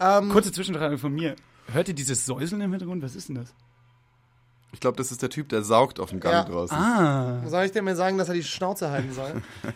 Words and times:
Ähm, 0.00 0.30
Kurze 0.30 0.52
Zwischenfrage 0.52 0.98
von 0.98 1.12
mir. 1.12 1.36
Hört 1.72 1.88
ihr 1.88 1.94
dieses 1.94 2.24
Säuseln 2.26 2.60
im 2.62 2.70
Hintergrund? 2.70 3.02
Was 3.02 3.14
ist 3.14 3.28
denn 3.28 3.36
das? 3.36 3.54
Ich 4.72 4.80
glaube, 4.80 4.96
das 4.96 5.10
ist 5.12 5.22
der 5.22 5.30
Typ, 5.30 5.48
der 5.48 5.62
saugt 5.62 5.98
auf 6.00 6.10
dem 6.10 6.20
Gang 6.20 6.34
Ja. 6.34 6.44
draußen. 6.44 6.76
Ah. 6.76 7.42
soll 7.46 7.64
ich 7.64 7.72
dir 7.72 7.82
mal 7.82 7.96
sagen, 7.96 8.18
dass 8.18 8.28
er 8.28 8.34
die 8.34 8.42
Schnauze 8.42 8.90
halten 8.90 9.12
soll? 9.12 9.42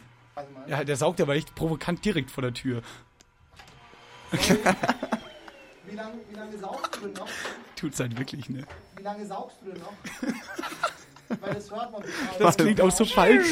Ja, 0.67 0.83
der 0.83 0.97
saugt 0.97 1.21
aber 1.21 1.35
echt 1.35 1.55
provokant 1.55 2.03
direkt 2.05 2.31
vor 2.31 2.41
der 2.43 2.55
Tür. 2.55 2.81
Wie 4.33 5.95
lange, 5.95 6.15
wie 6.31 6.35
lange 6.35 6.57
saugst 6.57 6.97
du 6.97 7.01
denn 7.01 7.13
noch? 7.13 7.29
Tut's 7.77 8.01
halt 8.01 8.19
wirklich, 8.19 8.49
ne? 8.49 8.65
Wie 8.97 9.03
lange 9.03 9.27
saugst 9.27 9.59
du 9.61 9.71
denn 9.73 9.81
noch? 9.83 11.39
Weil 11.41 11.55
das 11.55 11.71
hört 11.71 11.93
man 11.93 12.03
Das 12.39 12.57
klingt 12.57 12.81
auch 12.81 12.91
so 12.91 13.05
falsch. 13.05 13.47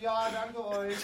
Ja, 0.00 0.28
danke 0.32 0.64
euch. 0.68 0.96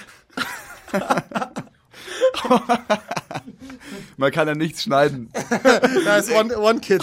Man 4.16 4.32
kann 4.32 4.48
ja 4.48 4.54
nichts 4.54 4.84
schneiden. 4.84 5.30
Da 6.04 6.16
ist 6.18 6.30
One, 6.30 6.56
one 6.56 6.80
Kid. 6.80 7.02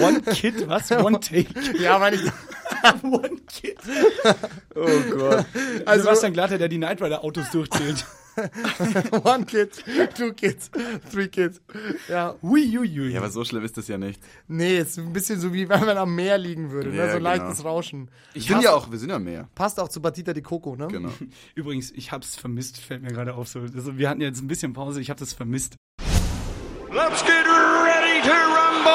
One 0.00 0.22
Kid, 0.22 0.68
was? 0.68 0.90
One 0.92 1.20
Take. 1.20 1.48
Ja, 1.78 2.00
weil 2.00 2.14
ich. 2.14 2.22
One 3.02 3.36
Kid. 3.48 3.78
Oh 4.74 5.00
Gott. 5.10 5.44
Also, 5.84 6.04
Sebastian 6.04 6.32
Glatter, 6.32 6.58
der 6.58 6.68
die 6.68 6.76
Knight 6.78 7.00
Rider 7.02 7.24
Autos 7.24 7.50
durchzählt. 7.50 8.04
One 9.24 9.44
Kid, 9.46 9.70
two 10.16 10.32
Kids, 10.32 10.70
three 11.10 11.28
Kids. 11.28 11.60
Ja. 12.08 12.34
Hui, 12.42 12.62
hui, 12.76 12.88
hui. 12.88 13.10
Ja, 13.12 13.20
aber 13.20 13.30
so 13.30 13.44
schlimm 13.44 13.64
ist 13.64 13.76
das 13.76 13.88
ja 13.88 13.96
nicht. 13.98 14.20
Nee, 14.48 14.78
ist 14.78 14.98
ein 14.98 15.12
bisschen 15.12 15.38
so 15.40 15.52
wie 15.52 15.68
wenn 15.68 15.80
man 15.84 15.96
am 15.96 16.14
Meer 16.14 16.38
liegen 16.38 16.70
würde. 16.70 16.90
ne? 16.90 16.96
Ja, 16.96 17.06
So 17.12 17.18
genau. 17.18 17.30
leichtes 17.30 17.64
Rauschen. 17.64 18.10
Ich 18.34 18.48
bin 18.48 18.60
ja 18.60 18.72
auch, 18.74 18.90
wir 18.90 18.98
sind 18.98 19.10
ja 19.10 19.18
mehr. 19.18 19.48
Passt 19.54 19.78
auch 19.80 19.88
zu 19.88 20.00
Batita 20.02 20.32
di 20.32 20.42
Coco, 20.42 20.74
ne? 20.76 20.88
Genau. 20.88 21.10
Übrigens, 21.54 21.90
ich 21.92 22.12
hab's 22.12 22.36
vermisst, 22.36 22.78
fällt 22.78 23.02
mir 23.02 23.12
gerade 23.12 23.34
auf. 23.34 23.48
So. 23.48 23.60
Also, 23.60 23.96
wir 23.98 24.08
hatten 24.08 24.20
jetzt 24.20 24.40
ein 24.42 24.48
bisschen 24.48 24.72
Pause, 24.72 25.00
ich 25.00 25.10
hab 25.10 25.16
das 25.18 25.32
vermisst. 25.32 25.76
Let's 26.92 27.22
get 27.24 27.44
ready 27.46 28.20
to 28.22 28.32
rumble! 28.54 28.90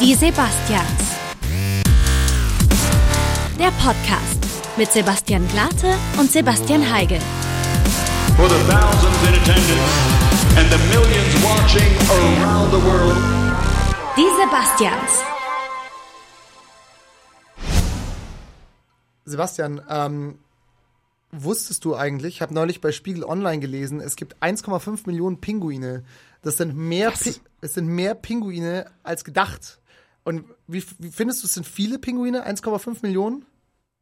Die 0.00 0.14
Sebastians. 0.14 1.14
Der 3.58 3.70
Podcast 3.82 4.43
mit 4.76 4.90
Sebastian 4.90 5.46
Glate 5.48 5.94
und 6.18 6.30
Sebastian 6.30 6.82
Heigel. 6.82 7.20
For 8.36 8.48
the 8.48 8.56
thousands 8.68 9.16
in 9.28 9.34
attendance 9.34 10.58
and 10.58 10.68
the 10.70 10.78
millions 10.90 11.34
watching 11.44 11.92
around 12.10 12.72
the 12.72 12.82
world. 12.84 13.16
Die 14.16 14.28
Sebastians. 14.40 15.22
Sebastian, 19.24 19.80
ähm, 19.88 20.38
wusstest 21.30 21.84
du 21.84 21.94
eigentlich, 21.94 22.36
ich 22.36 22.42
habe 22.42 22.52
neulich 22.52 22.80
bei 22.80 22.90
Spiegel 22.92 23.24
Online 23.24 23.60
gelesen, 23.60 24.00
es 24.00 24.16
gibt 24.16 24.42
1,5 24.42 25.06
Millionen 25.06 25.40
Pinguine. 25.40 26.04
Das 26.42 26.56
sind 26.56 26.76
mehr, 26.76 27.12
Pi 27.12 27.34
es 27.60 27.74
sind 27.74 27.86
mehr 27.86 28.14
Pinguine 28.14 28.86
als 29.02 29.24
gedacht. 29.24 29.80
Und 30.24 30.44
wie, 30.66 30.84
wie 30.98 31.10
findest 31.10 31.42
du, 31.42 31.46
es 31.46 31.54
sind 31.54 31.66
viele 31.66 31.98
Pinguine? 31.98 32.46
1,5 32.46 32.98
Millionen? 33.02 33.46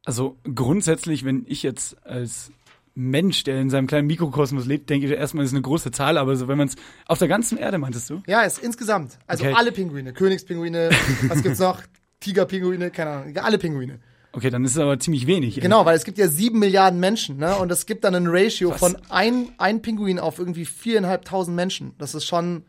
Also 0.05 0.37
grundsätzlich, 0.55 1.23
wenn 1.23 1.45
ich 1.47 1.63
jetzt 1.63 1.95
als 2.05 2.51
Mensch, 2.95 3.43
der 3.43 3.59
in 3.59 3.69
seinem 3.69 3.87
kleinen 3.87 4.07
Mikrokosmos 4.07 4.65
lebt, 4.65 4.89
denke 4.89 5.07
ich 5.07 5.13
erstmal, 5.13 5.45
ist 5.45 5.51
eine 5.53 5.61
große 5.61 5.91
Zahl, 5.91 6.17
aber 6.17 6.35
so 6.35 6.47
wenn 6.47 6.57
man 6.57 6.67
es 6.67 6.75
auf 7.07 7.17
der 7.19 7.27
ganzen 7.27 7.57
Erde 7.57 7.77
meintest 7.77 8.09
du? 8.09 8.21
Ja, 8.27 8.41
ist 8.41 8.59
insgesamt. 8.59 9.17
Also 9.25 9.45
Okay. 9.45 9.53
alle 9.57 9.71
Pinguine. 9.71 10.13
Königspinguine, 10.13 10.89
was 11.27 11.41
gibt's 11.41 11.59
noch? 11.59 11.81
Tigerpinguine, 12.19 12.91
keine 12.91 13.09
Ahnung. 13.09 13.37
Alle 13.37 13.57
Pinguine. 13.57 13.99
Okay, 14.31 14.49
dann 14.49 14.63
ist 14.65 14.71
es 14.71 14.77
aber 14.77 14.99
ziemlich 14.99 15.27
wenig. 15.27 15.57
ey. 15.57 15.61
Genau, 15.61 15.85
weil 15.85 15.95
es 15.95 16.03
gibt 16.05 16.17
ja 16.17 16.27
sieben 16.27 16.59
Milliarden 16.59 16.99
Menschen, 16.99 17.37
ne? 17.37 17.55
Und 17.57 17.71
es 17.71 17.85
gibt 17.85 18.03
dann 18.03 18.15
ein 18.15 18.25
Ratio 18.27 18.71
Was? 18.71 18.79
von 18.79 18.97
ein, 19.09 19.49
ein 19.59 19.81
Pinguin 19.81 20.17
auf 20.19 20.39
irgendwie 20.39 20.65
viereinhalbtausend 20.65 21.55
Menschen. 21.55 21.93
Das 21.99 22.15
ist 22.15 22.25
schon 22.25 22.63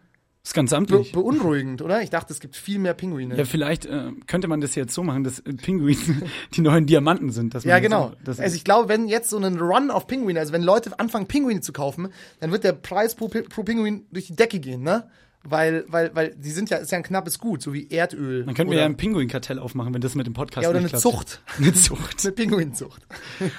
Das 0.45 0.51
ist 0.51 0.55
ganz 0.55 0.71
be 0.73 0.77
amtlich. 0.77 1.13
beunruhigend, 1.13 1.81
oder? 1.81 2.03
Ich 2.03 2.11
dachte, 2.11 2.31
es 2.31 2.39
gibt 2.39 2.55
viel 2.55 2.79
mehr 2.79 2.93
Pinguine. 2.93 3.35
Ja, 3.35 3.47
vielleicht 3.47 3.87
äh, 3.87 4.11
könnte 4.27 4.47
man 4.47 4.61
das 4.61 4.75
jetzt 4.75 4.93
so 4.95 5.03
machen, 5.03 5.25
dass 5.25 5.39
äh, 5.41 5.55
Pinguine 5.55 5.97
die 6.55 6.61
neuen 6.61 6.85
Diamanten 6.85 7.31
sind. 7.31 7.55
Ja, 7.65 7.79
genau. 7.79 8.13
auch- 8.27 8.39
also 8.39 8.55
ich 8.55 8.63
glaube, 8.63 8.91
wenn 8.91 9.09
jetzt 9.09 9.31
so 9.31 9.39
ein 9.39 9.59
Run 9.59 9.91
auf 9.91 10.07
Pinguine, 10.07 10.39
also 10.39 10.53
wenn 10.53 10.63
Leute 10.63 10.99
anfangen, 11.01 11.27
Pinguine 11.29 11.63
zu 11.63 11.73
kaufen, 11.73 12.09
dann 12.41 12.53
wird 12.53 12.63
der 12.63 12.75
Preis 12.75 13.15
pro, 13.15 13.29
Pi- 13.29 13.41
pro 13.43 13.63
Pinguin 13.63 14.05
durch 14.13 14.27
die 14.27 14.37
Decke 14.37 14.61
gehen, 14.61 14.83
ne? 14.83 15.09
Weil, 15.47 15.85
weil, 15.89 16.11
weil 16.15 16.35
die 16.37 16.51
sind 16.51 16.71
ja, 16.71 16.79
ist 16.79 16.91
ja 16.91 16.97
ein 16.97 17.05
knappes 17.05 17.39
Gut, 17.39 17.61
so 17.61 17.75
wie 17.75 17.87
Erdöl. 17.91 18.45
dann 18.47 18.55
könnten 18.55 18.71
wir 18.73 18.79
ja 18.79 18.87
ein 18.87 18.97
Pinguinkartell 18.97 19.59
aufmachen, 19.59 19.93
wenn 19.93 20.01
das 20.01 20.15
mit 20.15 20.27
dem 20.27 20.33
Podcast 20.33 20.63
ja, 20.65 20.71
oder 20.71 20.81
nicht 20.81 20.95
eine 20.95 21.01
klappt. 21.03 21.17
Zucht. 21.17 21.43
Eine 21.59 21.75
Zucht. 21.75 22.25
Eine 22.25 22.33
Pinguinzucht. 22.33 23.03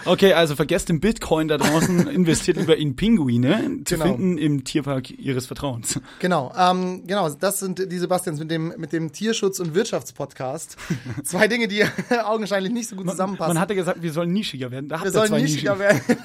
Okay, 0.05 0.33
also 0.33 0.55
vergesst 0.55 0.89
den 0.89 0.99
Bitcoin 0.99 1.47
da 1.47 1.57
draußen, 1.57 2.07
investiert 2.09 2.57
lieber 2.57 2.75
in 2.75 2.95
Pinguine, 2.95 3.81
zu 3.85 3.95
Genau. 3.95 4.05
finden 4.05 4.37
im 4.39 4.63
Tierpark 4.63 5.11
ihres 5.11 5.45
Vertrauens. 5.45 5.99
Genau, 6.19 6.51
ähm, 6.57 7.03
genau, 7.05 7.29
das 7.29 7.59
sind 7.59 7.77
die 7.91 7.97
Sebastians 7.99 8.39
mit 8.39 8.49
dem, 8.49 8.73
mit 8.77 8.91
dem 8.91 9.11
Tierschutz- 9.11 9.59
und 9.59 9.75
Wirtschaftspodcast. 9.75 10.77
Zwei 11.23 11.47
Dinge, 11.47 11.67
die 11.67 11.83
augenscheinlich 12.25 12.73
nicht 12.73 12.89
so 12.89 12.95
gut 12.95 13.09
zusammenpassen. 13.11 13.53
Man 13.53 13.61
hatte 13.61 13.75
gesagt, 13.75 14.01
wir 14.01 14.11
sollen 14.11 14.33
nischiger 14.33 14.71
werden. 14.71 14.89
Da 14.89 15.03
Wir 15.03 15.11
sollen 15.11 15.33
nischiger 15.35 15.75
Nischen. 15.75 16.07
werden. 16.07 16.17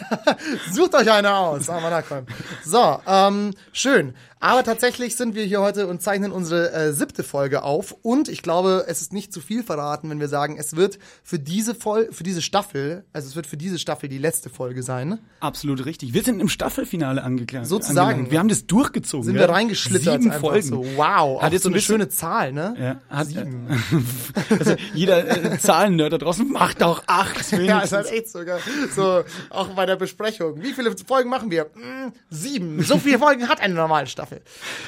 Sucht 0.72 0.94
euch 0.94 1.10
eine 1.10 1.34
aus. 1.34 1.68
Aber 1.68 1.90
na 1.90 2.00
komm. 2.02 2.24
So, 2.64 2.98
ähm, 3.06 3.52
schön. 3.72 4.14
Aber 4.42 4.64
tatsächlich 4.64 5.16
sind 5.16 5.34
wir 5.34 5.44
hier 5.44 5.60
heute 5.60 5.86
und 5.86 6.00
zeichnen 6.00 6.32
unsere 6.32 6.72
äh, 6.72 6.92
siebte 6.94 7.22
Folge 7.22 7.62
auf. 7.62 7.94
Und 8.00 8.30
ich 8.30 8.40
glaube, 8.42 8.86
es 8.88 9.02
ist 9.02 9.12
nicht 9.12 9.34
zu 9.34 9.40
viel 9.40 9.62
verraten, 9.62 10.08
wenn 10.08 10.18
wir 10.18 10.28
sagen, 10.28 10.56
es 10.58 10.76
wird 10.76 10.98
für 11.22 11.38
diese 11.38 11.74
Fol 11.74 12.08
für 12.10 12.24
diese 12.24 12.40
Staffel, 12.40 13.04
also 13.12 13.28
es 13.28 13.36
wird 13.36 13.46
für 13.46 13.58
diese 13.58 13.78
Staffel 13.78 14.08
die 14.08 14.16
letzte 14.16 14.48
Folge 14.48 14.82
sein. 14.82 15.18
Absolut 15.40 15.84
richtig. 15.84 16.14
Wir 16.14 16.22
sind 16.22 16.40
im 16.40 16.48
Staffelfinale 16.48 17.22
angeklagt. 17.22 17.66
Sozusagen. 17.66 17.98
angelangt. 18.08 18.30
Wir 18.30 18.38
haben 18.38 18.48
das 18.48 18.66
durchgezogen. 18.66 19.24
Sind 19.26 19.34
ja. 19.34 19.42
wir 19.42 19.50
reingeschlittert 19.50 20.22
Sieben 20.22 20.32
Folgen. 20.32 20.66
so. 20.66 20.86
Wow, 20.96 21.42
Hat 21.42 21.52
jetzt 21.52 21.64
so 21.64 21.68
ein 21.68 21.72
eine 21.72 21.76
bisschen- 21.76 21.94
schöne 21.96 22.08
Zahl, 22.08 22.52
ne? 22.54 22.74
Ja, 22.80 23.00
hat, 23.14 23.28
also 24.58 24.74
jeder 24.94 25.52
äh, 25.52 25.58
Zahlennerd 25.58 26.14
da 26.14 26.18
draußen 26.18 26.50
macht 26.50 26.82
auch 26.82 27.02
acht. 27.06 27.52
Ja, 27.52 27.58
wenigstens. 27.58 27.84
ist 27.84 27.92
halt 27.92 28.12
echt 28.12 28.28
sogar 28.30 28.58
so, 28.96 29.22
auch 29.50 29.68
bei 29.74 29.84
der 29.84 29.96
Besprechung. 29.96 30.62
Wie 30.62 30.72
viele 30.72 30.94
Folgen 31.06 31.28
machen 31.28 31.50
wir? 31.50 31.66
Hm, 31.74 32.12
sieben. 32.30 32.82
So 32.82 32.96
viele 32.96 33.18
Folgen 33.18 33.46
hat 33.48 33.60
eine 33.60 33.74
normale 33.74 34.06
Staffel. 34.06 34.29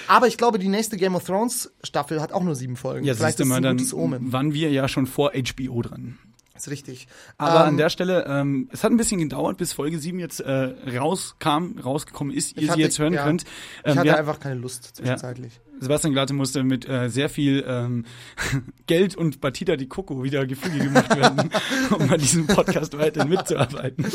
Aber 0.09 0.27
ich 0.27 0.37
glaube, 0.37 0.59
die 0.59 0.69
nächste 0.69 0.97
Game 0.97 1.15
of 1.15 1.25
Thrones 1.25 1.73
Staffel 1.83 2.21
hat 2.21 2.33
auch 2.33 2.43
nur 2.43 2.55
sieben 2.55 2.77
Folgen. 2.77 3.05
ja, 3.07 3.15
Vielleicht 3.15 3.39
ist 3.41 3.45
es 3.47 3.49
mal, 3.49 3.57
ein 3.57 3.63
dann 3.63 3.77
gutes 3.77 3.95
Omen. 3.95 4.33
waren 4.33 4.53
wir 4.55 4.71
ja 4.71 4.89
schon 4.89 5.07
vor 5.07 5.33
HBO 5.35 5.83
dran. 5.83 6.19
Ist 6.55 6.69
richtig. 6.69 7.09
Aber 7.39 7.63
Ähm, 7.63 7.69
an 7.71 7.77
der 7.77 7.89
Stelle, 7.89 8.25
ähm, 8.29 8.69
es 8.73 8.85
hat 8.85 8.93
ein 8.93 8.97
bisschen 8.97 9.19
gedauert, 9.21 9.57
bis 9.59 9.73
Folge 9.73 9.99
7 9.99 10.19
jetzt 10.21 10.41
äh, 10.41 10.75
rauskam, 10.97 11.79
rausgekommen 11.83 12.33
ist, 12.33 12.53
ihr 12.53 12.59
ich 12.59 12.65
sie 12.67 12.71
hatte- 12.71 12.81
jetzt 12.83 12.99
hören 12.99 13.15
ja, 13.15 13.25
könnt. 13.25 13.43
ich 13.43 13.49
Ähm, 13.85 13.97
hatte 13.99 14.05
wir- 14.05 14.19
einfach 14.19 14.39
keine 14.39 14.57
Lust 14.57 14.95
zwischenzeitlich. 14.97 15.61
Sebastian 15.83 16.13
Glatte 16.13 16.35
musste 16.35 16.63
mit 16.63 16.89
äh, 16.89 17.09
sehr 17.09 17.29
viel 17.29 17.65
ähm, 17.67 18.05
Geld 18.87 19.17
und 19.17 19.41
Batida 19.41 19.77
di 19.77 19.87
Coco 19.87 20.23
wieder 20.23 20.47
Gefüge 20.47 20.79
gemacht 20.79 21.17
werden, 21.17 21.51
um 21.91 22.11
an 22.11 22.19
diesem 22.21 22.47
Podcast 22.47 22.97
weiterhin 22.99 23.31
mitzuarbeiten. 23.31 24.05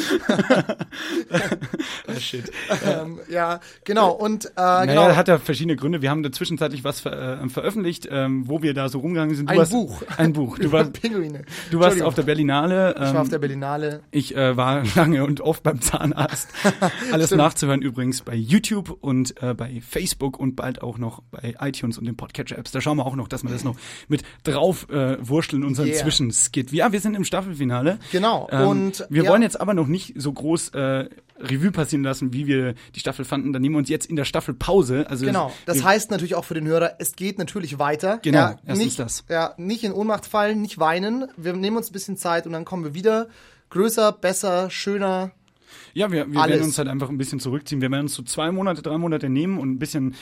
ah, 2.07 2.19
shit. 2.19 2.51
Ähm, 2.85 3.19
ja, 3.29 3.59
genau. 3.83 4.11
Und 4.11 4.45
äh, 4.45 4.49
Naja, 4.57 4.85
genau. 4.85 5.15
hat 5.15 5.27
ja 5.27 5.37
verschiedene 5.39 5.75
Gründe. 5.75 6.01
Wir 6.01 6.09
haben 6.09 6.23
da 6.23 6.31
zwischenzeitlich 6.31 6.83
was 6.83 7.01
ver 7.01 7.41
äh, 7.41 7.49
veröffentlicht, 7.49 8.07
ähm, 8.09 8.47
wo 8.47 8.61
wir 8.61 8.73
da 8.73 8.89
so 8.89 8.99
rumgegangen 8.99 9.35
sind. 9.35 9.49
Du 9.49 9.53
Ein 9.53 9.59
warst, 9.59 9.71
Buch. 9.71 10.03
Ein 10.17 10.33
Buch. 10.33 10.57
Du 10.57 10.71
warst, 10.71 10.93
Pinguine. 10.93 11.43
du 11.71 11.79
warst 11.79 12.01
auf 12.01 12.15
der 12.15 12.23
Berlinale. 12.23 12.95
Ähm, 12.97 13.03
Ich 13.07 13.13
war 13.13 13.21
auf 13.21 13.29
der 13.29 13.39
Berlinale. 13.39 14.01
Ich 14.11 14.35
äh, 14.35 14.55
war 14.57 14.83
lange 14.95 15.23
und 15.25 15.41
oft 15.41 15.63
beim 15.63 15.81
Zahnarzt. 15.81 16.49
Alles 17.11 17.27
Stimmt. 17.27 17.41
nachzuhören 17.41 17.81
übrigens 17.81 18.21
bei 18.21 18.35
YouTube 18.35 18.97
und 19.01 19.41
äh, 19.41 19.53
bei 19.53 19.81
Facebook 19.81 20.39
und 20.39 20.55
bald 20.55 20.81
auch 20.81 20.97
noch 20.97 21.21
bei 21.31 21.55
iTunes 21.61 21.97
und 21.97 22.05
den 22.05 22.15
Podcatcher-Apps. 22.17 22.71
Da 22.71 22.81
schauen 22.81 22.97
wir 22.97 23.05
auch 23.05 23.15
noch, 23.15 23.27
dass 23.27 23.43
wir 23.43 23.49
das 23.49 23.63
noch 23.63 23.75
mit 24.07 24.23
drauf 24.43 24.89
äh, 24.89 25.17
wursteln, 25.19 25.63
unseren 25.63 25.87
Yeah. 25.87 25.97
Zwischenskit. 26.03 26.71
Ja, 26.71 26.91
wir 26.91 26.99
sind 26.99 27.15
im 27.15 27.23
Staffelfinale. 27.23 27.99
Genau. 28.11 28.47
Ähm, 28.51 28.67
Und, 28.67 29.05
wir 29.09 29.23
ja. 29.23 29.29
wollen 29.29 29.41
jetzt 29.41 29.59
aber 29.59 29.73
noch 29.73 29.87
nicht 29.87 30.13
so 30.17 30.31
groß 30.33 30.69
äh, 30.69 31.09
Revue 31.39 31.71
passieren 31.71 32.03
lassen, 32.03 32.33
wie 32.33 32.47
wir 32.47 32.73
die 32.95 32.99
Staffel 32.99 33.23
fanden. 33.25 33.53
Dann 33.53 33.61
nehmen 33.61 33.75
wir 33.75 33.79
uns 33.79 33.89
jetzt 33.89 34.05
in 34.07 34.15
der 34.15 34.25
Staffelpause. 34.25 35.05
Also 35.09 35.25
Genau. 35.25 35.51
Das 35.65 35.83
heißt 35.83 36.11
natürlich 36.11 36.35
auch 36.35 36.45
für 36.45 36.55
den 36.55 36.67
Hörer, 36.67 36.95
es 36.99 37.15
geht 37.15 37.37
natürlich 37.37 37.79
weiter. 37.79 38.19
Genau, 38.21 38.37
Ja, 38.39 38.59
erstens 38.65 38.85
nicht, 38.85 38.99
das. 38.99 39.23
Ja, 39.29 39.53
nicht 39.57 39.83
in 39.83 39.91
Ohnmacht 39.91 40.25
fallen, 40.25 40.61
nicht 40.61 40.79
weinen. 40.79 41.27
Wir 41.37 41.53
nehmen 41.53 41.77
uns 41.77 41.89
ein 41.89 41.93
bisschen 41.93 42.17
Zeit 42.17 42.45
und 42.45 42.53
dann 42.53 42.65
kommen 42.65 42.83
wir 42.83 42.93
wieder. 42.93 43.27
Größer, 43.69 44.11
besser, 44.11 44.69
schöner. 44.69 45.31
Ja, 45.93 46.11
wir, 46.11 46.31
wir 46.31 46.39
Alles. 46.41 46.55
werden 46.55 46.65
uns 46.65 46.77
halt 46.77 46.87
einfach 46.87 47.09
ein 47.09 47.17
bisschen 47.17 47.39
zurückziehen. 47.39 47.81
Wir 47.81 47.89
werden 47.91 48.03
uns 48.03 48.13
so 48.15 48.23
zwei 48.23 48.51
Monate, 48.51 48.81
drei 48.81 48.97
Monate 48.97 49.29
nehmen 49.29 49.57
und 49.57 49.71
ein 49.71 49.79
bisschen 49.79 50.15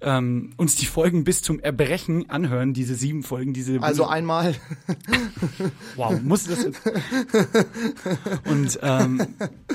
ähm, 0.00 0.50
uns 0.56 0.76
die 0.76 0.86
Folgen 0.86 1.24
bis 1.24 1.42
zum 1.42 1.60
Erbrechen 1.60 2.28
anhören, 2.28 2.74
diese 2.74 2.94
sieben 2.94 3.22
Folgen, 3.22 3.52
diese 3.52 3.80
Also 3.82 4.06
einmal. 4.06 4.54
wow, 5.96 6.20
muss 6.22 6.44
das 6.44 6.64
jetzt? 6.64 6.80
und 8.44 8.78
ähm, 8.82 9.22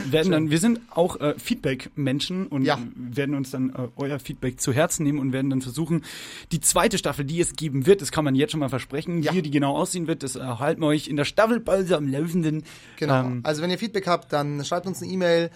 werden 0.10 0.32
dann, 0.32 0.50
wir 0.50 0.60
sind 0.60 0.82
auch 0.92 1.20
äh, 1.20 1.36
Feedback-Menschen 1.38 2.48
und 2.48 2.64
Ja. 2.64 2.78
werden 2.96 3.36
uns 3.36 3.52
dann 3.52 3.70
äh, 3.70 3.88
euer 3.96 4.20
Feedback 4.20 4.60
zu 4.60 4.74
Herzen 4.74 5.04
nehmen 5.04 5.20
und 5.20 5.32
werden 5.34 5.50
dann 5.50 5.62
versuchen, 5.62 6.04
die 6.52 6.60
zweite 6.60 6.98
Staffel, 6.98 7.26
die 7.26 7.40
es 7.40 7.56
geben 7.56 7.86
wird, 7.86 8.02
das 8.02 8.12
kann 8.12 8.26
man 8.26 8.36
jetzt 8.36 8.52
schon 8.52 8.60
mal 8.60 8.70
versprechen, 8.70 9.22
Ja. 9.22 9.34
wie 9.34 9.42
die 9.42 9.52
genau 9.52 9.76
aussehen 9.78 10.08
wird, 10.08 10.24
das 10.24 10.36
erhalten 10.36 10.82
wir 10.82 10.88
euch 10.88 11.08
in 11.08 11.16
der 11.16 11.26
Staffelpause 11.26 11.96
am 11.98 12.08
Laufenden. 12.12 12.64
Genau. 12.98 13.22
Ähm, 13.26 13.40
also 13.44 13.62
wenn 13.62 13.70
ihr 13.70 13.78
Feedback 13.78 14.08
habt, 14.08 14.34
dann 14.34 14.64
schreibt 14.66 14.86
uns 14.88 15.02
eine 15.02 15.12
E-Mail 15.12 15.47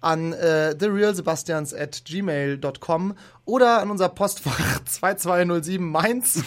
an 0.00 0.32
äh, 0.32 0.76
therealsebastians 0.76 1.74
at 1.74 2.04
gmail.com 2.04 3.14
oder 3.44 3.80
an 3.80 3.90
unser 3.90 4.08
Postfach 4.08 4.84
2207 4.84 5.84
Mainz. 5.84 6.42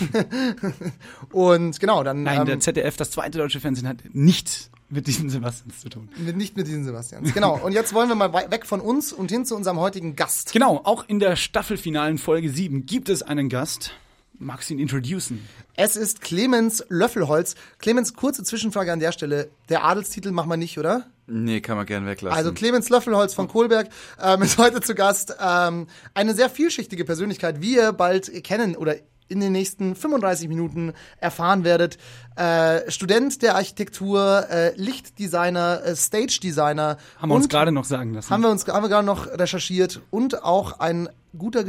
Und 1.32 1.80
genau, 1.80 2.04
dann 2.04 2.24
Nein, 2.24 2.46
der 2.46 2.56
ähm, 2.56 2.62
ZDF, 2.62 2.98
das 2.98 3.12
zweite 3.12 3.38
deutsche 3.38 3.60
Fernsehen, 3.60 3.88
hat 3.88 3.98
nichts 4.14 4.70
mit 4.90 5.08
diesen 5.08 5.30
Sebastians 5.30 5.82
zu 5.82 5.90
tun. 5.90 6.10
mit, 6.18 6.36
nicht 6.36 6.58
mit 6.58 6.68
diesen 6.68 6.84
Sebastians. 6.84 7.34
Genau, 7.34 7.58
und 7.58 7.74
jetzt 7.74 7.94
wollen 7.94 8.10
wir 8.10 8.16
mal 8.16 8.34
weg 8.34 8.66
von 8.66 8.82
uns 8.82 9.14
und 9.14 9.30
hin 9.30 9.46
zu 9.46 9.56
unserem 9.56 9.80
heutigen 9.80 10.16
Gast. 10.16 10.52
Genau, 10.52 10.82
auch 10.84 11.08
in 11.08 11.20
der 11.20 11.36
staffelfinalen 11.36 12.18
Folge 12.18 12.50
7 12.50 12.86
gibt 12.86 13.10
es 13.10 13.22
einen 13.22 13.50
Gast. 13.50 13.94
Magst 14.42 14.70
du 14.70 14.74
ihn 14.74 14.80
introducen? 14.80 15.46
Es 15.76 15.98
ist 15.98 16.22
Clemens 16.22 16.86
Löffelholz. 16.88 17.56
Clemens, 17.78 18.14
kurze 18.14 18.42
Zwischenfrage 18.44 18.94
an 18.94 19.02
der 19.02 19.12
Stelle. 19.12 19.50
Der 19.68 19.84
Adelstitel 19.84 20.32
machen 20.32 20.50
wir 20.50 20.56
nicht, 20.56 20.80
oder? 20.80 21.08
Nee, 21.28 21.60
kann 21.60 21.76
man 21.76 21.86
gern 21.86 22.06
weglassen. 22.06 22.38
Also 22.38 22.54
Clemens 22.54 22.88
Löffelholz 22.88 23.34
von 23.34 23.50
Kohlberg 23.50 23.90
ähm, 24.22 24.42
ist 24.42 24.58
heute 24.58 24.80
zu 24.80 24.96
Gast. 24.96 25.36
Ähm, 25.42 25.88
eine 26.14 26.34
sehr 26.34 26.50
vielschichtige 26.50 27.04
Persönlichkeit, 27.04 27.60
wie 27.60 27.76
ihr 27.76 27.92
bald 27.92 28.44
kennen 28.46 28.78
oder 28.78 28.96
in 29.28 29.42
den 29.42 29.52
nächsten 29.52 29.94
35 29.94 30.48
Minuten 30.48 30.94
erfahren 31.18 31.66
werdet. 31.66 31.98
Äh, 32.38 32.90
Student 32.90 33.42
der 33.42 33.56
Architektur, 33.56 34.48
äh, 34.50 34.74
Lichtdesigner, 34.76 35.84
äh, 35.84 35.96
Stage-Designer. 35.98 36.98
Haben 37.18 37.30
wir 37.30 37.36
uns 37.36 37.50
gerade 37.50 37.74
noch 37.74 37.84
sagen 37.84 38.14
lassen. 38.14 38.30
haben 38.30 38.42
wir 38.42 38.50
uns 38.50 38.66
haben 38.68 38.84
wir 38.84 38.90
gerade 38.90 39.06
noch 39.06 39.28
recherchiert 39.28 40.02
und 40.10 40.44
auch 40.44 40.80
ein 40.80 41.10
guter 41.38 41.66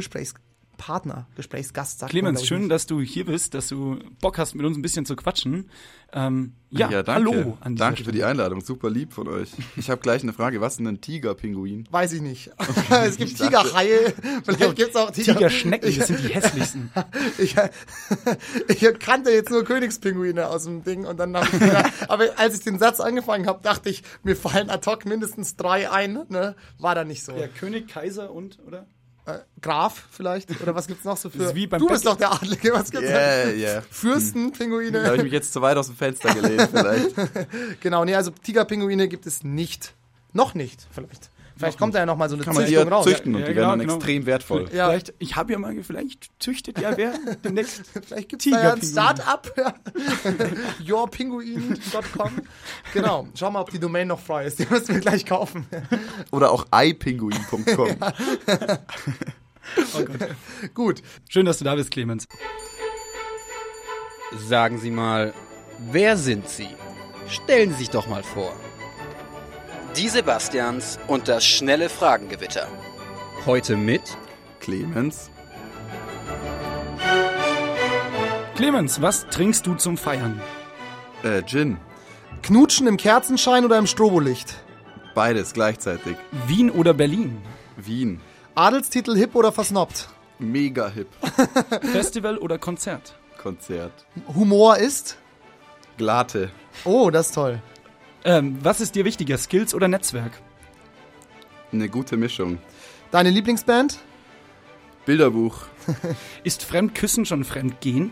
Gesprächspartner, 0.80 1.26
Gesprächsgast, 1.36 1.98
sagt 1.98 2.12
man, 2.12 2.22
Clemens, 2.22 2.42
ich, 2.42 2.48
schön, 2.48 2.68
dass 2.68 2.86
du 2.86 3.00
hier 3.00 3.26
bist, 3.26 3.54
dass 3.54 3.68
du 3.68 3.98
Bock 4.20 4.38
hast, 4.38 4.54
mit 4.54 4.64
uns 4.64 4.78
ein 4.78 4.82
bisschen 4.82 5.04
zu 5.04 5.14
quatschen. 5.14 5.70
Ähm, 6.12 6.54
ja, 6.70 6.88
danke. 6.88 7.12
hallo 7.12 7.58
an 7.60 7.76
Danke 7.76 7.98
für 7.98 8.02
Stelle. 8.04 8.16
die 8.16 8.24
Einladung, 8.24 8.60
super 8.62 8.90
lieb 8.90 9.12
von 9.12 9.28
euch. 9.28 9.50
Ich 9.76 9.90
habe 9.90 10.00
gleich 10.00 10.22
eine 10.22 10.32
Frage, 10.32 10.60
was 10.60 10.74
ist 10.74 10.76
denn 10.78 10.88
ein 10.88 11.00
Tigerpinguin? 11.00 11.86
Weiß 11.90 12.12
ich 12.14 12.22
nicht. 12.22 12.50
es 12.90 13.16
gibt 13.16 13.36
Tigerhaie, 13.36 14.12
vielleicht 14.44 14.76
gibt's 14.76 14.96
auch 14.96 15.10
Tiger 15.10 15.34
Tigerschnecken, 15.34 15.96
das 15.96 16.08
sind 16.08 16.20
die 16.20 16.28
hässlichsten. 16.28 16.90
Ich, 17.38 17.56
ich 18.68 18.98
kannte 18.98 19.30
jetzt 19.30 19.50
nur 19.50 19.64
Königspinguine 19.64 20.48
aus 20.48 20.64
dem 20.64 20.82
Ding 20.82 21.04
und 21.06 21.18
dann 21.18 21.32
dachte 21.32 21.56
ich, 21.56 21.60
mir, 21.60 21.84
aber 22.08 22.24
als 22.36 22.54
ich 22.54 22.64
den 22.64 22.78
Satz 22.78 23.00
angefangen 23.00 23.46
habe, 23.46 23.60
dachte 23.62 23.88
ich, 23.88 24.02
mir 24.22 24.36
fallen 24.36 24.70
ad 24.70 24.88
hoc 24.90 25.04
mindestens 25.04 25.56
drei 25.56 25.90
ein. 25.90 26.24
Ne? 26.28 26.54
War 26.78 26.94
da 26.94 27.04
nicht 27.04 27.24
so. 27.24 27.32
Der 27.32 27.48
König, 27.48 27.88
Kaiser 27.88 28.30
und, 28.32 28.58
oder? 28.66 28.86
Äh, 29.36 29.40
Graf 29.60 30.04
vielleicht? 30.10 30.60
Oder 30.62 30.74
was 30.74 30.86
gibt's 30.86 31.04
noch 31.04 31.16
so 31.16 31.28
für? 31.30 31.44
ist 31.44 31.54
wie 31.54 31.66
beim 31.66 31.80
du 31.80 31.88
bist 31.88 32.04
Bett- 32.04 32.12
doch 32.12 32.18
der 32.18 32.32
Adlige. 32.32 32.72
Was 32.72 32.90
gibt's 32.90 33.08
Yeah, 33.08 33.44
da? 33.44 33.50
yeah. 33.50 33.82
Fürstenpinguine. 33.90 34.92
Da 35.02 35.04
habe 35.06 35.16
ich 35.18 35.22
mich 35.24 35.32
jetzt 35.32 35.52
zu 35.52 35.60
weit 35.62 35.76
aus 35.76 35.86
dem 35.86 35.96
Fenster 35.96 36.34
gelehnt 36.34 36.68
vielleicht. 36.72 37.14
Genau, 37.80 38.04
nee, 38.04 38.14
also 38.14 38.30
Tigerpinguine 38.30 39.08
gibt 39.08 39.26
es 39.26 39.42
nicht. 39.44 39.94
Noch 40.32 40.54
nicht, 40.54 40.86
vielleicht. 40.92 41.29
Vielleicht 41.60 41.78
kommt 41.78 41.94
da 41.94 41.98
ja 42.00 42.06
noch 42.06 42.16
mal 42.16 42.28
so 42.28 42.34
eine 42.36 42.44
Kann 42.44 42.54
man 42.54 42.64
die 42.64 42.72
Züchtung 42.72 42.88
ja 42.90 42.96
raus. 42.96 43.04
züchten 43.04 43.34
und 43.34 43.40
Ja, 43.42 43.46
die 43.48 43.54
genau, 43.54 43.66
werden 43.68 43.78
dann 43.78 43.86
genau. 43.86 43.96
extrem 43.98 44.26
wertvoll. 44.26 44.68
Ja. 44.72 44.88
Vielleicht, 44.88 45.14
ich 45.18 45.36
habe 45.36 45.52
ja 45.52 45.58
mal, 45.58 45.82
vielleicht 45.82 46.30
züchtet 46.38 46.80
ja 46.80 46.96
wer 46.96 47.12
demnächst. 47.44 47.82
Vielleicht 48.06 48.28
gibt's 48.30 48.46
da 48.50 48.62
ja 48.62 48.72
ein. 48.74 48.82
Start-up. 48.82 49.54
Yourpinguin.com. 50.84 52.30
Genau. 52.94 53.28
Schau 53.34 53.50
mal, 53.50 53.60
ob 53.60 53.70
die 53.70 53.78
Domain 53.78 54.08
noch 54.08 54.20
frei 54.20 54.46
ist. 54.46 54.58
Die 54.58 54.66
müssen 54.70 54.94
wir 54.94 55.00
gleich 55.00 55.26
kaufen. 55.26 55.66
Oder 56.30 56.50
auch 56.50 56.66
eipinguin.com. 56.70 57.96
Gut. 60.74 61.02
Schön, 61.28 61.46
dass 61.46 61.58
du 61.58 61.64
da 61.64 61.74
bist, 61.74 61.90
Clemens. 61.90 62.26
Sagen 64.48 64.78
Sie 64.78 64.90
mal, 64.90 65.34
wer 65.90 66.16
sind 66.16 66.48
Sie? 66.48 66.68
Stellen 67.28 67.70
Sie 67.72 67.76
sich 67.78 67.90
doch 67.90 68.06
mal 68.08 68.22
vor. 68.22 68.52
Die 69.96 70.08
Sebastians 70.08 70.98
und 71.06 71.28
das 71.28 71.44
schnelle 71.44 71.88
Fragengewitter. 71.88 72.66
Heute 73.46 73.76
mit 73.76 74.02
Clemens, 74.60 75.30
Clemens, 78.56 79.00
was 79.00 79.26
trinkst 79.28 79.66
du 79.66 79.74
zum 79.74 79.96
Feiern? 79.96 80.40
äh, 81.22 81.42
Gin, 81.42 81.78
Knutschen 82.42 82.86
im 82.86 82.96
Kerzenschein 82.96 83.64
oder 83.64 83.78
im 83.78 83.86
Strobolicht? 83.86 84.54
beides 85.14 85.52
gleichzeitig. 85.52 86.16
Wien 86.46 86.70
oder 86.70 86.94
Berlin? 86.94 87.42
Wien, 87.76 88.20
Adelstitel 88.54 89.16
hip 89.16 89.34
oder 89.34 89.52
versnobbt? 89.52 90.08
mega 90.38 90.88
hip. 90.88 91.08
Festival 91.92 92.38
oder 92.38 92.58
Konzert? 92.58 93.14
Konzert. 93.38 93.92
Humor 94.34 94.76
ist? 94.78 95.16
Glate, 95.98 96.50
Oh, 96.84 97.10
das 97.10 97.26
ist 97.26 97.34
toll. 97.34 97.60
Ähm, 98.24 98.58
was 98.62 98.80
ist 98.80 98.94
dir 98.94 99.04
wichtiger, 99.04 99.38
Skills 99.38 99.74
oder 99.74 99.88
Netzwerk? 99.88 100.32
eine 101.72 101.88
gute 101.88 102.16
Mischung. 102.16 102.58
Deine 103.12 103.30
Lieblingsband? 103.30 103.98
Bilderbuch, 105.06 105.66
Ist 106.44 106.64
Fremdküssen 106.64 107.24
schon 107.24 107.44
Fremdgehen? 107.44 108.10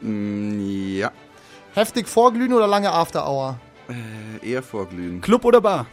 mm, 0.00 0.96
ja, 0.96 1.12
Heftig 1.74 2.08
vorglühen 2.08 2.52
oder 2.54 2.66
lange 2.66 2.90
After 2.92 3.28
Hour? 3.28 3.60
äh, 3.88 4.46
eher 4.50 4.62
vorglühen. 4.62 5.20
Club 5.20 5.44
oder 5.44 5.60
Bar? 5.60 5.86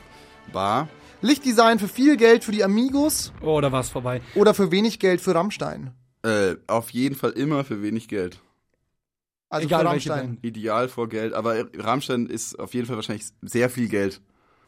Bar, 0.54 0.88
Lichtdesign 1.22 1.80
für 1.80 1.88
viel 1.90 2.16
Geld 2.18 2.44
für 2.46 2.52
die 2.54 2.64
Amigos 2.64 3.34
Oh, 3.42 3.60
da 3.62 3.72
war's 3.72 3.90
vorbei. 3.90 4.22
oder 4.36 4.54
für 4.54 4.72
wenig 4.72 5.00
Geld 5.00 5.20
für 5.22 5.36
Rammstein? 5.36 5.92
äh, 6.24 6.56
auf 6.68 6.90
jeden 6.92 7.16
Fall 7.16 7.32
immer 7.32 7.64
für 7.66 7.82
wenig 7.84 8.08
Geld. 8.08 8.40
Also 9.54 9.68
Egal 9.68 9.82
für 9.82 9.88
Rammstein. 9.88 10.38
Ideal 10.42 10.88
vor 10.88 11.08
Geld, 11.08 11.34
aber 11.34 11.66
Rammstein 11.78 12.26
ist 12.26 12.58
auf 12.58 12.74
jeden 12.74 12.88
Fall 12.88 12.96
wahrscheinlich 12.96 13.28
sehr 13.44 13.70
viel 13.70 13.88
Geld. 13.88 14.20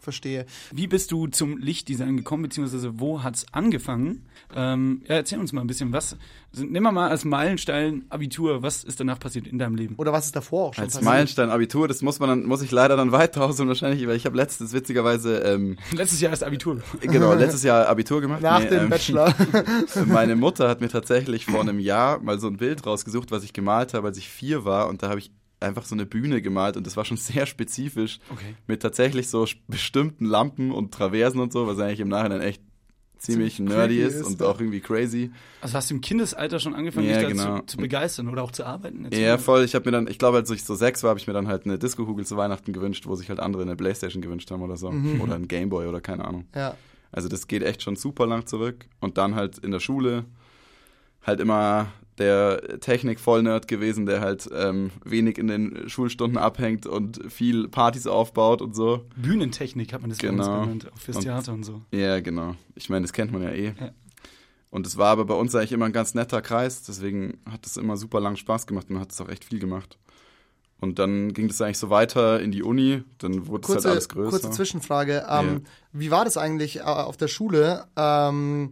Verstehe. 0.06 0.46
Wie 0.72 0.88
bist 0.88 1.12
du 1.12 1.28
zum 1.28 1.57
Lichtdesign 1.57 2.16
gekommen, 2.16 2.44
beziehungsweise 2.44 3.00
wo 3.00 3.24
hat's 3.24 3.46
angefangen? 3.52 4.25
Ähm, 4.56 5.02
ja, 5.10 5.16
erzähl 5.16 5.40
uns 5.40 5.52
mal 5.52 5.62
ein 5.62 5.68
bisschen, 5.68 5.92
was, 5.92 6.16
also, 6.54 6.63
nimm 6.66 6.84
mal 6.84 6.92
mal 6.92 7.10
als 7.10 7.25
Meilenstein 7.25 8.06
Abitur, 8.10 8.62
was 8.63 8.84
ist 8.84 9.00
danach 9.00 9.19
passiert 9.19 9.48
in 9.48 9.57
deinem 9.60 9.75
Leben? 9.75 9.96
Oder 9.98 10.13
was 10.13 10.25
ist 10.28 10.36
davor 10.36 10.66
auch 10.68 10.74
schon 10.75 10.84
Als 10.86 10.94
passiert? 10.94 11.12
Meilenstein 11.12 11.50
Abitur, 11.50 11.88
das 11.88 12.02
muss 12.02 12.19
man 12.19 12.30
dann, 12.30 12.44
muss 12.46 12.62
ich 12.62 12.72
leider 12.72 12.96
dann 12.96 13.12
weiter 13.12 13.44
ausholen 13.44 13.68
wahrscheinlich, 13.68 14.07
weil 14.07 14.16
ich 14.16 14.25
habe 14.25 14.38
letztens 14.38 14.72
witzigerweise, 14.72 15.40
ähm, 15.40 15.78
Letztes 15.92 16.22
Jahr 16.22 16.31
erst 16.31 16.44
Abitur. 16.44 16.81
genau, 17.01 17.34
letztes 17.36 17.63
Jahr 17.63 17.88
Abitur 17.90 18.22
gemacht. 18.22 18.42
Nach 18.42 18.60
Nee, 18.62 18.69
dem 18.69 18.84
ähm, 18.84 18.90
Bachelor. 18.90 19.34
Meine 20.06 20.36
Mutter 20.36 20.69
hat 20.69 20.80
mir 20.81 20.90
tatsächlich 20.90 21.46
vor 21.46 21.62
einem 21.62 21.80
Jahr 21.80 22.19
mal 22.19 22.40
so 22.40 22.48
ein 22.48 22.58
Bild 22.58 22.86
rausgesucht, 22.86 23.31
was 23.31 23.44
ich 23.44 23.54
gemalt 23.54 23.94
habe, 23.94 24.08
als 24.08 24.18
ich 24.18 24.30
vier 24.30 24.63
war 24.66 24.88
und 24.88 25.01
da 25.04 25.10
habe 25.10 25.19
ich 25.19 25.31
einfach 25.60 25.86
so 25.86 25.96
eine 25.96 26.06
Bühne 26.06 26.42
gemalt 26.42 26.78
und 26.78 26.86
das 26.86 26.98
war 26.98 27.06
schon 27.06 27.18
sehr 27.18 27.46
spezifisch 27.46 28.19
Okay. 28.31 28.56
mit 28.68 28.81
tatsächlich 28.81 29.30
so 29.30 29.46
bestimmten 29.68 30.25
Lampen 30.25 30.72
und 30.72 30.94
Traversen 30.94 31.40
und 31.40 31.54
so, 31.54 31.68
was 31.68 31.80
eigentlich 31.80 32.00
im 32.02 32.10
Nachhinein 32.10 32.42
echt 32.42 32.62
ziemlich 33.18 33.60
nerdy 33.60 34.02
ist 34.02 34.16
ist, 34.16 34.28
und 34.28 34.44
auch 34.44 34.60
irgendwie 34.60 34.82
crazy. 34.82 35.32
Also 35.62 35.75
hast 35.75 35.89
du 35.89 35.96
im 35.96 36.01
Kindesalter 36.01 36.60
schon 36.60 36.75
angefangen, 36.75 37.08
Ja, 37.10 37.20
dich 37.20 37.30
dazu 37.30 37.36
genau. 37.50 37.62
zu 37.62 37.77
begeistern 37.77 38.27
oder 38.27 38.44
auch 38.44 38.51
zu 38.51 38.65
arbeiten? 38.65 39.08
Ja, 39.12 39.38
voll. 39.39 39.63
Ich 39.63 39.74
habe 39.74 39.86
mir 39.86 39.91
dann, 39.94 40.08
ich 40.08 40.20
glaube, 40.20 40.38
als 40.38 40.51
ich 40.51 40.63
so 40.63 40.75
sechs 40.75 41.01
war, 41.01 41.10
habe 41.10 41.20
ich 41.20 41.25
mir 41.25 41.34
dann 41.34 41.48
halt 41.48 41.65
eine 41.65 41.80
Disco-Kugel 41.80 42.25
zu 42.25 42.38
Weihnachten 42.38 42.72
gewünscht, 42.74 43.08
wo 43.08 43.15
sich 43.15 43.30
halt 43.30 43.39
andere 43.39 43.63
eine 43.63 43.75
Playstation 43.75 44.22
gewünscht 44.22 44.51
haben 44.51 44.62
oder 44.62 44.77
so. 44.77 44.94
Oder 45.22 45.36
ein 45.36 45.48
Gameboy 45.48 45.88
oder 45.88 46.01
keine 46.01 46.25
Ahnung. 46.25 46.46
ja. 46.53 46.75
Also 47.12 47.30
das 47.30 47.48
geht 47.48 47.63
echt 47.63 47.82
schon 47.82 47.96
super 47.96 48.27
lang 48.27 48.46
zurück. 48.46 48.86
Und 49.00 49.18
dann 49.18 49.36
halt 49.36 49.58
in 49.60 49.72
der 49.72 49.80
Schule 49.80 50.25
halt 51.25 51.39
immer 51.39 51.88
der 52.17 52.79
Technik-Vollnerd 52.79 53.67
gewesen, 53.67 54.05
der 54.05 54.22
halt 54.22 54.50
ähm, 54.55 54.91
wenig 55.03 55.38
in 55.38 55.48
den 55.48 55.89
Schulstunden 55.89 56.38
abhängt 56.38 56.86
und 56.86 57.19
viel 57.31 57.67
Partys 57.67 58.07
aufbaut 58.07 58.62
und 58.62 58.75
so. 58.75 59.05
Bühnentechnik 59.17 59.91
hat 59.93 60.01
man 60.01 60.10
das 60.10 60.19
bei 60.19 60.29
uns 60.29 60.45
Genau. 60.45 60.62
genannt, 60.62 60.88
auch 60.93 60.98
fürs 61.00 61.17
Und- 61.17 61.24
Theater 61.24 61.53
und 61.53 61.63
so. 61.63 61.81
Ja, 61.91 62.19
genau. 62.22 62.55
Ich 62.75 62.89
meine, 62.89 63.01
das 63.03 63.12
kennt 63.13 63.31
man 63.34 63.41
ja 63.43 63.50
eh. 63.51 63.74
Ja. 63.79 63.91
Und 64.69 64.88
es 64.88 64.98
war 64.98 65.07
aber 65.10 65.25
bei 65.25 65.34
uns 65.36 65.53
eigentlich 65.55 65.72
immer 65.72 65.86
ein 65.86 65.93
ganz 65.93 66.15
netter 66.15 66.41
Kreis, 66.41 66.84
deswegen 66.84 67.39
hat 67.50 67.65
es 67.65 67.77
immer 67.77 67.95
super 67.98 68.19
lang 68.19 68.36
Spaß 68.36 68.67
gemacht 68.67 68.88
und 68.89 68.93
man 68.95 69.01
hat 69.01 69.12
es 69.12 69.22
auch 69.22 69.29
echt 69.29 69.45
viel 69.45 69.60
gemacht. 69.60 69.98
Und 70.81 71.00
dann 71.00 71.31
ging 71.34 71.48
das 71.48 71.62
eigentlich 71.62 71.77
so 71.79 71.89
weiter 71.89 72.41
in 72.41 72.51
die 72.51 72.62
Uni, 72.62 73.03
dann 73.17 73.48
wurde 73.48 73.63
es 73.63 73.69
halt 73.69 73.75
Kurze, 73.77 73.89
alles 73.91 74.10
größer. 74.10 74.29
kurze 74.31 74.51
Zwischenfrage. 74.51 75.25
Ähm, 75.29 75.48
Ja. 75.48 75.60
Wie 75.93 76.12
war 76.12 76.25
das 76.25 76.36
eigentlich 76.38 76.79
äh, 76.79 76.81
auf 76.81 77.15
der 77.15 77.29
Schule? 77.29 77.86
Ähm, 77.95 78.72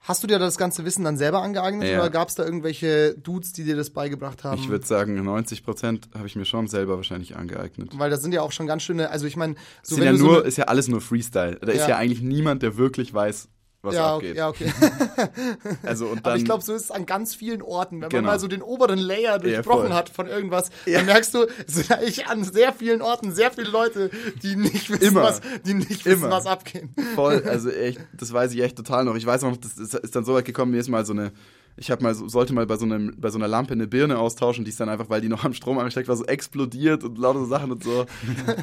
hast 0.00 0.22
du 0.22 0.26
dir 0.26 0.38
das 0.38 0.56
ganze 0.58 0.84
Wissen 0.84 1.04
dann 1.04 1.16
selber 1.16 1.42
angeeignet 1.42 1.88
Ja. 1.88 1.98
oder 2.00 2.10
gab 2.10 2.28
es 2.28 2.34
da 2.34 2.44
irgendwelche 2.44 3.14
Dudes, 3.18 3.52
die 3.52 3.64
dir 3.64 3.76
das 3.76 3.90
beigebracht 3.90 4.44
haben? 4.44 4.60
Ich 4.60 4.68
würde 4.68 4.86
sagen, 4.86 5.22
90 5.22 5.64
Prozent 5.64 6.08
habe 6.14 6.26
ich 6.26 6.36
mir 6.36 6.44
schon 6.44 6.66
selber 6.68 6.96
wahrscheinlich 6.96 7.36
angeeignet. 7.36 7.90
Weil 7.98 8.10
das 8.10 8.22
sind 8.22 8.32
ja 8.32 8.42
auch 8.42 8.52
schon 8.52 8.66
ganz 8.66 8.82
schöne, 8.82 9.10
also 9.10 9.26
ich 9.26 9.36
meine, 9.36 9.54
so 9.82 9.96
ja 10.02 10.12
nur, 10.12 10.36
so 10.36 10.40
ist 10.40 10.56
ja 10.56 10.64
alles 10.64 10.88
nur 10.88 11.00
Freestyle. 11.00 11.58
Da 11.60 11.72
ist 11.72 11.80
Ja. 11.82 11.90
ja 11.90 11.96
eigentlich 11.96 12.22
niemand, 12.22 12.62
der 12.62 12.76
wirklich 12.76 13.12
weiß, 13.12 13.48
was 13.82 13.94
ja, 13.94 14.14
abgeht. 14.14 14.38
okay, 14.38 14.38
ja, 14.38 14.48
okay. 14.48 14.72
Also 15.82 16.06
und 16.06 16.18
Aber 16.18 16.30
dann, 16.30 16.38
ich 16.38 16.44
glaube, 16.44 16.62
so 16.62 16.74
ist 16.74 16.84
es 16.84 16.90
an 16.90 17.06
ganz 17.06 17.34
vielen 17.34 17.62
Orten. 17.62 17.96
Wenn 17.96 18.00
man 18.00 18.10
Genau. 18.10 18.26
mal 18.28 18.38
so 18.38 18.46
den 18.48 18.62
oberen 18.62 18.98
Layer 18.98 19.38
durchbrochen 19.38 19.88
voll. 19.88 19.94
hat 19.96 20.08
von 20.10 20.26
irgendwas, 20.26 20.70
dann 20.86 21.06
merkst 21.06 21.34
du, 21.34 21.46
eigentlich 21.90 22.26
an 22.26 22.44
sehr 22.44 22.72
vielen 22.72 23.00
Orten 23.02 23.32
sehr 23.32 23.50
viele 23.50 23.70
Leute, 23.70 24.10
die 24.42 24.56
nicht 24.56 24.90
wissen, 24.90 25.02
Immer. 25.08 25.22
was, 25.22 25.40
die 25.64 25.74
nicht 25.74 26.04
wissen, 26.04 26.24
Immer. 26.24 26.30
was 26.30 26.46
abgeht. 26.46 26.88
voll, 27.14 27.42
also 27.44 27.70
echt, 27.70 28.00
das 28.12 28.32
weiß 28.32 28.52
ich 28.52 28.60
echt 28.60 28.76
total 28.76 29.04
noch. 29.04 29.14
Ich 29.16 29.24
weiß 29.26 29.42
noch, 29.42 29.56
das 29.56 29.78
ist, 29.78 29.94
ist 29.94 30.14
dann 30.14 30.24
so 30.24 30.34
weit 30.34 30.44
gekommen, 30.44 30.72
mir 30.72 30.78
ist 30.80 30.88
mal 30.88 31.04
so 31.06 31.12
eine 31.12 31.32
ich 31.76 31.90
habe 31.90 32.02
mal 32.02 32.14
so, 32.14 32.28
sollte 32.28 32.52
mal 32.52 32.66
bei 32.66 32.76
so 32.76 32.84
einem 32.84 33.14
bei 33.16 33.30
so 33.30 33.38
einer 33.38 33.48
Lampe 33.48 33.72
eine 33.72 33.86
Birne 33.86 34.18
austauschen, 34.18 34.64
die 34.64 34.70
ist 34.70 34.80
dann 34.80 34.88
einfach, 34.88 35.08
weil 35.08 35.20
die 35.20 35.28
noch 35.28 35.44
am 35.44 35.54
Strom 35.54 35.78
angesteckt 35.78 36.08
war, 36.08 36.16
so 36.16 36.24
explodiert 36.26 37.04
und 37.04 37.18
lauter 37.18 37.40
so 37.40 37.46
Sachen 37.46 37.72
und 37.72 37.82
so. 37.82 38.06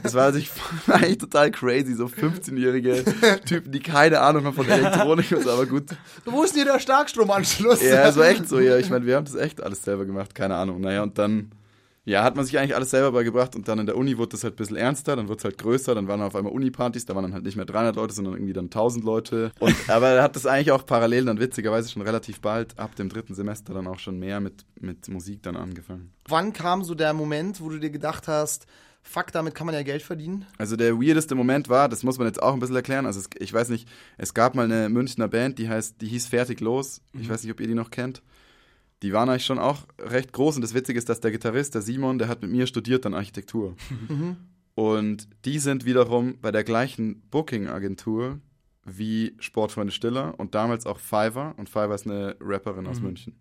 Das 0.04 0.14
war 0.14 0.26
also 0.26 0.40
ich 0.40 0.50
eigentlich 0.88 1.18
total 1.18 1.52
crazy, 1.52 1.94
so 1.96 2.06
15-jährige 2.06 3.04
Typen, 3.46 3.72
die 3.72 3.80
keine 3.80 4.22
Ahnung 4.22 4.46
haben 4.46 4.54
von 4.54 4.70
Elektronik 4.70 5.32
und 5.32 5.44
so, 5.44 5.52
aber 5.52 5.66
gut. 5.66 5.86
Wo 6.26 6.44
ist 6.44 6.56
denn 6.56 6.64
hier 6.64 6.74
der 6.74 6.80
Starkstromanschluss? 6.80 7.82
Ja, 7.82 8.04
also 8.04 8.22
echt 8.22 8.48
so, 8.48 8.60
ja. 8.60 8.78
Ich 8.78 8.90
meine, 8.90 9.06
wir 9.06 9.16
haben 9.16 9.26
das 9.26 9.36
echt 9.36 9.62
alles 9.62 9.84
selber 9.84 10.06
gemacht, 10.06 10.36
keine 10.36 10.56
Ahnung. 10.56 10.82
Naja, 10.82 11.04
und 11.04 11.18
dann, 11.18 11.52
ja, 12.08 12.24
hat 12.24 12.38
man 12.38 12.46
sich 12.46 12.58
eigentlich 12.58 12.74
alles 12.74 12.92
selber 12.92 13.12
beigebracht 13.12 13.54
und 13.58 13.68
dann 13.68 13.80
in 13.80 13.86
der 13.86 13.98
Uni 13.98 14.18
wurde 14.18 14.30
das 14.30 14.46
halt 14.46 14.54
ein 14.54 14.56
bisschen 14.56 14.78
ernster, 14.78 15.18
dann 15.18 15.28
wurde 15.28 15.40
es 15.40 15.44
halt 15.44 15.58
größer, 15.58 15.94
dann 15.94 16.08
waren 16.08 16.22
auf 16.22 16.38
einmal 16.38 16.54
Uni-Partys, 16.54 17.06
da 17.06 17.16
waren 17.16 17.24
dann 17.24 17.34
halt 17.34 17.44
nicht 17.44 17.58
mehr 17.58 17.66
300 17.66 17.98
Leute, 17.98 18.14
sondern 18.14 18.36
irgendwie 18.36 18.54
dann 18.54 18.66
1000 18.66 19.04
Leute. 19.04 19.52
Und, 19.60 19.76
aber 19.90 20.08
er 20.12 20.24
hat 20.24 20.38
das 20.38 20.46
eigentlich 20.46 20.72
auch 20.72 20.86
parallel 20.86 21.26
dann 21.26 21.42
witzigerweise 21.42 21.90
schon 21.92 22.02
relativ 22.02 22.40
bald, 22.40 22.80
ab 22.80 22.96
dem 22.96 23.10
dritten 23.10 23.36
Semester 23.36 23.74
dann 23.74 23.88
auch 23.88 24.00
schon 24.00 24.20
mehr 24.20 24.40
mit, 24.40 24.66
mit 24.80 25.10
Musik 25.10 25.44
dann 25.44 25.58
angefangen. 25.58 26.14
Wann 26.30 26.54
kam 26.54 26.86
so 26.86 26.96
der 26.96 27.14
Moment, 27.14 27.60
wo 27.60 27.68
du 27.68 27.78
dir 27.78 27.90
gedacht 27.90 28.30
hast, 28.30 28.68
fuck, 29.04 29.34
damit 29.34 29.54
kann 29.54 29.66
man 29.66 29.76
ja 29.76 29.84
Geld 29.84 30.02
verdienen? 30.02 30.46
Also 30.58 30.78
der 30.78 30.98
weirdeste 30.98 31.36
Moment 31.36 31.68
war, 31.68 31.90
das 31.90 32.04
muss 32.04 32.18
man 32.18 32.28
jetzt 32.28 32.42
auch 32.42 32.54
ein 32.54 32.62
bisschen 32.62 32.78
erklären, 32.78 33.06
also 33.06 33.20
es, 33.20 33.30
ich 33.38 33.52
weiß 33.52 33.68
nicht, 33.68 33.86
es 34.18 34.34
gab 34.34 34.56
mal 34.56 34.64
eine 34.64 34.88
Münchner 34.88 35.28
Band, 35.28 35.60
die 35.60 35.68
heißt, 35.68 36.00
die 36.00 36.08
hieß 36.08 36.28
Fertig 36.28 36.62
Los, 36.62 37.02
ich 37.20 37.28
weiß 37.28 37.44
nicht, 37.44 37.52
ob 37.52 37.60
ihr 37.60 37.68
die 37.68 37.76
noch 37.76 37.92
kennt. 37.92 38.22
Die 39.04 39.14
waren 39.14 39.30
eigentlich 39.30 39.46
schon 39.46 39.60
auch 39.60 39.86
recht 40.00 40.34
groß 40.34 40.56
und 40.56 40.62
das 40.64 40.74
Witzige 40.74 40.98
ist, 40.98 41.08
dass 41.10 41.20
der 41.20 41.32
Gitarrist, 41.32 41.76
der 41.76 41.82
Simon, 41.82 42.18
der 42.18 42.28
hat 42.28 42.42
mit 42.42 42.52
mir 42.52 42.66
studiert 42.68 43.06
dann 43.06 43.14
Architektur. 43.14 43.76
Und 44.76 45.28
die 45.46 45.60
sind 45.60 45.86
wiederum 45.86 46.40
bei 46.40 46.52
der 46.52 46.64
gleichen 46.64 47.22
Booking-Agentur 47.30 48.40
wie 48.86 49.36
Sportfreunde 49.40 49.92
Stiller 49.92 50.34
und 50.38 50.56
damals 50.56 50.86
auch 50.86 51.00
Fiverr 51.00 51.54
und 51.58 51.68
Fiverr 51.70 51.96
ist 51.96 52.06
eine 52.06 52.36
Rapperin 52.40 52.88
aus 52.88 53.02
München. 53.02 53.36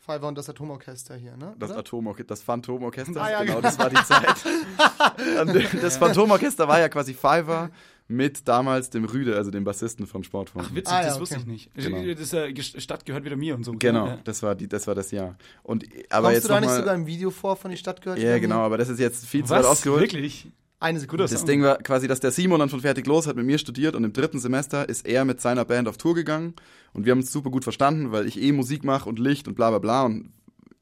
Fiverr 0.00 0.28
und 0.28 0.38
das 0.38 0.48
Atomorchester 0.48 1.14
hier, 1.16 1.36
ne? 1.36 1.54
Das? 1.58 1.70
Atomorchester, 1.70 2.28
das 2.28 2.42
Phantomorchester, 2.42 3.20
Ah, 3.22 3.30
ja, 3.30 3.40
genau, 3.42 3.56
genau. 3.56 3.60
das 3.60 3.78
war 3.78 3.90
die 3.90 3.96
Zeit. 3.96 4.34
Das 5.82 5.96
Phantomorchester 5.98 6.66
war 6.68 6.78
ja 6.80 6.88
quasi 6.88 7.12
Fiverr 7.12 7.70
mit 8.08 8.48
damals 8.48 8.88
dem 8.90 9.04
Rüde, 9.04 9.36
also 9.36 9.50
dem 9.50 9.64
Bassisten 9.64 10.06
von 10.06 10.24
Sportfreund. 10.24 10.66
Ach, 10.70 10.74
witzig, 10.74 10.92
Ah, 10.92 11.00
ja, 11.00 11.04
das 11.06 11.12
okay. 11.14 11.20
wusste 11.20 11.36
ich 11.36 11.46
nicht. 11.46 11.74
Genau. 11.74 12.14
Das 12.14 12.32
äh, 12.32 12.80
Stadt 12.80 13.04
gehört 13.04 13.24
wieder 13.24 13.36
mir 13.36 13.54
und 13.54 13.64
so. 13.64 13.72
Genau, 13.78 14.06
Ja. 14.06 14.18
das 14.24 14.42
war 14.42 14.54
die, 14.54 14.66
das 14.66 14.86
war 14.86 14.94
das 14.94 15.10
Jahr. 15.10 15.36
Und 15.62 15.84
aber 16.08 16.28
Kommst 16.28 16.34
jetzt 16.36 16.44
du 16.44 16.48
da 16.48 16.60
noch 16.60 16.66
nicht 16.68 16.76
sogar 16.76 16.94
im 16.94 17.06
Video 17.06 17.30
vor 17.30 17.56
von 17.56 17.70
die 17.70 17.76
Stadt 17.76 18.00
gehört? 18.00 18.18
Ja, 18.18 18.38
genau, 18.38 18.60
aber 18.60 18.78
das 18.78 18.88
ist 18.88 18.98
jetzt 18.98 19.26
viel 19.26 19.44
zu 19.44 19.50
weit 19.50 19.60
Was? 19.60 19.66
ausgeholt. 19.66 20.00
Wirklich? 20.00 20.50
Eine 20.80 21.00
Sekunde. 21.00 21.26
Das 21.26 21.44
Ding 21.44 21.62
war 21.62 21.76
quasi, 21.78 22.06
dass 22.06 22.20
der 22.20 22.30
Simon 22.30 22.60
dann 22.60 22.68
von 22.68 22.80
Fertig 22.80 23.04
Los 23.06 23.26
hat 23.26 23.34
mit 23.34 23.44
mir 23.44 23.58
studiert 23.58 23.96
und 23.96 24.04
im 24.04 24.12
dritten 24.12 24.38
Semester 24.38 24.88
ist 24.88 25.06
er 25.06 25.24
mit 25.24 25.40
seiner 25.40 25.64
Band 25.64 25.88
auf 25.88 25.98
Tour 25.98 26.14
gegangen 26.14 26.54
und 26.92 27.04
wir 27.04 27.10
haben 27.10 27.18
uns 27.18 27.32
super 27.32 27.50
gut 27.50 27.64
verstanden, 27.64 28.12
weil 28.12 28.26
ich 28.28 28.40
eh 28.40 28.52
Musik 28.52 28.84
mache 28.84 29.08
und 29.08 29.18
Licht 29.18 29.48
und 29.48 29.54
bla 29.54 29.70
bla 29.70 29.80
bla 29.80 30.04
und 30.04 30.30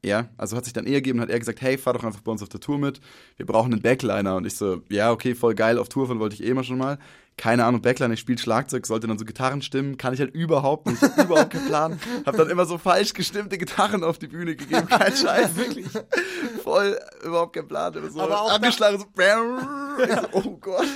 ja, 0.07 0.29
also 0.37 0.57
hat 0.57 0.65
sich 0.65 0.73
dann 0.73 0.85
eher 0.85 1.01
gegeben, 1.01 1.21
hat 1.21 1.29
er 1.29 1.39
gesagt, 1.39 1.61
hey, 1.61 1.77
fahr 1.77 1.93
doch 1.93 2.03
einfach 2.03 2.21
bei 2.21 2.31
uns 2.31 2.41
auf 2.41 2.49
der 2.49 2.59
Tour 2.59 2.77
mit, 2.79 2.99
wir 3.37 3.45
brauchen 3.45 3.71
einen 3.73 3.81
Backliner 3.81 4.35
und 4.35 4.45
ich 4.45 4.55
so, 4.55 4.81
ja, 4.89 5.11
okay, 5.11 5.35
voll 5.35 5.55
geil, 5.55 5.77
auf 5.77 5.89
Tour 5.89 6.07
von 6.07 6.19
wollte 6.19 6.35
ich 6.35 6.43
eh 6.43 6.49
immer 6.49 6.63
schon 6.63 6.77
mal. 6.77 6.97
Keine 7.37 7.65
Ahnung, 7.65 7.81
Backliner, 7.83 8.15
ich 8.15 8.19
spiele 8.19 8.39
Schlagzeug, 8.39 8.87
sollte 8.87 9.05
dann 9.05 9.19
so 9.19 9.23
Gitarren 9.25 9.61
stimmen, 9.61 9.97
kann 9.97 10.11
ich 10.11 10.19
halt 10.19 10.33
überhaupt 10.33 10.87
nicht, 10.87 10.99
hab 11.03 11.17
überhaupt 11.25 11.51
keinen 11.51 11.67
Plan. 11.67 11.99
Hab 12.25 12.35
dann 12.35 12.49
immer 12.49 12.65
so 12.65 12.79
falsch 12.79 13.13
gestimmte 13.13 13.59
Gitarren 13.59 14.03
auf 14.03 14.17
die 14.17 14.25
Bühne 14.27 14.55
gegeben, 14.55 14.87
kein 14.87 15.15
Scheiß, 15.15 15.55
wirklich. 15.55 15.85
Voll, 16.63 16.97
überhaupt 17.23 17.53
kein 17.55 17.67
Plan. 17.67 17.93
Immer 17.93 18.09
so 18.09 18.21
Aber 18.21 18.41
auch 18.41 18.49
da- 18.49 18.55
angeschlagen, 18.55 18.97
so, 18.97 19.05
so, 19.15 20.27
oh 20.31 20.57
Gott. 20.59 20.87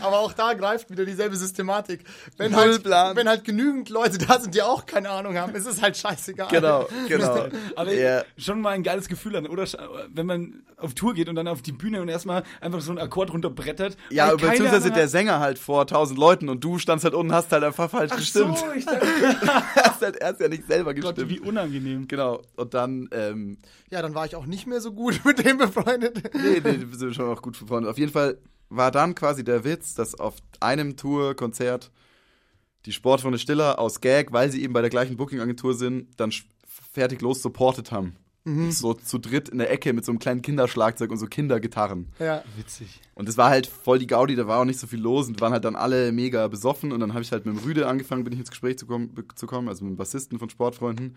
Aber 0.00 0.20
auch 0.20 0.32
da 0.32 0.52
greift 0.54 0.88
wieder 0.90 1.04
dieselbe 1.04 1.34
Systematik. 1.36 2.04
Wenn 2.36 2.52
Null 2.52 2.60
halt, 2.60 2.82
Plan. 2.84 3.16
wenn 3.16 3.28
halt 3.28 3.44
genügend 3.44 3.88
Leute 3.88 4.18
da 4.18 4.38
sind, 4.40 4.54
die 4.54 4.62
auch 4.62 4.86
keine 4.86 5.10
Ahnung 5.10 5.36
haben, 5.36 5.52
ist 5.54 5.66
es 5.66 5.82
halt 5.82 5.96
scheißegal. 5.96 6.48
Genau, 6.50 6.86
genau. 7.08 7.46
Aber 7.76 7.92
Ja. 7.92 8.22
schon 8.38 8.60
mal 8.60 8.70
ein 8.70 8.82
geiles 8.84 9.08
Gefühl 9.08 9.34
an, 9.36 9.46
oder? 9.48 9.64
Wenn 10.12 10.26
man 10.26 10.62
auf 10.76 10.94
Tour 10.94 11.14
geht 11.14 11.28
und 11.28 11.34
dann 11.36 11.46
auf 11.48 11.62
die 11.62 11.72
Bühne 11.72 12.00
und 12.02 12.08
erstmal 12.08 12.42
einfach 12.60 12.80
so 12.80 12.90
einen 12.90 12.98
Akkord 12.98 13.32
runterbrettert. 13.32 13.96
Ja, 14.10 14.34
beziehungsweise 14.34 14.90
der 14.90 15.08
Sänger 15.08 15.38
halt 15.40 15.58
vor 15.58 15.71
tausend 15.86 16.18
Leuten 16.18 16.48
und 16.48 16.62
du 16.62 16.78
standst 16.78 17.04
halt 17.04 17.14
unten, 17.14 17.32
hast 17.32 17.50
halt 17.52 17.64
einfach 17.64 17.90
falsch 17.90 18.10
Ach 18.14 18.18
gestimmt. 18.18 18.58
so, 18.58 18.72
ich 18.72 18.84
dachte, 18.86 19.06
ist 19.06 20.00
halt, 20.02 20.16
er 20.16 20.30
ist 20.32 20.40
ja 20.40 20.48
nicht 20.48 20.66
selber 20.66 20.94
Gott, 20.94 21.16
gestimmt. 21.16 21.30
wie 21.30 21.40
unangenehm. 21.40 22.06
Genau. 22.08 22.42
Und 22.56 22.74
dann, 22.74 23.08
ähm, 23.12 23.58
Ja, 23.90 24.02
dann 24.02 24.14
war 24.14 24.26
ich 24.26 24.36
auch 24.36 24.46
nicht 24.46 24.66
mehr 24.66 24.80
so 24.80 24.92
gut 24.92 25.20
mit 25.24 25.44
dem 25.44 25.58
befreundet. 25.58 26.22
nee, 26.34 26.60
nee, 26.64 26.86
wir 26.88 26.98
sind 26.98 27.14
schon 27.14 27.28
auch 27.28 27.42
gut 27.42 27.58
befreundet. 27.58 27.90
Auf 27.90 27.98
jeden 27.98 28.12
Fall 28.12 28.38
war 28.68 28.90
dann 28.90 29.14
quasi 29.14 29.44
der 29.44 29.64
Witz, 29.64 29.94
dass 29.94 30.14
auf 30.18 30.36
einem 30.60 30.96
Tourkonzert 30.96 31.90
die 32.86 32.92
Sportfreunde 32.92 33.38
Stiller 33.38 33.78
aus 33.78 34.00
Gag, 34.00 34.32
weil 34.32 34.50
sie 34.50 34.62
eben 34.62 34.72
bei 34.72 34.80
der 34.80 34.90
gleichen 34.90 35.16
Booking-Agentur 35.16 35.74
sind, 35.74 36.08
dann 36.18 36.32
fertig 36.92 37.20
los 37.20 37.42
supported 37.42 37.92
haben. 37.92 38.16
So 38.44 38.94
zu 38.94 39.18
dritt 39.18 39.50
in 39.50 39.58
der 39.58 39.70
Ecke 39.70 39.92
mit 39.92 40.04
so 40.04 40.10
einem 40.10 40.18
kleinen 40.18 40.42
Kinderschlagzeug 40.42 41.10
und 41.12 41.18
so 41.18 41.26
Kindergitarren. 41.26 42.08
Ja. 42.18 42.42
Witzig. 42.56 43.00
Und 43.14 43.28
es 43.28 43.36
war 43.36 43.50
halt 43.50 43.68
voll 43.68 44.00
die 44.00 44.08
Gaudi, 44.08 44.34
da 44.34 44.48
war 44.48 44.60
auch 44.60 44.64
nicht 44.64 44.80
so 44.80 44.88
viel 44.88 45.00
los 45.00 45.28
und 45.28 45.40
waren 45.40 45.52
halt 45.52 45.64
dann 45.64 45.76
alle 45.76 46.10
mega 46.10 46.48
besoffen 46.48 46.90
und 46.90 46.98
dann 46.98 47.12
habe 47.12 47.22
ich 47.22 47.30
halt 47.30 47.46
mit 47.46 47.56
dem 47.56 47.62
Rüde 47.62 47.86
angefangen, 47.86 48.24
bin 48.24 48.32
ich 48.32 48.40
ins 48.40 48.50
Gespräch 48.50 48.78
zu 48.78 48.86
kommen, 48.86 49.14
zu 49.36 49.46
kommen, 49.46 49.68
also 49.68 49.84
mit 49.84 49.92
dem 49.92 49.96
Bassisten 49.96 50.40
von 50.40 50.50
Sportfreunden. 50.50 51.16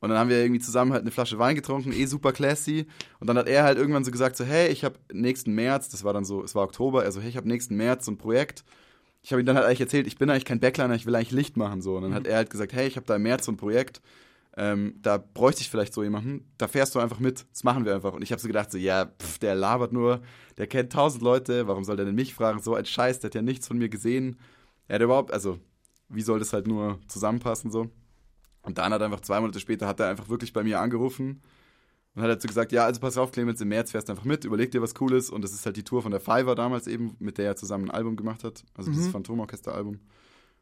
Und 0.00 0.10
dann 0.10 0.18
haben 0.18 0.28
wir 0.28 0.38
irgendwie 0.38 0.60
zusammen 0.60 0.92
halt 0.92 1.02
eine 1.02 1.10
Flasche 1.10 1.38
Wein 1.38 1.54
getrunken, 1.54 1.92
eh 1.92 2.06
super 2.06 2.32
classy. 2.32 2.86
Und 3.18 3.28
dann 3.28 3.38
hat 3.38 3.48
er 3.48 3.64
halt 3.64 3.78
irgendwann 3.78 4.04
so 4.04 4.10
gesagt, 4.10 4.36
so, 4.36 4.44
hey, 4.44 4.68
ich 4.68 4.84
habe 4.84 4.98
nächsten 5.12 5.54
März, 5.54 5.88
das 5.88 6.04
war 6.04 6.12
dann 6.12 6.24
so, 6.24 6.42
es 6.42 6.54
war 6.54 6.64
Oktober, 6.64 7.02
also 7.02 7.20
hey, 7.20 7.30
ich 7.30 7.36
habe 7.36 7.48
nächsten 7.48 7.76
März 7.76 8.04
so 8.04 8.12
ein 8.12 8.18
Projekt. 8.18 8.64
Ich 9.22 9.32
habe 9.32 9.40
ihm 9.40 9.46
dann 9.46 9.56
halt 9.56 9.66
eigentlich 9.66 9.80
erzählt, 9.80 10.06
ich 10.06 10.18
bin 10.18 10.28
eigentlich 10.30 10.44
kein 10.44 10.60
Backliner, 10.60 10.94
ich 10.94 11.06
will 11.06 11.14
eigentlich 11.14 11.30
Licht 11.30 11.56
machen 11.56 11.80
so. 11.80 11.96
Und 11.96 12.02
dann 12.02 12.14
hat 12.14 12.26
er 12.26 12.36
halt 12.36 12.50
gesagt, 12.50 12.72
hey, 12.72 12.86
ich 12.86 12.96
habe 12.96 13.06
da 13.06 13.16
im 13.16 13.22
März 13.22 13.46
so 13.46 13.52
ein 13.52 13.56
Projekt, 13.56 14.02
ähm, 14.56 14.94
da 15.02 15.18
bräuchte 15.18 15.60
ich 15.60 15.70
vielleicht 15.70 15.92
so 15.92 16.02
jemanden, 16.02 16.50
da 16.56 16.66
fährst 16.66 16.94
du 16.94 16.98
einfach 16.98 17.18
mit, 17.18 17.46
das 17.52 17.62
machen 17.62 17.84
wir 17.84 17.94
einfach. 17.94 18.14
Und 18.14 18.22
ich 18.22 18.32
habe 18.32 18.40
so 18.40 18.48
gedacht, 18.48 18.72
so, 18.72 18.78
ja, 18.78 19.06
pff, 19.06 19.38
der 19.38 19.54
labert 19.54 19.92
nur, 19.92 20.22
der 20.56 20.66
kennt 20.66 20.92
tausend 20.92 21.22
Leute, 21.22 21.68
warum 21.68 21.84
soll 21.84 21.96
der 21.96 22.06
denn 22.06 22.14
mich 22.14 22.34
fragen? 22.34 22.60
So 22.62 22.74
ein 22.74 22.86
Scheiß, 22.86 23.20
der 23.20 23.28
hat 23.28 23.34
ja 23.34 23.42
nichts 23.42 23.68
von 23.68 23.76
mir 23.76 23.90
gesehen. 23.90 24.38
Er 24.88 24.96
hat 24.96 25.02
überhaupt, 25.02 25.30
also, 25.30 25.58
wie 26.08 26.22
soll 26.22 26.38
das 26.38 26.54
halt 26.54 26.66
nur 26.66 26.98
zusammenpassen 27.06 27.70
so? 27.70 27.90
Und 28.62 28.78
dann 28.78 28.92
hat 28.92 29.02
einfach 29.02 29.20
zwei 29.20 29.40
Monate 29.40 29.60
später, 29.60 29.86
hat 29.86 30.00
er 30.00 30.08
einfach 30.08 30.28
wirklich 30.28 30.52
bei 30.52 30.64
mir 30.64 30.80
angerufen 30.80 31.42
und 32.14 32.22
hat 32.22 32.30
dazu 32.30 32.48
gesagt, 32.48 32.72
ja, 32.72 32.86
also 32.86 32.98
pass 32.98 33.18
auf, 33.18 33.32
Clemens, 33.32 33.60
im 33.60 33.68
März 33.68 33.90
fährst 33.90 34.08
du 34.08 34.12
einfach 34.12 34.24
mit, 34.24 34.44
überleg 34.46 34.70
dir 34.70 34.80
was 34.80 34.94
Cooles. 34.94 35.28
Und 35.28 35.42
das 35.42 35.52
ist 35.52 35.66
halt 35.66 35.76
die 35.76 35.84
Tour 35.84 36.02
von 36.02 36.10
der 36.10 36.20
Fiverr 36.20 36.54
damals 36.54 36.86
eben, 36.86 37.14
mit 37.18 37.36
der 37.36 37.44
er 37.44 37.56
zusammen 37.56 37.90
ein 37.90 37.90
Album 37.90 38.16
gemacht 38.16 38.42
hat, 38.42 38.64
also 38.74 38.90
dieses 38.90 39.08
Phantomorchester-Album. 39.08 40.00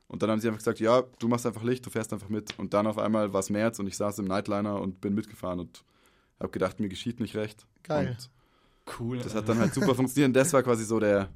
Und 0.09 0.23
dann 0.23 0.31
haben 0.31 0.41
sie 0.41 0.49
einfach 0.49 0.59
gesagt, 0.59 0.81
ja, 0.81 1.03
du 1.19 1.29
machst 1.29 1.47
einfach 1.47 1.63
Licht, 1.63 1.85
du 1.87 1.91
fährst 1.91 2.13
einfach 2.13 2.29
mit. 2.29 2.59
Und 2.59 2.75
dann 2.75 2.87
auf 2.87 2.99
einmal 2.99 3.33
war 3.33 3.41
es 3.41 3.51
März 3.51 3.79
und 3.79 3.87
ich 3.87 3.97
saß 3.97 4.19
im 4.19 4.27
Nightliner 4.27 4.81
und 4.81 5.01
bin 5.01 5.15
mitgefahren 5.15 5.61
und 5.61 5.85
habe 6.39 6.51
gedacht, 6.53 6.79
mir 6.81 6.89
geschieht 6.89 7.21
nicht 7.21 7.35
recht. 7.37 7.67
Geil. 7.83 8.09
Und 8.09 8.31
Cool. 9.01 9.19
das 9.19 9.35
hat 9.35 9.49
dann 9.49 9.59
halt 9.59 9.73
super 9.75 9.95
funktioniert. 9.95 10.29
Und 10.29 10.35
das 10.35 10.53
war 10.53 10.63
quasi 10.63 10.85
so 10.85 11.01
der, 11.01 11.31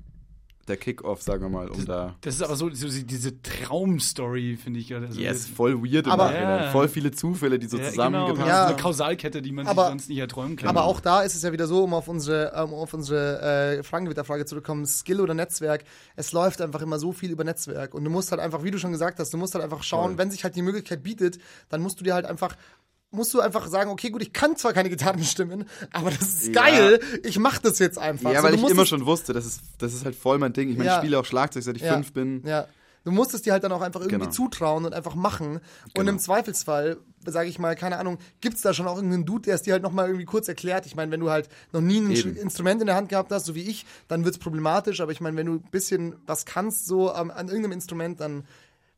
der 0.68 0.76
Kick-Off, 0.76 1.22
sagen 1.22 1.42
wir 1.42 1.48
mal, 1.48 1.68
um 1.68 1.84
da. 1.84 2.14
Das 2.20 2.34
ist 2.36 2.42
aber 2.42 2.56
so, 2.56 2.68
so 2.72 2.88
diese 2.88 3.40
Traumstory, 3.42 4.56
finde 4.56 4.80
ich 4.80 4.88
gerade. 4.88 5.06
Also 5.06 5.20
Yes, 5.20 5.46
voll 5.46 5.82
weird 5.82 6.06
Aber-. 6.08 6.32
Ja. 6.34 6.70
Voll 6.70 6.88
viele 6.88 7.10
Zufälle, 7.10 7.58
die 7.58 7.66
so 7.66 7.76
ja, 7.76 7.82
genau, 7.84 7.90
zusammengepasst 7.90 8.48
Ja. 8.48 8.62
so 8.68 8.72
eine 8.74 8.82
Kausalkette, 8.82 9.42
die 9.42 9.52
man 9.52 9.66
Aber- 9.66 9.82
sich 9.84 9.90
sonst 9.90 10.08
nicht 10.08 10.18
erträumen 10.18 10.56
kann. 10.56 10.68
Aber 10.68 10.84
auch 10.84 11.00
da 11.00 11.22
ist 11.22 11.34
es 11.34 11.42
ja 11.42 11.52
wieder 11.52 11.66
so, 11.66 11.84
um 11.84 11.94
auf 11.94 12.08
unsere, 12.08 12.52
um 12.64 12.74
auf 12.74 12.92
unsere 12.94 13.78
äh, 13.78 13.82
Fragengewitterfrage 13.82 14.44
zurückzukommen, 14.44 14.86
Skill 14.86 15.20
oder 15.20 15.34
Netzwerk, 15.34 15.84
es 16.16 16.32
läuft 16.32 16.60
einfach 16.60 16.82
immer 16.82 16.98
so 16.98 17.12
viel 17.12 17.30
über 17.30 17.44
Netzwerk. 17.44 17.94
Und 17.94 18.04
du 18.04 18.10
musst 18.10 18.30
halt 18.30 18.40
einfach, 18.40 18.62
wie 18.62 18.70
du 18.70 18.78
schon 18.78 18.92
gesagt 18.92 19.18
hast, 19.18 19.32
du 19.32 19.38
musst 19.38 19.54
halt 19.54 19.64
einfach 19.64 19.82
schauen, 19.82 20.10
Voll. 20.10 20.18
wenn 20.18 20.30
sich 20.30 20.44
halt 20.44 20.56
die 20.56 20.62
Möglichkeit 20.62 21.02
bietet, 21.02 21.38
dann 21.68 21.80
musst 21.80 22.00
du 22.00 22.04
dir 22.04 22.14
halt 22.14 22.26
einfach 22.26 22.56
musst 23.10 23.32
du 23.34 23.40
einfach 23.40 23.66
sagen, 23.68 23.90
okay, 23.90 24.10
gut, 24.10 24.20
ich 24.22 24.32
kann 24.32 24.56
zwar 24.56 24.72
keine 24.72 24.90
Gitarren 24.90 25.22
stimmen, 25.24 25.64
aber 25.92 26.10
das 26.10 26.28
ist 26.28 26.46
Ja. 26.48 26.62
geil, 26.62 27.00
ich 27.24 27.38
mach 27.38 27.58
das 27.58 27.78
jetzt 27.78 27.98
einfach. 27.98 28.30
Ja, 28.32 28.40
So, 28.42 28.46
weil 28.48 28.54
ich 28.54 28.68
immer 28.68 28.82
es- 28.82 28.88
schon 28.88 29.06
wusste, 29.06 29.32
das 29.32 29.46
ist, 29.46 29.60
das 29.78 29.94
ist 29.94 30.04
halt 30.04 30.14
voll 30.16 30.38
mein 30.38 30.52
Ding. 30.52 30.68
Ich 30.68 30.76
meine, 30.76 30.88
Ja. 30.90 30.96
ich 30.96 31.02
spiele 31.02 31.18
auch 31.18 31.24
Schlagzeug, 31.24 31.62
seit 31.62 31.76
ich 31.76 31.82
Ja. 31.82 31.94
fünf 31.94 32.12
bin. 32.12 32.42
Ja. 32.46 32.66
Du 33.04 33.12
musst 33.12 33.32
es 33.32 33.40
dir 33.40 33.52
halt 33.54 33.64
dann 33.64 33.72
auch 33.72 33.80
einfach 33.80 34.00
irgendwie 34.00 34.18
Genau. 34.18 34.30
zutrauen 34.30 34.84
und 34.84 34.92
einfach 34.92 35.14
machen. 35.14 35.52
Und 35.56 35.60
Genau. 35.94 36.10
im 36.10 36.18
Zweifelsfall, 36.18 36.98
sage 37.24 37.48
ich 37.48 37.58
mal, 37.58 37.74
keine 37.74 37.96
Ahnung, 37.98 38.18
gibt's 38.42 38.60
da 38.60 38.74
schon 38.74 38.86
auch 38.86 38.96
irgendeinen 38.96 39.24
Dude, 39.24 39.42
der 39.44 39.54
es 39.54 39.62
dir 39.62 39.72
halt 39.72 39.82
nochmal 39.82 40.06
irgendwie 40.08 40.26
kurz 40.26 40.46
erklärt. 40.48 40.84
Ich 40.84 40.94
meine, 40.94 41.10
wenn 41.10 41.20
du 41.20 41.30
halt 41.30 41.48
noch 41.72 41.80
nie 41.80 42.00
ein 42.00 42.10
Eben. 42.10 42.36
Instrument 42.36 42.82
in 42.82 42.86
der 42.86 42.96
Hand 42.96 43.08
gehabt 43.08 43.32
hast, 43.32 43.46
so 43.46 43.54
wie 43.54 43.62
ich, 43.62 43.86
dann 44.08 44.24
wird's 44.26 44.36
problematisch. 44.38 45.00
Aber 45.00 45.12
ich 45.12 45.20
meine, 45.22 45.36
wenn 45.38 45.46
du 45.46 45.54
ein 45.54 45.70
bisschen 45.70 46.16
was 46.26 46.44
kannst, 46.44 46.86
so 46.86 47.10
am- 47.10 47.30
an 47.30 47.46
irgendeinem 47.48 47.72
Instrument, 47.72 48.20
dann 48.20 48.44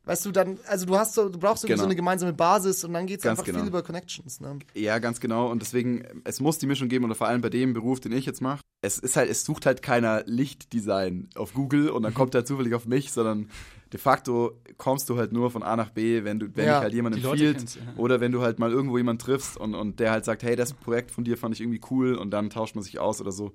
weißt 0.05 0.25
du, 0.25 0.31
dann, 0.31 0.57
also 0.67 0.85
du 0.85 0.97
hast 0.97 1.13
so, 1.13 1.29
du 1.29 1.37
brauchst 1.39 1.63
irgendwie 1.63 1.73
Genau. 1.73 1.83
so 1.83 1.87
eine 1.87 1.95
gemeinsame 1.95 2.33
Basis 2.33 2.83
und 2.83 2.93
dann 2.93 3.05
geht's 3.05 3.23
Ganz 3.23 3.39
einfach 3.39 3.45
genau. 3.45 3.59
viel 3.59 3.67
über 3.67 3.83
Connections. 3.83 4.39
Ne? 4.41 4.59
Ja, 4.73 4.99
ganz 4.99 5.19
genau. 5.19 5.49
Und 5.49 5.61
deswegen, 5.61 6.05
es 6.23 6.39
muss 6.39 6.57
die 6.57 6.67
Mischung 6.67 6.89
geben, 6.89 7.05
oder 7.05 7.15
vor 7.15 7.27
allem 7.27 7.41
bei 7.41 7.49
dem 7.49 7.73
Beruf, 7.73 7.99
den 7.99 8.11
ich 8.11 8.25
jetzt 8.25 8.41
mache. 8.41 8.61
Es 8.81 8.97
ist 8.97 9.15
halt, 9.15 9.29
es 9.29 9.43
sucht 9.43 9.65
halt 9.65 9.81
keiner 9.81 10.23
Lichtdesign 10.25 11.29
auf 11.35 11.53
Google 11.53 11.89
und 11.89 12.03
dann 12.03 12.13
kommt 12.13 12.33
er 12.35 12.45
zufällig 12.45 12.73
auf 12.73 12.85
mich, 12.85 13.11
sondern 13.11 13.49
de 13.93 13.99
facto 13.99 14.59
kommst 14.77 15.09
du 15.09 15.17
halt 15.17 15.31
nur 15.33 15.51
von 15.51 15.63
A 15.63 15.75
nach 15.75 15.89
B, 15.89 16.23
wenn 16.23 16.39
du, 16.39 16.47
wenn 16.55 16.65
Ja, 16.65 16.73
dich 16.75 16.81
halt 16.83 16.93
jemand 16.93 17.15
empfiehlt 17.15 17.57
kennst, 17.57 17.75
ja. 17.75 17.81
oder 17.97 18.19
wenn 18.21 18.31
du 18.31 18.41
halt 18.41 18.57
mal 18.59 18.71
irgendwo 18.71 18.97
jemanden 18.97 19.19
triffst 19.19 19.57
und, 19.57 19.75
und 19.75 19.99
der 19.99 20.11
halt 20.11 20.25
sagt, 20.25 20.43
hey, 20.43 20.55
das 20.55 20.73
Projekt 20.73 21.11
von 21.11 21.23
dir 21.23 21.37
fand 21.37 21.53
ich 21.55 21.61
irgendwie 21.61 21.81
cool 21.91 22.15
und 22.15 22.31
dann 22.31 22.49
tauscht 22.49 22.75
man 22.75 22.83
sich 22.83 22.99
aus 22.99 23.19
oder 23.21 23.31
so. 23.31 23.51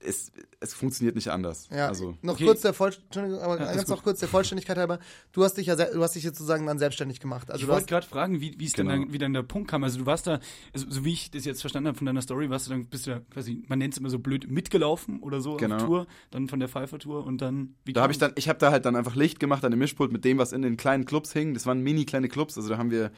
Es, 0.00 0.32
es 0.60 0.74
funktioniert 0.74 1.14
nicht 1.14 1.28
anders. 1.28 1.70
Mhm. 1.70 1.76
Ja, 1.76 1.86
Also, 1.88 2.16
noch 2.22 2.34
Okay. 2.34 2.44
kurz 2.46 2.60
der 2.62 2.72
Voll 2.72 2.92
Entschuldigung, 3.04 3.40
aber 3.40 3.56
ganz 3.56 3.88
noch 3.88 4.02
kurz 4.02 4.20
der 4.20 4.28
Vollständigkeit 4.28 4.76
halber. 4.78 4.98
Du 5.32 5.42
hast 5.44 5.54
dich 5.54 5.66
ja, 5.66 5.76
du 5.76 6.02
hast 6.02 6.14
dich 6.14 6.24
jetzt 6.24 6.38
sozusagen 6.38 6.66
dann 6.66 6.78
selbstständig 6.78 7.20
gemacht. 7.20 7.50
Also 7.50 7.60
Ich 7.62 7.66
du 7.66 7.72
wollte 7.72 7.86
gerade 7.86 8.06
fragen, 8.06 8.40
wie, 8.40 8.54
wie 8.58 8.64
es 8.66 8.72
Genau. 8.74 8.90
dann, 8.90 9.12
wie 9.12 9.18
dann 9.18 9.32
der 9.32 9.42
Punkt 9.42 9.70
kam. 9.70 9.84
Also 9.84 9.98
du 9.98 10.06
warst 10.06 10.26
da, 10.26 10.40
also, 10.72 10.86
so 10.88 11.04
wie 11.04 11.12
ich 11.12 11.30
das 11.30 11.44
jetzt 11.44 11.60
verstanden 11.60 11.88
habe 11.88 11.98
von 11.98 12.06
deiner 12.06 12.22
Story, 12.22 12.50
warst 12.50 12.66
du 12.66 12.70
dann, 12.70 12.86
bist 12.86 13.06
du 13.06 13.10
ja 13.12 13.20
quasi, 13.30 13.62
man 13.68 13.78
nennt 13.78 13.94
es 13.94 13.98
immer 13.98 14.10
so 14.10 14.18
blöd, 14.18 14.50
mitgelaufen 14.50 15.20
oder 15.20 15.40
so 15.40 15.56
Genau. 15.56 15.76
auf 15.76 15.84
Tour, 15.84 16.06
dann 16.30 16.48
von 16.48 16.60
der 16.60 16.68
Pfeiffer-Tour 16.68 17.24
und 17.24 17.40
dann, 17.40 17.74
wie 17.84 17.92
Da 17.92 18.02
habe 18.02 18.12
ich 18.12 18.18
dann, 18.18 18.32
ich 18.36 18.48
habe 18.48 18.58
da 18.58 18.70
halt 18.70 18.84
dann 18.84 18.96
einfach 18.96 19.14
Licht 19.16 19.40
gemacht 19.40 19.64
an 19.68 19.72
dem 19.72 19.78
Mischpult 19.80 20.10
mit 20.12 20.24
dem, 20.24 20.38
was 20.38 20.52
in 20.52 20.62
den 20.62 20.76
kleinen 20.76 21.04
Clubs 21.04 21.32
hing. 21.32 21.54
Das 21.54 21.66
waren 21.66 21.80
mini 21.82 22.04
kleine 22.04 22.28
Clubs, 22.28 22.56
also 22.56 22.68
da 22.68 22.78
haben 22.78 22.90
wir, 22.90 23.10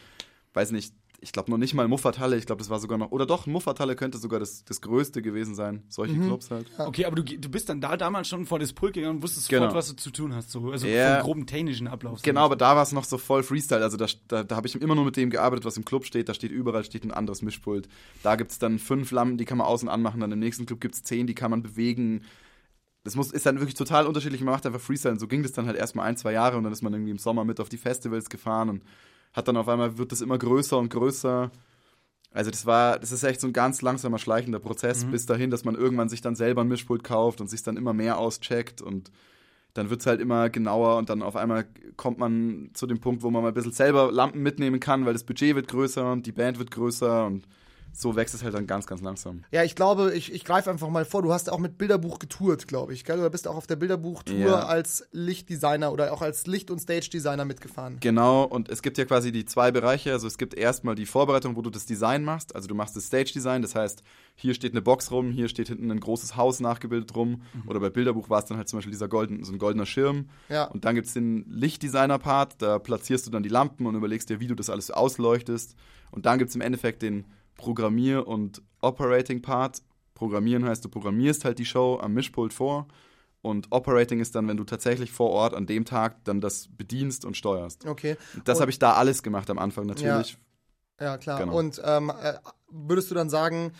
weiß 0.54 0.72
nicht, 0.72 0.92
ich 1.22 1.32
glaube 1.32 1.50
noch 1.50 1.58
nicht 1.58 1.74
mal 1.74 1.86
Muffathalle, 1.86 2.38
ich 2.38 2.46
glaube, 2.46 2.60
das 2.60 2.70
war 2.70 2.78
sogar 2.80 2.96
noch, 2.96 3.10
oder 3.10 3.26
doch, 3.26 3.46
Muffathalle 3.46 3.94
könnte 3.94 4.16
sogar 4.16 4.40
das, 4.40 4.64
das 4.64 4.80
größte 4.80 5.20
gewesen 5.20 5.54
sein, 5.54 5.82
solche 5.90 6.14
Mhm. 6.14 6.24
Clubs 6.24 6.50
halt. 6.50 6.66
Okay, 6.78 7.04
aber 7.04 7.14
du, 7.16 7.22
du 7.22 7.48
bist 7.50 7.68
dann 7.68 7.82
da 7.82 7.98
damals 7.98 8.26
schon 8.28 8.46
vor 8.46 8.58
das 8.58 8.72
Pult 8.72 8.94
gegangen 8.94 9.16
und 9.16 9.22
wusstest 9.22 9.50
Genau. 9.50 9.64
sofort, 9.64 9.76
was 9.76 9.88
du 9.90 9.96
zu 9.96 10.10
tun 10.12 10.34
hast. 10.34 10.50
So. 10.50 10.70
Also 10.70 10.86
Ja. 10.86 11.16
vom 11.16 11.24
groben 11.26 11.46
technischen 11.46 11.88
Ablauf. 11.88 12.22
Genau, 12.22 12.46
aber 12.46 12.56
da 12.56 12.74
war 12.74 12.82
es 12.82 12.92
noch 12.92 13.04
so 13.04 13.18
voll 13.18 13.42
Freestyle. 13.42 13.82
Also 13.82 13.98
da, 13.98 14.06
da, 14.28 14.44
da 14.44 14.56
habe 14.56 14.66
ich 14.66 14.74
immer 14.80 14.94
nur 14.94 15.04
mit 15.04 15.18
dem 15.18 15.28
gearbeitet, 15.28 15.66
was 15.66 15.76
im 15.76 15.84
Club 15.84 16.06
steht. 16.06 16.30
Da 16.30 16.32
steht 16.32 16.52
überall 16.52 16.84
steht 16.84 17.04
ein 17.04 17.10
anderes 17.12 17.42
Mischpult. 17.42 17.86
Da 18.22 18.36
gibt 18.36 18.52
es 18.52 18.58
dann 18.58 18.78
fünf 18.78 19.10
Lampen, 19.10 19.36
die 19.36 19.44
kann 19.44 19.58
man 19.58 19.66
außen 19.66 19.90
anmachen. 19.90 20.20
Dann 20.20 20.32
im 20.32 20.38
nächsten 20.38 20.64
Club 20.64 20.80
gibt 20.80 20.94
es 20.94 21.02
zehn, 21.02 21.26
die 21.26 21.34
kann 21.34 21.50
man 21.50 21.62
bewegen. 21.62 22.22
Das 23.02 23.16
muss, 23.16 23.32
ist 23.32 23.46
dann 23.46 23.56
wirklich 23.56 23.74
total 23.74 24.06
unterschiedlich. 24.06 24.42
Man 24.42 24.52
macht 24.52 24.66
einfach 24.66 24.80
Freestyle. 24.80 25.12
Und 25.12 25.20
so 25.20 25.26
ging 25.26 25.42
das 25.42 25.52
dann 25.52 25.66
halt 25.66 25.76
erstmal 25.76 26.06
ein, 26.06 26.16
zwei 26.16 26.32
Jahre. 26.32 26.56
Und 26.56 26.64
dann 26.64 26.72
ist 26.72 26.82
man 26.82 26.92
irgendwie 26.92 27.12
im 27.12 27.18
Sommer 27.18 27.44
mit 27.44 27.60
auf 27.60 27.68
die 27.68 27.78
Festivals 27.78 28.28
gefahren 28.28 28.68
und 28.68 28.82
hat 29.32 29.48
dann 29.48 29.56
auf 29.56 29.68
einmal, 29.68 29.96
wird 29.96 30.12
das 30.12 30.20
immer 30.20 30.38
größer 30.38 30.76
und 30.76 30.90
größer. 30.90 31.50
Also 32.32 32.50
das 32.50 32.64
war, 32.64 32.98
das 32.98 33.10
ist 33.10 33.24
echt 33.24 33.40
so 33.40 33.48
ein 33.48 33.52
ganz 33.52 33.82
langsamer, 33.82 34.18
schleichender 34.18 34.60
Prozess 34.60 35.04
bis 35.04 35.26
dahin, 35.26 35.50
dass 35.50 35.64
man 35.64 35.74
irgendwann 35.74 36.08
sich 36.08 36.20
dann 36.20 36.36
selber 36.36 36.60
ein 36.60 36.68
Mischpult 36.68 37.02
kauft 37.02 37.40
und 37.40 37.48
sich 37.48 37.62
dann 37.62 37.76
immer 37.76 37.92
mehr 37.92 38.18
auscheckt 38.18 38.80
und 38.80 39.10
dann 39.74 39.90
wird 39.90 40.00
es 40.00 40.06
halt 40.06 40.20
immer 40.20 40.48
genauer 40.48 40.96
und 40.96 41.10
dann 41.10 41.22
auf 41.22 41.36
einmal 41.36 41.66
kommt 41.96 42.18
man 42.18 42.70
zu 42.74 42.86
dem 42.86 43.00
Punkt, 43.00 43.22
wo 43.22 43.30
man 43.30 43.42
mal 43.42 43.48
ein 43.48 43.54
bisschen 43.54 43.72
selber 43.72 44.10
Lampen 44.12 44.42
mitnehmen 44.42 44.80
kann, 44.80 45.06
weil 45.06 45.12
das 45.12 45.24
Budget 45.24 45.54
wird 45.54 45.68
größer 45.68 46.10
und 46.10 46.26
die 46.26 46.32
Band 46.32 46.58
wird 46.58 46.70
größer 46.70 47.26
und 47.26 47.46
so 47.92 48.16
wächst 48.16 48.34
es 48.34 48.42
halt 48.42 48.54
dann 48.54 48.66
ganz, 48.66 48.86
ganz 48.86 49.00
langsam. 49.02 49.42
ja, 49.50 49.62
ich 49.64 49.74
glaube, 49.74 50.14
ich, 50.14 50.32
ich 50.32 50.44
greife 50.44 50.70
einfach 50.70 50.88
mal 50.88 51.04
vor. 51.04 51.22
Du 51.22 51.32
hast 51.32 51.50
auch 51.50 51.58
mit 51.58 51.76
Bilderbuch 51.78 52.18
getourt, 52.18 52.68
glaube 52.68 52.94
ich. 52.94 53.04
Gell? 53.04 53.18
Oder 53.18 53.30
bist 53.30 53.46
auch 53.48 53.56
auf 53.56 53.66
der 53.66 53.76
Bilderbuch-Tour 53.76 54.36
Ja. 54.38 54.66
als 54.66 55.06
Lichtdesigner 55.12 55.92
oder 55.92 56.12
auch 56.12 56.22
als 56.22 56.46
Licht- 56.46 56.70
und 56.70 56.78
Stage-Designer 56.80 57.44
mitgefahren. 57.44 57.98
Genau, 58.00 58.44
und 58.44 58.68
es 58.68 58.82
gibt 58.82 58.98
ja 58.98 59.04
quasi 59.04 59.32
die 59.32 59.44
zwei 59.44 59.70
Bereiche. 59.70 60.12
Also 60.12 60.26
es 60.26 60.38
gibt 60.38 60.54
erstmal 60.54 60.94
die 60.94 61.06
Vorbereitung, 61.06 61.56
wo 61.56 61.62
du 61.62 61.70
das 61.70 61.86
Design 61.86 62.24
machst. 62.24 62.54
Also 62.54 62.68
du 62.68 62.74
machst 62.74 62.96
das 62.96 63.06
Stage-Design, 63.06 63.62
das 63.62 63.74
heißt, 63.74 64.02
hier 64.36 64.54
steht 64.54 64.72
eine 64.72 64.82
Box 64.82 65.10
rum, 65.10 65.30
hier 65.32 65.48
steht 65.48 65.68
hinten 65.68 65.90
ein 65.90 66.00
großes 66.00 66.36
Haus 66.36 66.60
nachgebildet 66.60 67.14
rum. 67.14 67.42
Oder 67.66 67.80
bei 67.80 67.90
Bilderbuch 67.90 68.30
war 68.30 68.38
es 68.38 68.46
dann 68.46 68.56
halt 68.56 68.68
zum 68.68 68.78
Beispiel 68.78 68.92
dieser 68.92 69.08
golden, 69.08 69.44
so 69.44 69.52
ein 69.52 69.58
goldener 69.58 69.84
Schirm. 69.86 70.30
Ja. 70.48 70.64
Und 70.64 70.84
dann 70.84 70.94
gibt 70.94 71.08
es 71.08 71.14
den 71.14 71.44
Lichtdesigner-Part, 71.50 72.62
da 72.62 72.78
platzierst 72.78 73.26
du 73.26 73.30
dann 73.30 73.42
die 73.42 73.48
Lampen 73.48 73.86
und 73.86 73.94
überlegst 73.94 74.30
dir, 74.30 74.40
wie 74.40 74.46
du 74.46 74.54
das 74.54 74.70
alles 74.70 74.90
ausleuchtest. 74.90 75.74
Und 76.10 76.26
dann 76.26 76.38
gibt 76.38 76.48
es 76.50 76.54
im 76.56 76.60
Endeffekt 76.62 77.02
den 77.02 77.24
Programmier- 77.60 78.26
und 78.26 78.62
Operating-Part. 78.80 79.82
Programmieren 80.14 80.64
heißt, 80.64 80.84
du 80.84 80.88
programmierst 80.88 81.44
halt 81.44 81.58
die 81.58 81.64
Show 81.64 81.98
am 82.00 82.14
Mischpult 82.14 82.52
vor. 82.52 82.86
Und 83.42 83.68
Operating 83.70 84.20
ist 84.20 84.34
dann, 84.34 84.48
wenn 84.48 84.58
du 84.58 84.64
tatsächlich 84.64 85.12
vor 85.12 85.30
Ort 85.30 85.54
an 85.54 85.66
dem 85.66 85.84
Tag 85.86 86.24
dann 86.24 86.40
das 86.42 86.68
bedienst 86.76 87.24
und 87.24 87.36
steuerst. 87.36 87.86
Okay. 87.86 88.16
Das 88.44 88.60
habe 88.60 88.70
ich 88.70 88.78
da 88.78 88.94
alles 88.94 89.22
gemacht 89.22 89.48
am 89.48 89.58
Anfang 89.58 89.86
natürlich. 89.86 90.36
Ja, 91.00 91.16
klar. 91.16 91.38
Genau. 91.40 91.56
Und 91.56 91.80
ähm, 91.82 92.12
äh, 92.22 92.34
würdest 92.70 93.10
du 93.10 93.14
dann 93.14 93.30
sagen, 93.30 93.72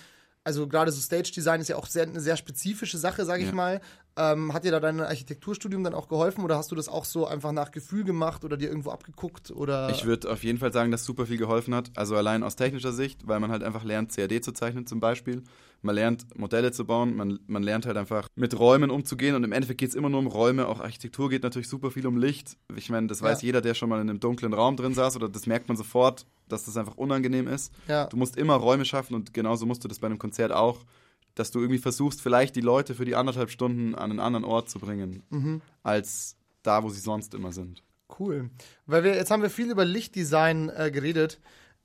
also 0.44 0.66
gerade 0.66 0.90
so 0.90 1.00
Stage-Design 1.00 1.60
ist 1.60 1.68
ja 1.68 1.76
auch 1.76 1.86
sehr, 1.86 2.04
eine 2.04 2.20
sehr 2.20 2.38
spezifische 2.38 2.96
Sache, 2.96 3.26
sage 3.26 3.42
ich 3.42 3.50
Ja. 3.50 3.54
mal. 3.54 3.80
Ähm, 4.16 4.52
hat 4.52 4.64
dir 4.64 4.72
da 4.72 4.80
dein 4.80 5.00
Architekturstudium 5.00 5.84
dann 5.84 5.94
auch 5.94 6.08
geholfen 6.08 6.42
oder 6.44 6.56
hast 6.56 6.70
du 6.70 6.74
das 6.74 6.88
auch 6.88 7.04
so 7.04 7.26
einfach 7.26 7.52
nach 7.52 7.70
Gefühl 7.70 8.04
gemacht 8.04 8.44
oder 8.44 8.56
dir 8.56 8.68
irgendwo 8.68 8.90
abgeguckt? 8.90 9.50
Oder 9.50 9.88
Ich 9.90 10.04
würde 10.04 10.30
auf 10.30 10.42
jeden 10.42 10.58
Fall 10.58 10.72
sagen, 10.72 10.90
dass 10.90 11.04
super 11.04 11.26
viel 11.26 11.38
geholfen 11.38 11.74
hat. 11.74 11.90
Also 11.96 12.16
allein 12.16 12.42
aus 12.42 12.56
technischer 12.56 12.92
Sicht, 12.92 13.26
weil 13.28 13.40
man 13.40 13.50
halt 13.50 13.62
einfach 13.62 13.84
lernt, 13.84 14.14
CAD 14.14 14.42
zu 14.44 14.52
zeichnen 14.52 14.86
zum 14.86 15.00
Beispiel. 15.00 15.42
Man 15.82 15.94
lernt, 15.94 16.26
Modelle 16.38 16.72
zu 16.72 16.84
bauen. 16.84 17.16
Man, 17.16 17.38
man 17.46 17.62
lernt 17.62 17.86
halt 17.86 17.96
einfach 17.96 18.28
mit 18.34 18.58
Räumen 18.58 18.90
umzugehen. 18.90 19.34
Und 19.34 19.44
im 19.44 19.52
Endeffekt 19.52 19.80
geht 19.80 19.88
es 19.90 19.94
immer 19.94 20.10
nur 20.10 20.18
um 20.20 20.26
Räume. 20.26 20.66
Auch 20.68 20.80
Architektur 20.80 21.30
geht 21.30 21.42
natürlich 21.42 21.68
super 21.68 21.90
viel 21.90 22.06
um 22.06 22.18
Licht. 22.18 22.58
Ich 22.76 22.90
meine, 22.90 23.06
das 23.06 23.22
weiß 23.22 23.40
Ja. 23.40 23.46
jeder, 23.46 23.60
der 23.62 23.72
schon 23.74 23.88
mal 23.88 24.00
in 24.02 24.10
einem 24.10 24.20
dunklen 24.20 24.52
Raum 24.52 24.76
drin 24.76 24.92
saß. 24.92 25.16
Oder 25.16 25.30
das 25.30 25.46
merkt 25.46 25.68
man 25.68 25.78
sofort, 25.78 26.26
dass 26.48 26.64
das 26.66 26.76
einfach 26.76 26.96
unangenehm 26.98 27.48
ist. 27.48 27.72
Ja. 27.88 28.06
Du 28.06 28.18
musst 28.18 28.36
immer 28.36 28.56
Räume 28.56 28.84
schaffen. 28.84 29.14
Und 29.14 29.32
genauso 29.32 29.64
musst 29.64 29.82
du 29.82 29.88
das 29.88 30.00
bei 30.00 30.06
einem 30.08 30.18
Konzert 30.18 30.52
auch. 30.52 30.80
Dass 31.34 31.50
du 31.50 31.60
irgendwie 31.60 31.78
versuchst, 31.78 32.20
vielleicht 32.20 32.56
die 32.56 32.60
Leute 32.60 32.94
für 32.94 33.04
die 33.04 33.14
anderthalb 33.14 33.50
Stunden 33.50 33.94
an 33.94 34.10
einen 34.10 34.20
anderen 34.20 34.44
Ort 34.44 34.68
zu 34.68 34.78
bringen. 34.78 35.22
Als 35.82 36.36
da, 36.62 36.82
wo 36.82 36.90
sie 36.90 37.00
sonst 37.00 37.34
immer 37.34 37.52
sind. 37.52 37.82
Cool. 38.18 38.50
Weil 38.86 39.04
wir, 39.04 39.14
jetzt 39.14 39.30
haben 39.30 39.42
wir 39.42 39.50
viel 39.50 39.70
über 39.70 39.84
Lichtdesign 39.84 40.68
äh, 40.68 40.90
geredet. 40.90 41.40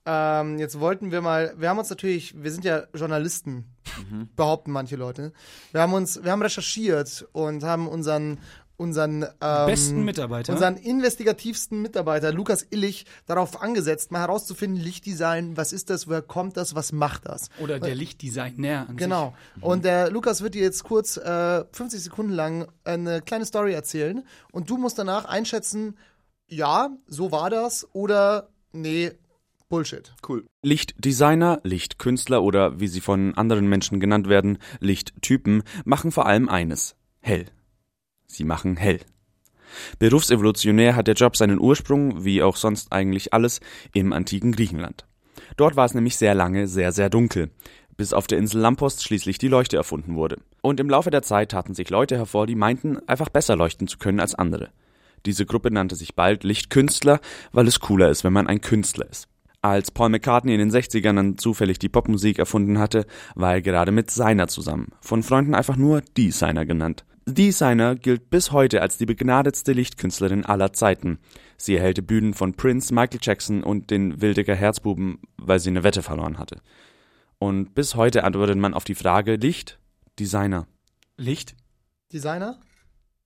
Ähm, 0.08 0.60
jetzt 0.60 0.80
wollten 0.80 1.12
wir 1.12 1.22
mal, 1.22 1.56
wir 1.58 1.70
haben 1.70 1.80
uns 1.80 1.90
natürlich, 1.90 2.42
wir 2.42 2.52
sind 2.52 2.64
ja 2.64 2.84
Journalisten, 2.94 3.66
behaupten 4.36 4.72
manche 4.72 4.96
Leute. 4.98 5.34
Wir 5.72 5.82
haben 5.82 5.94
uns, 5.94 6.24
wir 6.24 6.32
haben 6.32 6.42
recherchiert 6.42 7.28
und 7.32 7.64
haben 7.64 7.88
unseren, 7.88 8.40
unseren 8.78 9.24
ähm, 9.24 9.66
Besten 9.66 10.04
Mitarbeiter. 10.04 10.54
unseren 10.54 10.78
investigativsten 10.78 11.82
Mitarbeiter 11.82 12.32
Lukas 12.32 12.66
Illich 12.70 13.06
darauf 13.26 13.62
angesetzt, 13.62 14.12
mal 14.12 14.20
herauszufinden, 14.22 14.82
Lichtdesign, 14.82 15.58
was 15.58 15.74
ist 15.74 15.90
das, 15.90 16.08
woher 16.08 16.22
kommt 16.22 16.58
das, 16.58 16.76
was 16.76 16.92
macht 16.92 17.26
das? 17.26 17.50
Oder 17.60 17.80
der 17.80 17.96
Lichtdesigner 17.96 18.88
an 18.90 18.98
Genau. 18.98 19.36
Und 19.62 19.86
der 19.86 20.10
Lukas 20.10 20.42
wird 20.42 20.56
dir 20.56 20.64
jetzt 20.64 20.84
kurz 20.84 21.18
äh, 21.18 21.64
50 21.72 22.02
Sekunden 22.02 22.34
lang 22.34 22.68
eine 22.84 23.22
kleine 23.22 23.46
Story 23.46 23.74
erzählen 23.74 24.24
und 24.52 24.70
du 24.70 24.78
musst 24.78 25.00
danach 25.00 25.26
einschätzen, 25.26 25.98
ja, 26.48 26.90
so 27.08 27.32
war 27.32 27.50
das 27.50 27.88
oder 27.94 28.50
nee, 28.72 29.12
Bullshit. 29.70 30.14
Cool. 30.28 30.46
Lichtdesigner, 30.62 31.60
Lichtkünstler 31.64 32.44
oder 32.44 32.80
wie 32.80 32.88
sie 32.88 33.02
von 33.02 33.36
anderen 33.36 33.68
Menschen 33.68 34.00
genannt 34.00 34.30
werden, 34.30 34.60
Lichttypen, 34.80 35.64
machen 35.86 36.12
vor 36.12 36.28
allem 36.28 36.50
eines. 36.50 36.96
Hell. 37.20 37.46
Sie 38.28 38.44
machen 38.44 38.78
hell. 38.78 39.00
Berufsevolutionär 40.00 40.96
hat 40.96 41.08
der 41.08 41.16
Job 41.16 41.36
seinen 41.36 41.60
Ursprung, 41.60 42.24
wie 42.24 42.42
auch 42.42 42.56
sonst 42.56 42.92
eigentlich 42.92 43.34
alles, 43.34 43.60
im 43.94 44.14
antiken 44.14 44.52
Griechenland. 44.52 45.06
Dort 45.58 45.76
war 45.76 45.86
es 45.86 45.94
nämlich 45.94 46.18
sehr 46.18 46.36
lange 46.36 46.68
sehr, 46.68 46.92
sehr 46.92 47.10
dunkel, 47.10 47.52
bis 47.98 48.14
auf 48.14 48.28
der 48.28 48.38
Insel 48.38 48.62
Lampost 48.62 49.04
schließlich 49.04 49.38
die 49.38 49.48
Leuchte 49.48 49.78
erfunden 49.78 50.16
wurde. 50.16 50.38
Und 50.62 50.80
im 50.80 50.90
Laufe 50.90 51.12
der 51.12 51.22
Zeit 51.22 51.52
taten 51.52 51.74
sich 51.74 51.90
Leute 51.90 52.18
hervor, 52.18 52.48
die 52.48 52.56
meinten, 52.56 52.98
einfach 53.08 53.30
besser 53.30 53.56
leuchten 53.56 53.88
zu 53.88 53.98
können 53.98 54.20
als 54.20 54.36
andere. 54.36 54.70
Diese 55.26 55.46
Gruppe 55.46 55.72
nannte 55.72 55.96
sich 55.96 56.16
bald 56.16 56.44
Lichtkünstler, 56.44 57.20
weil 57.52 57.68
es 57.68 57.80
cooler 57.80 58.10
ist, 58.10 58.24
wenn 58.24 58.34
man 58.34 58.48
ein 58.48 58.62
Künstler 58.62 59.10
ist. 59.10 59.28
Als 59.62 59.90
Paul 59.90 60.10
McCartney 60.10 60.54
in 60.54 60.60
den 60.60 60.72
60ern 60.72 61.16
dann 61.16 61.38
zufällig 61.40 61.80
die 61.80 61.90
Popmusik 61.90 62.38
erfunden 62.38 62.78
hatte, 62.78 63.08
war 63.34 63.54
er 63.54 63.62
gerade 63.64 63.92
mit 63.92 64.12
Seiner 64.12 64.48
zusammen, 64.48 64.90
von 65.02 65.24
Freunden 65.24 65.56
einfach 65.56 65.76
nur 65.76 66.02
die 66.18 66.30
Seiner 66.30 66.68
genannt. 66.68 67.04
Die 67.28 67.52
Seiner 67.52 67.96
gilt 67.96 68.30
bis 68.30 68.52
heute 68.52 68.84
als 68.84 69.00
die 69.00 69.08
begnadetste 69.08 69.74
Lichtkünstlerin 69.74 70.46
aller 70.46 70.74
Zeiten. 70.74 71.18
Sie 71.58 71.76
erhellte 71.76 72.04
Bühnen 72.04 72.36
von 72.36 72.54
Prince, 72.54 72.94
Michael 72.94 73.20
Jackson 73.20 73.64
und 73.64 73.90
den 73.90 74.22
Wildecker 74.22 74.54
Herzbuben, 74.54 75.18
weil 75.38 75.60
sie 75.60 75.72
eine 75.72 75.84
Wette 75.84 76.04
verloren 76.04 76.38
hatte. 76.38 76.62
Und 77.40 77.74
bis 77.74 77.96
heute 77.96 78.24
antwortet 78.26 78.60
man 78.60 78.76
auf 78.76 78.84
die 78.84 78.94
Frage 78.94 79.38
Licht, 79.38 79.80
Designer. 80.20 80.68
Licht? 81.18 81.56
Designer? 82.14 82.60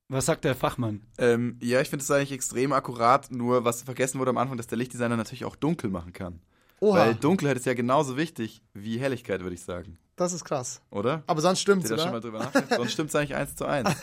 Was 0.08 0.26
sagt 0.26 0.46
der 0.46 0.56
Fachmann? 0.56 1.02
Ähm, 1.18 1.60
ja, 1.62 1.82
ich 1.82 1.90
finde 1.90 2.04
es 2.04 2.10
eigentlich 2.10 2.32
extrem 2.32 2.72
akkurat, 2.72 3.30
nur 3.32 3.66
was 3.66 3.84
vergessen 3.84 4.18
wurde 4.18 4.30
am 4.30 4.38
Anfang, 4.38 4.56
dass 4.56 4.68
der 4.68 4.78
Lichtdesigner 4.78 5.18
natürlich 5.18 5.44
auch 5.44 5.58
dunkel 5.58 5.90
machen 5.90 6.14
kann. 6.14 6.40
Oha, 6.80 7.00
Weil 7.00 7.16
Dunkelheit 7.16 7.58
ist 7.58 7.66
ja 7.66 7.74
genauso 7.74 8.16
wichtig 8.16 8.62
wie 8.74 8.98
Helligkeit, 8.98 9.42
würde 9.42 9.56
ich 9.56 9.62
sagen. 9.62 9.98
Das 10.20 10.34
ist 10.34 10.44
krass. 10.46 10.82
Oder? 10.92 11.24
Aber 11.28 11.42
sonst 11.42 11.68
ihr 11.68 11.76
da 11.76 11.82
schon 11.84 11.98
mal 11.98 12.10
oder? 12.10 12.20
drüber 12.22 12.40
nachgedacht? 12.40 12.74
Sonst 12.76 12.92
stimmt 12.94 13.10
es 13.10 13.16
eigentlich 13.16 13.36
eins 13.36 13.56
zu 13.56 13.66
eins. 13.66 13.90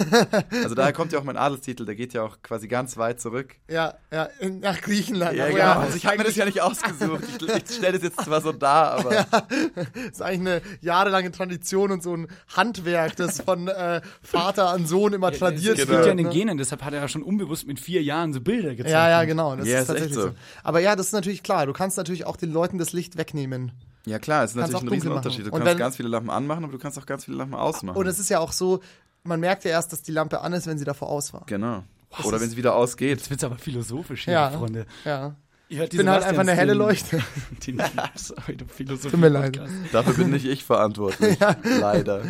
Also 0.63 0.75
daher 0.75 0.93
kommt 0.93 1.13
ja 1.13 1.19
auch 1.19 1.25
mein 1.25 1.37
Adelstitel, 1.37 1.85
der 1.85 1.95
geht 1.95 2.13
ja 2.13 2.23
auch 2.23 2.39
quasi 2.43 2.69
ganz 2.69 2.97
weit 2.97 3.21
zurück. 3.21 3.57
Ja, 3.69 3.95
ja, 4.13 4.25
in, 4.41 4.61
nach 4.61 4.81
Griechenland. 4.81 5.37
Ja, 5.37 5.45
Aber 5.45 5.53
genau. 5.55 5.73
Also 5.81 5.97
ich 5.97 6.07
habe 6.07 6.19
mir 6.19 6.25
das 6.25 6.37
ja 6.37 6.45
nicht 6.45 6.61
ausgesucht. 6.61 7.23
Ich, 7.29 7.43
ich 7.69 7.71
stelle 7.77 7.93
das 7.95 8.03
jetzt 8.03 8.21
zwar 8.23 8.41
so 8.41 8.53
dar, 8.53 8.93
aber 8.99 9.27
ist 10.11 10.23
eigentlich 10.23 10.41
eine 10.41 10.63
jahrelange 10.81 11.31
Tradition 11.31 11.91
und 11.93 12.03
so 12.03 12.17
ein 12.17 12.29
Handwerk, 12.57 13.17
das 13.17 13.41
von 13.43 13.69
äh, 13.69 14.01
Vater 14.23 14.71
an 14.71 14.87
Sohn 14.87 15.13
immer 15.13 15.31
tradiert 15.33 15.79
Es 15.79 15.87
Genau. 15.87 15.99
liegt 15.99 16.07
ja 16.07 16.07
wird. 16.07 16.11
in 16.13 16.17
den 16.19 16.27
ne? 16.27 16.33
Genen, 16.33 16.59
deshalb 16.59 16.83
hat 16.83 16.93
er 16.95 17.01
ja 17.01 17.09
schon 17.09 17.23
unbewusst 17.23 17.67
mit 17.67 17.79
vier 17.81 18.03
Jahren 18.03 18.33
so 18.33 18.41
Bilder 18.41 18.71
gezeichnet. 18.71 18.91
Ja, 18.93 19.09
ja, 19.11 19.25
genau. 19.25 19.55
Das 19.57 19.67
Ja, 19.69 19.79
ist 19.81 19.83
ist 19.85 19.89
echt 19.91 19.99
tatsächlich 19.99 20.15
so. 20.15 20.29
so. 20.29 20.35
Aber 20.63 20.81
ja, 20.81 20.97
das 20.97 21.07
ist 21.07 21.13
natürlich 21.13 21.43
klar. 21.43 21.67
Du 21.67 21.73
kannst 21.73 21.97
natürlich 21.97 22.27
auch 22.27 22.37
den 22.37 22.53
Leuten 22.53 22.79
das 22.79 22.93
Licht 22.93 23.17
wegnehmen. 23.19 23.73
Ja 24.07 24.19
klar, 24.19 24.45
es 24.45 24.53
ist 24.53 24.57
Kannst 24.57 24.73
natürlich 24.73 24.91
ein 24.91 24.95
Riesenunterschied. 24.95 25.41
Du. 25.47 25.51
Und 25.51 25.59
kannst 25.59 25.67
wenn- 25.67 25.79
ganz 25.79 25.97
viele 25.97 26.09
Lampen 26.09 26.31
anmachen, 26.31 26.65
aber 26.65 26.73
du 26.73 26.79
kannst 26.79 26.99
auch 26.99 27.05
ganz 27.07 27.25
viele 27.27 27.37
Lampen 27.37 27.55
ausmachen. 27.55 27.97
Und 27.99 28.07
es 28.07 28.19
ist 28.19 28.31
ja 28.31 28.39
auch 28.39 28.53
so, 28.53 28.81
man 29.25 29.39
merkt 29.41 29.65
ja 29.65 29.73
erst, 29.73 29.93
dass 29.93 30.03
die 30.03 30.13
Lampe 30.13 30.41
an 30.41 30.53
ist, 30.55 30.67
wenn 30.67 30.79
sie 30.79 30.85
davor 30.85 31.09
aus 31.11 31.33
war. 31.35 31.43
genau. 31.47 31.85
Oder 32.25 32.41
wenn 32.41 32.49
es 32.49 32.57
wieder 32.57 32.75
ausgeht. 32.75 33.19
Jetzt 33.19 33.29
wird's 33.31 33.45
aber 33.45 33.59
philosophisch 33.59 34.25
hier, 34.25 34.33
Ja. 34.35 34.51
Freunde. 34.51 34.87
Ja. 35.05 35.35
Ich 35.69 35.79
bin 35.91 36.09
halt 36.09 36.23
einfach 36.23 36.43
eine 36.43 36.53
helle 36.55 36.73
Leuchte. 36.73 37.21
Den 37.67 37.83
heute 37.83 38.65
Philosophie 38.69 39.11
Tut 39.11 39.21
mir 39.21 39.29
leid. 39.29 39.61
Dafür 39.93 40.15
bin 40.15 40.31
nicht 40.31 40.47
ich 40.47 40.65
verantwortlich. 40.65 41.37
Leider. 41.81 42.23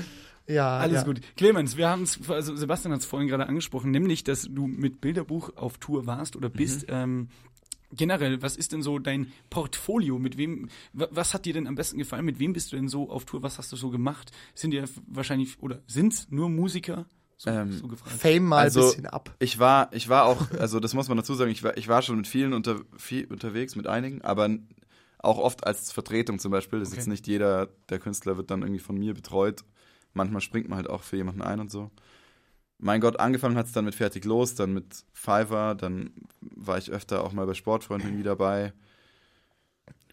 Ja, 0.48 0.78
Alles 0.78 1.00
ja. 1.00 1.02
gut. 1.04 1.20
Clemens, 1.36 1.76
wir 1.76 1.88
haben 1.88 2.02
es, 2.04 2.18
also 2.28 2.56
Sebastian 2.56 2.92
hat 2.94 3.00
es 3.00 3.06
vorhin 3.06 3.28
gerade 3.28 3.46
angesprochen, 3.46 3.90
nämlich, 3.90 4.24
dass 4.24 4.48
du 4.50 4.66
mit 4.66 5.00
Bilderbuch 5.00 5.50
auf 5.56 5.76
Tour 5.78 6.06
warst 6.06 6.34
oder 6.36 6.48
bist. 6.48 6.86
Ähm, 6.88 7.28
generell, 7.96 8.42
was 8.42 8.56
ist 8.56 8.72
denn 8.72 8.82
so 8.82 8.98
dein 8.98 9.32
Portfolio? 9.50 10.18
Mit 10.18 10.36
wem, 10.36 10.68
wa- 10.92 11.08
was 11.10 11.34
hat 11.34 11.44
dir 11.44 11.52
denn 11.54 11.66
am 11.66 11.74
besten 11.74 11.98
gefallen? 11.98 12.24
Mit 12.24 12.38
wem 12.38 12.52
bist 12.52 12.72
du 12.72 12.76
denn 12.76 12.88
so 12.88 13.10
auf 13.10 13.24
Tour? 13.24 13.42
Was 13.42 13.58
hast 13.58 13.72
du 13.72 13.76
so 13.76 13.90
gemacht? 13.90 14.30
Sind 14.54 14.70
dir 14.72 14.84
wahrscheinlich, 15.06 15.60
oder 15.62 15.80
sind's 15.86 16.28
nur 16.30 16.48
Musiker? 16.48 17.06
So, 17.38 17.50
Ähm, 17.50 17.72
so 17.72 17.86
gefragt. 17.88 18.16
Fame 18.16 18.44
mal 18.44 18.58
Also- 18.60 18.80
ein 18.80 18.86
bisschen 18.86 19.06
ab. 19.06 19.34
Ich 19.40 19.58
war, 19.58 19.92
ich 19.92 20.08
war 20.08 20.24
auch, 20.26 20.50
also 20.52 20.80
das 20.80 20.94
muss 20.94 21.08
man 21.08 21.16
dazu 21.16 21.34
sagen, 21.34 21.50
ich 21.50 21.62
war, 21.62 21.76
ich 21.76 21.88
war 21.88 22.02
schon 22.02 22.16
mit 22.16 22.26
vielen 22.26 22.52
unter, 22.52 22.80
viel, 22.96 23.26
unterwegs, 23.26 23.76
mit 23.76 23.86
einigen, 23.86 24.22
aber 24.22 24.48
auch 25.18 25.38
oft 25.38 25.66
als 25.66 25.92
Vertretung 25.92 26.38
zum 26.38 26.50
Beispiel. 26.52 26.78
Das 26.78 26.88
ist 26.88 26.92
Okay. 26.94 27.00
jetzt 27.00 27.08
nicht 27.08 27.26
jeder 27.26 27.68
der 27.88 27.98
Künstler 27.98 28.36
wird 28.36 28.50
dann 28.50 28.62
irgendwie 28.62 28.80
von 28.80 28.96
mir 28.96 29.12
betreut. 29.14 29.64
Manchmal 30.14 30.40
springt 30.40 30.68
man 30.68 30.76
halt 30.78 30.88
auch 30.88 31.02
für 31.02 31.16
jemanden 31.16 31.42
ein 31.42 31.60
und 31.60 31.70
so. 31.70 31.90
Mein 32.78 33.00
Gott, 33.00 33.18
angefangen 33.18 33.56
hat 33.56 33.66
es 33.66 33.72
dann 33.72 33.86
mit 33.86 33.94
Fertig 33.94 34.24
los, 34.24 34.54
dann 34.54 34.74
mit 34.74 35.04
Fiverr, 35.12 35.74
dann 35.74 36.10
war 36.40 36.76
ich 36.76 36.90
öfter 36.90 37.24
auch 37.24 37.32
mal 37.32 37.46
bei 37.46 37.54
Sportfreunden 37.54 38.08
irgendwie 38.08 38.24
dabei. 38.24 38.72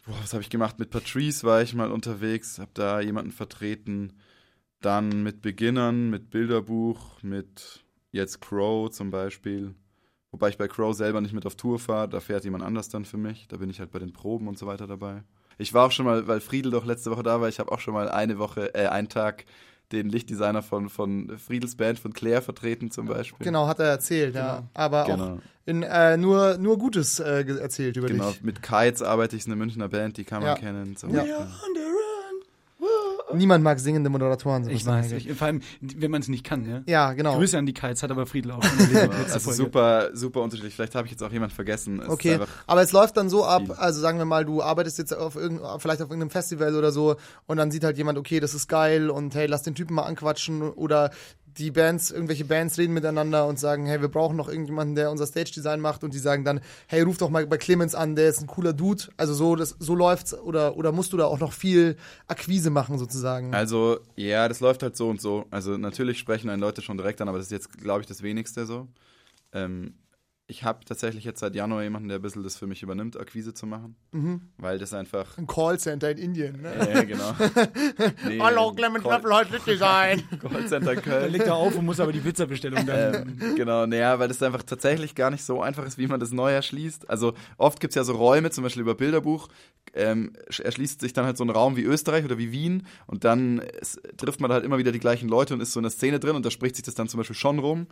Boah, 0.06 0.16
was 0.22 0.34
habe 0.34 0.44
ich 0.44 0.50
gemacht? 0.50 0.80
Mit 0.80 0.90
Patrice 0.90 1.44
war 1.44 1.62
ich 1.62 1.74
mal 1.74 1.92
unterwegs, 1.92 2.60
habe 2.60 2.72
da 2.74 3.00
jemanden 3.00 3.32
vertreten. 3.32 4.14
Dann 4.82 5.24
mit 5.24 5.42
Beginnern, 5.42 6.10
mit 6.10 6.30
Bilderbuch, 6.30 7.22
mit 7.22 7.84
jetzt 8.12 8.42
Crow 8.42 8.90
zum 8.90 9.12
Beispiel. 9.12 9.76
Wobei 10.32 10.50
ich 10.50 10.58
bei 10.58 10.68
Crow 10.68 10.94
selber 10.96 11.22
nicht 11.22 11.34
mit 11.34 11.46
auf 11.46 11.56
Tour 11.56 11.80
fahre, 11.80 12.10
da 12.10 12.20
fährt 12.20 12.44
jemand 12.44 12.64
anders 12.64 12.90
dann 12.90 13.06
für 13.06 13.18
mich. 13.18 13.48
Da 13.48 13.58
bin 13.58 13.70
ich 13.70 13.80
halt 13.80 13.92
bei 13.92 14.00
den 14.00 14.14
Proben 14.14 14.48
und 14.48 14.58
so 14.58 14.68
weiter 14.68 14.88
dabei. 14.88 15.24
Ich 15.58 15.74
war 15.74 15.86
auch 15.86 15.92
schon 15.92 16.06
mal, 16.06 16.28
weil 16.28 16.42
Friedel 16.42 16.72
doch 16.72 16.86
letzte 16.86 17.12
Woche 17.12 17.24
da 17.24 17.40
war, 17.40 17.48
ich 17.48 17.60
habe 17.60 17.72
auch 17.72 17.80
schon 17.80 17.94
mal 17.94 18.10
eine 18.10 18.40
Woche, 18.40 18.74
äh, 18.74 18.88
einen 18.88 19.10
Tag 19.10 19.46
den 19.94 20.10
Lichtdesigner 20.10 20.62
von, 20.62 20.90
von 20.90 21.38
Friedels 21.38 21.76
Band, 21.76 22.00
von 22.00 22.12
Claire 22.14 22.42
vertreten 22.42 22.92
zum 22.92 23.06
Beispiel. 23.08 23.46
Genau, 23.46 23.68
hat 23.68 23.80
er 23.80 23.86
erzählt, 23.88 24.36
ja. 24.36 24.64
Aber 24.74 25.04
auch 25.06 25.08
Genau. 25.08 25.40
in, 25.66 25.84
äh, 25.84 26.18
nur, 26.18 26.58
nur 26.58 26.78
Gutes 26.78 27.20
äh, 27.20 27.46
erzählt 27.48 27.96
über 27.96 28.08
Genau, 28.08 28.32
dich. 28.32 28.44
mit 28.44 28.62
Kites 28.62 29.02
arbeite 29.02 29.36
ich, 29.36 29.44
ist 29.44 29.48
eine 29.48 29.56
Münchner 29.56 29.88
Band, 29.88 30.18
die 30.18 30.26
kann 30.26 30.42
man 30.42 30.50
Ja. 30.50 30.56
kennen. 30.56 30.98
Zum 30.98 31.14
Ja. 31.14 31.22
Beispiel. 31.22 31.46
Niemand 33.36 33.64
mag 33.64 33.80
singende 33.80 34.10
Moderatoren. 34.10 34.70
Ich 34.70 34.86
weiß, 34.86 35.12
ich, 35.14 35.32
vor 35.34 35.48
allem, 35.48 35.62
wenn 35.82 36.12
man 36.12 36.22
es 36.22 36.28
nicht 36.28 36.44
kann, 36.44 36.68
ja. 36.70 36.82
Ja, 36.86 37.14
genau. 37.14 37.36
Grüße 37.38 37.58
an 37.58 37.66
die 37.66 37.74
Kites, 37.74 38.04
hat 38.04 38.12
aber 38.12 38.26
Friedel 38.26 38.52
auch 38.52 38.64
Also 38.64 39.40
Folge. 39.40 39.58
super, 39.58 40.10
super 40.14 40.42
unterschiedlich. 40.42 40.76
Vielleicht 40.76 40.96
habe 40.96 41.08
ich 41.08 41.12
jetzt 41.12 41.24
auch 41.24 41.32
jemand 41.32 41.54
vergessen. 41.54 42.02
Es 42.02 42.10
Okay, 42.10 42.40
aber 42.68 42.82
es 42.82 42.92
läuft 42.92 43.18
dann 43.18 43.30
so 43.30 43.46
ab, 43.46 43.64
also 43.78 44.00
sagen 44.02 44.18
wir 44.18 44.26
mal, 44.26 44.46
du 44.46 44.62
arbeitest 44.62 44.98
jetzt 44.98 45.16
auf 45.16 45.36
irgend, 45.36 45.62
vielleicht 45.80 46.02
auf 46.02 46.10
irgendeinem 46.10 46.30
Festival 46.30 46.76
oder 46.76 46.92
so 46.92 47.16
und 47.46 47.58
dann 47.58 47.72
sieht 47.72 47.84
halt 47.84 47.98
jemand, 47.98 48.18
okay, 48.18 48.40
das 48.40 48.54
ist 48.54 48.68
geil 48.68 49.10
und 49.10 49.36
hey, 49.36 49.48
lass 49.48 49.64
den 49.64 49.76
Typen 49.76 49.96
mal 49.96 50.04
anquatschen 50.04 50.62
oder 50.62 51.12
die 51.58 51.72
Bands, 51.72 52.12
irgendwelche 52.12 52.46
Bands 52.46 52.78
reden 52.78 52.94
miteinander 52.94 53.48
und 53.48 53.60
sagen, 53.60 53.86
hey, 53.86 54.02
wir 54.02 54.08
brauchen 54.08 54.36
noch 54.36 54.48
irgendjemanden, 54.48 54.96
der 54.96 55.12
unser 55.12 55.26
Stage-Design 55.26 55.80
macht 55.80 56.04
und 56.04 56.14
die 56.14 56.20
sagen 56.20 56.44
dann, 56.44 56.62
hey, 56.88 57.02
ruf 57.02 57.18
doch 57.18 57.30
mal 57.30 57.46
bei 57.48 57.58
Clemens 57.58 57.96
an, 57.96 58.16
der 58.16 58.30
ist 58.30 58.42
ein 58.42 58.48
cooler 58.48 58.74
Dude. 58.74 59.04
Also 59.18 59.34
so, 59.34 59.56
das, 59.56 59.76
so 59.80 59.96
läuft's 59.96 60.34
oder, 60.34 60.78
oder 60.78 60.92
musst 60.92 61.14
du 61.14 61.18
da 61.18 61.26
auch 61.26 61.40
noch 61.40 61.54
viel 61.54 61.98
Akquise 62.28 62.70
machen 62.70 62.98
sozusagen? 62.98 63.54
Also, 63.54 64.00
ja, 64.16 64.48
das 64.48 64.60
läuft 64.60 64.84
halt 64.84 64.98
so 64.98 65.10
und 65.10 65.22
so. 65.22 65.46
Also, 65.52 65.78
natürlich 65.78 66.20
sprechen 66.20 66.50
einen 66.50 66.62
Leute 66.62 66.82
schon 66.82 66.98
direkt 66.98 67.22
an, 67.22 67.28
aber 67.28 67.38
das 67.38 67.48
ist 67.48 67.52
jetzt, 67.52 67.78
glaube 67.78 68.02
ich, 68.02 68.08
das 68.08 68.24
wenigste 68.24 68.66
so. 68.66 68.88
Ähm, 69.54 69.94
ich 70.48 70.64
habe 70.66 70.84
tatsächlich 70.84 71.24
jetzt 71.24 71.40
seit 71.40 71.56
Januar 71.56 71.84
jemanden, 71.84 72.10
der 72.10 72.20
ein 72.20 72.22
bisschen 72.22 72.44
das 72.44 72.58
für 72.58 72.68
mich 72.68 72.84
übernimmt, 72.84 73.18
Akquise 73.18 73.54
zu 73.54 73.66
machen. 73.66 73.96
Mhm. 74.12 74.42
Weil 74.58 74.78
das 74.78 74.94
einfach. 74.94 75.38
Ein 75.38 75.48
Callcenter 75.48 76.12
in 76.12 76.18
Indien. 76.18 76.62
Ne? 76.62 76.74
Ja, 76.94 77.04
genau. 77.04 77.34
Nee, 78.28 78.40
Hallo, 78.40 78.74
Clemens 78.74 79.04
Call- 79.04 79.14
Löffel, 79.22 79.34
heute 79.34 79.60
Design. 79.66 80.22
Callcenter 80.42 80.96
Da 80.96 81.02
Köln. 81.02 81.32
legt 81.32 81.46
er 81.46 81.56
auf 81.56 81.76
und 81.78 81.86
muss 81.86 82.00
aber 82.02 82.12
die 82.12 82.20
Pizzabestellung 82.20 82.86
dann. 82.86 83.38
Ähm, 83.40 83.56
genau, 83.56 83.86
naja, 83.86 84.20
weil 84.20 84.28
das 84.28 84.44
einfach 84.44 84.64
tatsächlich 84.64 85.16
gar 85.16 85.30
nicht 85.32 85.44
so 85.46 85.62
einfach 85.62 85.86
ist, 85.86 85.98
wie 85.98 86.08
man 86.08 86.20
das 86.20 86.32
neu 86.32 86.52
erschließt. 86.52 87.10
Also 87.10 87.34
oft 87.58 87.80
gibt 87.80 87.92
es 87.92 87.96
ja 87.96 88.04
so 88.04 88.14
Räume, 88.14 88.52
zum 88.52 88.64
Beispiel 88.66 88.82
über 88.82 88.96
Bilderbuch, 88.96 89.48
ähm, 89.94 90.34
sch- 90.50 90.62
erschließt 90.64 91.00
sich 91.00 91.14
dann 91.14 91.26
halt 91.26 91.38
so 91.38 91.46
ein 91.46 91.50
Raum 91.52 91.78
wie 91.78 91.84
Österreich 91.84 92.26
oder 92.26 92.38
wie 92.38 92.52
Wien 92.52 92.86
und 93.08 93.24
dann 93.24 93.60
es, 93.80 93.98
trifft 94.18 94.42
man 94.42 94.52
halt 94.52 94.66
immer 94.66 94.78
wieder 94.78 94.92
die 94.92 95.00
gleichen 95.00 95.30
Leute 95.30 95.54
und 95.54 95.62
ist 95.62 95.72
so 95.72 95.80
in 95.80 95.84
der 95.84 95.92
Szene 95.92 96.20
drin 96.20 96.36
und 96.36 96.46
da 96.46 96.52
spricht 96.52 96.76
sich 96.76 96.84
das 96.84 96.96
dann 96.96 97.08
zum 97.08 97.20
Beispiel 97.20 97.36
schon 97.36 97.60
rum. 97.60 97.88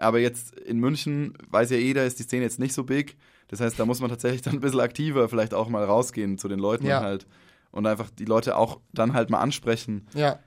Aber 0.00 0.18
jetzt 0.18 0.58
in 0.58 0.78
München, 0.78 1.34
weiß 1.50 1.70
ja 1.70 1.76
jeder, 1.76 2.04
ist 2.06 2.18
die 2.18 2.22
Szene 2.24 2.42
jetzt 2.44 2.58
nicht 2.58 2.72
so 2.74 2.84
big. 2.84 3.16
Das 3.48 3.60
heißt, 3.60 3.78
da 3.78 3.84
muss 3.84 4.00
man 4.00 4.10
tatsächlich 4.10 4.42
dann 4.42 4.54
ein 4.54 4.60
bisschen 4.60 4.80
aktiver 4.80 5.28
vielleicht 5.28 5.54
auch 5.54 5.68
mal 5.68 5.84
rausgehen 5.84 6.38
zu 6.38 6.48
den 6.48 6.58
Leuten 6.58 6.86
Ja. 6.86 6.98
und 6.98 7.04
halt 7.04 7.26
und 7.72 7.86
einfach 7.86 8.10
die 8.10 8.24
Leute 8.24 8.56
auch 8.56 8.80
dann 8.92 9.12
halt 9.14 9.30
mal 9.30 9.38
ansprechen 9.38 10.06
Ja. 10.14 10.40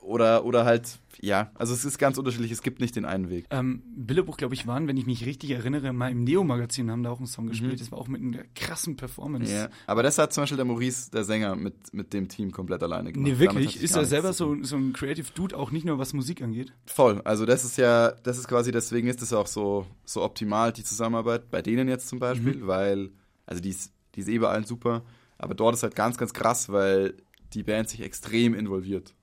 Oder 0.00 0.44
oder 0.44 0.64
halt 0.64 0.98
ja, 1.20 1.50
also 1.54 1.72
es 1.72 1.84
ist 1.84 1.98
ganz 1.98 2.18
unterschiedlich, 2.18 2.52
es 2.52 2.62
gibt 2.62 2.78
nicht 2.80 2.94
den 2.94 3.04
einen 3.06 3.30
Weg. 3.30 3.46
Ähm, 3.50 3.82
Bilderbuch, 3.96 4.36
glaube 4.36 4.54
ich, 4.54 4.66
waren, 4.66 4.86
wenn 4.86 4.98
ich 4.98 5.06
mich 5.06 5.24
richtig 5.24 5.50
erinnere, 5.50 5.94
mal 5.94 6.10
im 6.10 6.24
Neo-Magazin 6.24 6.90
haben 6.90 7.02
da 7.02 7.10
auch 7.10 7.18
einen 7.18 7.26
Song 7.26 7.46
gespielt. 7.46 7.80
Das 7.80 7.90
war 7.90 7.98
auch 7.98 8.08
mit 8.08 8.20
einer 8.20 8.44
krassen 8.54 8.96
Performance. 8.96 9.50
Mhm. 9.50 9.56
Ja, 9.58 9.68
aber 9.86 10.02
das 10.02 10.18
hat 10.18 10.34
zum 10.34 10.42
Beispiel 10.42 10.56
der 10.56 10.66
Maurice, 10.66 11.10
der 11.10 11.24
Sänger, 11.24 11.56
mit, 11.56 11.94
mit 11.94 12.12
dem 12.12 12.28
Team 12.28 12.52
komplett 12.52 12.82
alleine 12.82 13.12
gemacht. 13.12 13.30
Nee, 13.32 13.38
wirklich? 13.38 13.82
Ist 13.82 13.96
er 13.96 14.04
selber 14.04 14.32
so, 14.34 14.62
so 14.62 14.76
ein 14.76 14.92
Creative 14.92 15.26
Dude, 15.34 15.56
auch 15.56 15.70
nicht 15.70 15.86
nur 15.86 15.98
was 15.98 16.12
Musik 16.12 16.42
angeht? 16.42 16.72
Voll. 16.84 17.22
Also 17.24 17.46
das 17.46 17.64
ist 17.64 17.78
ja, 17.78 18.10
das 18.10 18.36
ist 18.38 18.46
quasi, 18.46 18.70
deswegen 18.72 19.08
ist 19.08 19.22
es 19.22 19.32
auch 19.32 19.46
so, 19.46 19.86
so 20.04 20.22
optimal, 20.22 20.72
die 20.72 20.84
Zusammenarbeit, 20.84 21.50
bei 21.50 21.62
denen 21.62 21.88
jetzt 21.88 22.08
zum 22.08 22.18
Beispiel, 22.18 22.56
Mhm. 22.56 22.66
weil, 22.66 23.10
also 23.46 23.62
die 23.62 23.70
ist, 23.70 23.92
die 24.14 24.20
ist 24.20 24.28
eh 24.28 24.38
bei 24.38 24.48
allen 24.48 24.64
super, 24.64 25.02
aber 25.38 25.54
dort 25.54 25.74
ist 25.74 25.82
halt 25.82 25.94
ganz, 25.94 26.18
ganz 26.18 26.34
krass, 26.34 26.68
weil 26.68 27.14
die 27.54 27.62
Band 27.62 27.88
sich 27.88 28.00
extrem 28.02 28.54
involviert 28.54 29.14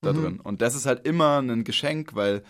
da 0.00 0.12
Mhm. 0.12 0.16
drin. 0.22 0.40
Und 0.40 0.62
das 0.62 0.74
ist 0.74 0.86
halt 0.86 1.06
immer 1.06 1.40
ein 1.40 1.64
Geschenk, 1.64 2.14
weil 2.14 2.42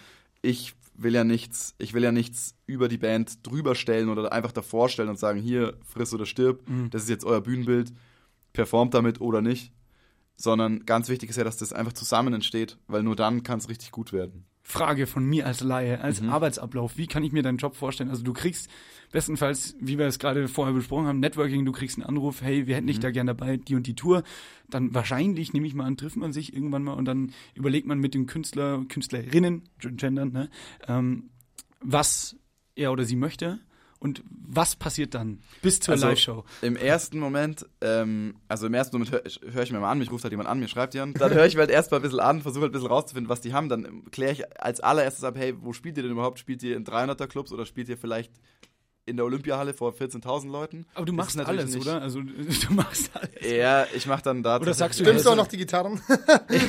ich 0.42 0.74
will 0.94 1.14
ja 1.14 1.24
nichts, 1.24 1.74
ich 1.78 1.94
will 1.94 2.02
ja 2.02 2.12
nichts 2.12 2.54
über 2.66 2.88
die 2.88 2.98
Band 2.98 3.46
drüber 3.46 3.74
stellen 3.74 4.08
oder 4.08 4.32
einfach 4.32 4.52
davor 4.52 4.88
stellen 4.88 5.08
und 5.08 5.18
sagen, 5.18 5.40
hier, 5.40 5.76
friss 5.84 6.12
oder 6.12 6.26
stirb, 6.26 6.68
Mhm. 6.68 6.90
das 6.90 7.02
ist 7.04 7.08
jetzt 7.08 7.24
euer 7.24 7.40
Bühnenbild, 7.40 7.92
performt 8.52 8.94
damit 8.94 9.20
oder 9.20 9.40
nicht. 9.40 9.72
Sondern 10.36 10.86
ganz 10.86 11.08
wichtig 11.10 11.28
ist 11.30 11.36
ja, 11.36 11.44
dass 11.44 11.58
das 11.58 11.72
einfach 11.74 11.92
zusammen 11.92 12.32
entsteht, 12.32 12.78
weil 12.86 13.02
nur 13.02 13.14
dann 13.16 13.42
kann 13.42 13.58
es 13.58 13.68
richtig 13.68 13.90
gut 13.90 14.12
werden. 14.12 14.46
Frage 14.62 15.06
von 15.06 15.24
mir 15.24 15.46
als 15.46 15.60
Laie, 15.60 16.00
als 16.00 16.20
Mhm. 16.22 16.30
Arbeitsablauf. 16.30 16.96
Wie 16.96 17.06
kann 17.06 17.22
ich 17.24 17.32
mir 17.32 17.42
deinen 17.42 17.58
Job 17.58 17.74
vorstellen? 17.76 18.08
Also 18.08 18.22
du 18.22 18.32
kriegst 18.32 18.68
bestenfalls, 19.12 19.74
wie 19.80 19.98
wir 19.98 20.06
es 20.06 20.18
gerade 20.18 20.46
vorher 20.48 20.74
besprochen 20.74 21.06
haben, 21.06 21.20
Networking, 21.20 21.64
du 21.64 21.72
kriegst 21.72 21.98
einen 21.98 22.06
Anruf, 22.06 22.42
hey, 22.42 22.66
wir 22.66 22.76
hätten 22.76 22.86
dich 22.86 22.98
Mhm. 22.98 23.02
da 23.02 23.10
gerne 23.10 23.34
dabei, 23.34 23.56
die 23.56 23.74
und 23.74 23.86
die 23.86 23.94
Tour. 23.96 24.22
Dann 24.68 24.94
wahrscheinlich, 24.94 25.52
nehme 25.52 25.66
ich 25.66 25.74
mal 25.74 25.84
an, 25.84 25.96
trifft 25.96 26.16
man 26.16 26.32
sich 26.32 26.54
irgendwann 26.54 26.84
mal 26.84 26.92
und 26.92 27.04
dann 27.06 27.32
überlegt 27.54 27.86
man 27.86 27.98
mit 27.98 28.14
dem 28.14 28.26
Künstler, 28.26 28.84
Künstlerinnen, 28.88 29.62
gendern, 29.80 30.32
ne, 30.32 30.50
ähm, 30.86 31.30
was 31.80 32.36
er 32.76 32.92
oder 32.92 33.04
sie 33.04 33.16
möchte 33.16 33.58
und 33.98 34.22
was 34.30 34.76
passiert 34.76 35.14
dann 35.14 35.40
bis 35.60 35.80
zur 35.80 35.92
Also, 35.92 36.06
Live-Show. 36.06 36.44
Im 36.62 36.76
ersten 36.76 37.18
Moment, 37.18 37.66
ähm, 37.82 38.36
also 38.48 38.66
im 38.66 38.74
ersten 38.74 38.96
Moment 38.96 39.12
höre 39.12 39.22
hör 39.52 39.62
ich 39.62 39.72
mir 39.72 39.80
mal 39.80 39.90
an, 39.90 39.98
mich 39.98 40.10
ruft 40.10 40.24
halt 40.24 40.32
jemand 40.32 40.48
an, 40.48 40.58
mir 40.60 40.68
schreibt 40.68 40.94
jemand. 40.94 41.20
Dann 41.20 41.30
höre 41.34 41.44
ich 41.46 41.54
mir 41.54 41.60
halt 41.62 41.70
erst 41.70 41.90
mal 41.90 41.98
ein 41.98 42.02
bisschen 42.02 42.20
an, 42.20 42.40
versuche 42.42 42.62
halt 42.62 42.70
ein 42.70 42.72
bisschen 42.72 42.88
rauszufinden, 42.88 43.28
was 43.28 43.40
die 43.42 43.52
haben. 43.52 43.68
Dann 43.68 44.04
kläre 44.10 44.32
ich 44.32 44.62
als 44.62 44.80
allererstes 44.80 45.24
ab, 45.24 45.34
hey, 45.36 45.54
wo 45.60 45.72
spielt 45.74 45.96
ihr 45.98 46.02
denn 46.04 46.12
überhaupt? 46.12 46.38
Spielt 46.38 46.62
ihr 46.62 46.76
in 46.76 46.84
300er 46.84 47.26
Clubs 47.26 47.52
oder 47.52 47.66
spielt 47.66 47.88
ihr 47.90 47.98
vielleicht 47.98 48.32
in 49.10 49.16
der 49.16 49.26
Olympiahalle 49.26 49.74
vor 49.74 49.92
14.000 49.92 50.50
Leuten? 50.50 50.86
Aber 50.94 51.04
du 51.04 51.12
machst 51.12 51.36
natürlich 51.36 51.60
alles, 51.60 51.74
nicht- 51.74 51.86
oder? 51.86 52.00
Also 52.00 52.20
du 52.68 52.72
machst 52.74 53.10
alles. 53.14 53.30
Ja, 53.52 53.86
ich 53.94 54.06
mache 54.06 54.22
dann 54.22 54.42
da. 54.42 54.58
Oder 54.58 54.72
sagst 54.72 55.00
du, 55.00 55.04
Stimmst 55.04 55.26
du 55.26 55.30
auch 55.30 55.36
noch 55.36 55.48
die 55.48 55.56
Gitarren? 55.58 56.00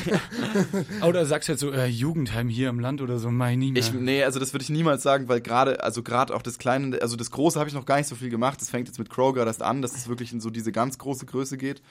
Oder 1.06 1.26
sagst 1.26 1.48
du 1.48 1.54
jetzt 1.54 1.62
so, 1.62 1.72
äh, 1.72 1.86
Jugendheim 1.88 2.50
hier 2.50 2.70
im 2.70 2.80
Land 2.80 3.02
oder 3.02 3.20
so, 3.20 3.30
mein. 3.32 3.62
Ich, 3.62 3.94
nee, 3.94 4.24
also 4.24 4.40
das 4.40 4.54
würde 4.54 4.64
ich 4.64 4.70
niemals 4.70 5.04
sagen, 5.04 5.28
weil 5.28 5.42
gerade, 5.42 5.84
also 5.84 6.04
gerade 6.04 6.36
auch 6.36 6.42
das 6.42 6.58
Kleine, 6.58 7.02
also 7.02 7.16
das 7.16 7.32
Große 7.32 7.60
habe 7.60 7.70
ich 7.70 7.76
noch 7.76 7.86
gar 7.86 7.98
nicht 7.98 8.08
so 8.08 8.16
viel 8.16 8.30
gemacht. 8.30 8.60
Das 8.62 8.70
fängt 8.70 8.88
jetzt 8.88 8.98
mit 8.98 9.10
Crow 9.10 9.34
gerade 9.34 9.50
erst 9.50 9.62
an, 9.62 9.82
dass 9.82 9.96
es 9.96 10.08
wirklich 10.08 10.32
in 10.34 10.42
so 10.42 10.50
diese 10.50 10.72
ganz 10.72 10.98
große 10.98 11.26
Größe 11.26 11.58
geht. 11.58 11.82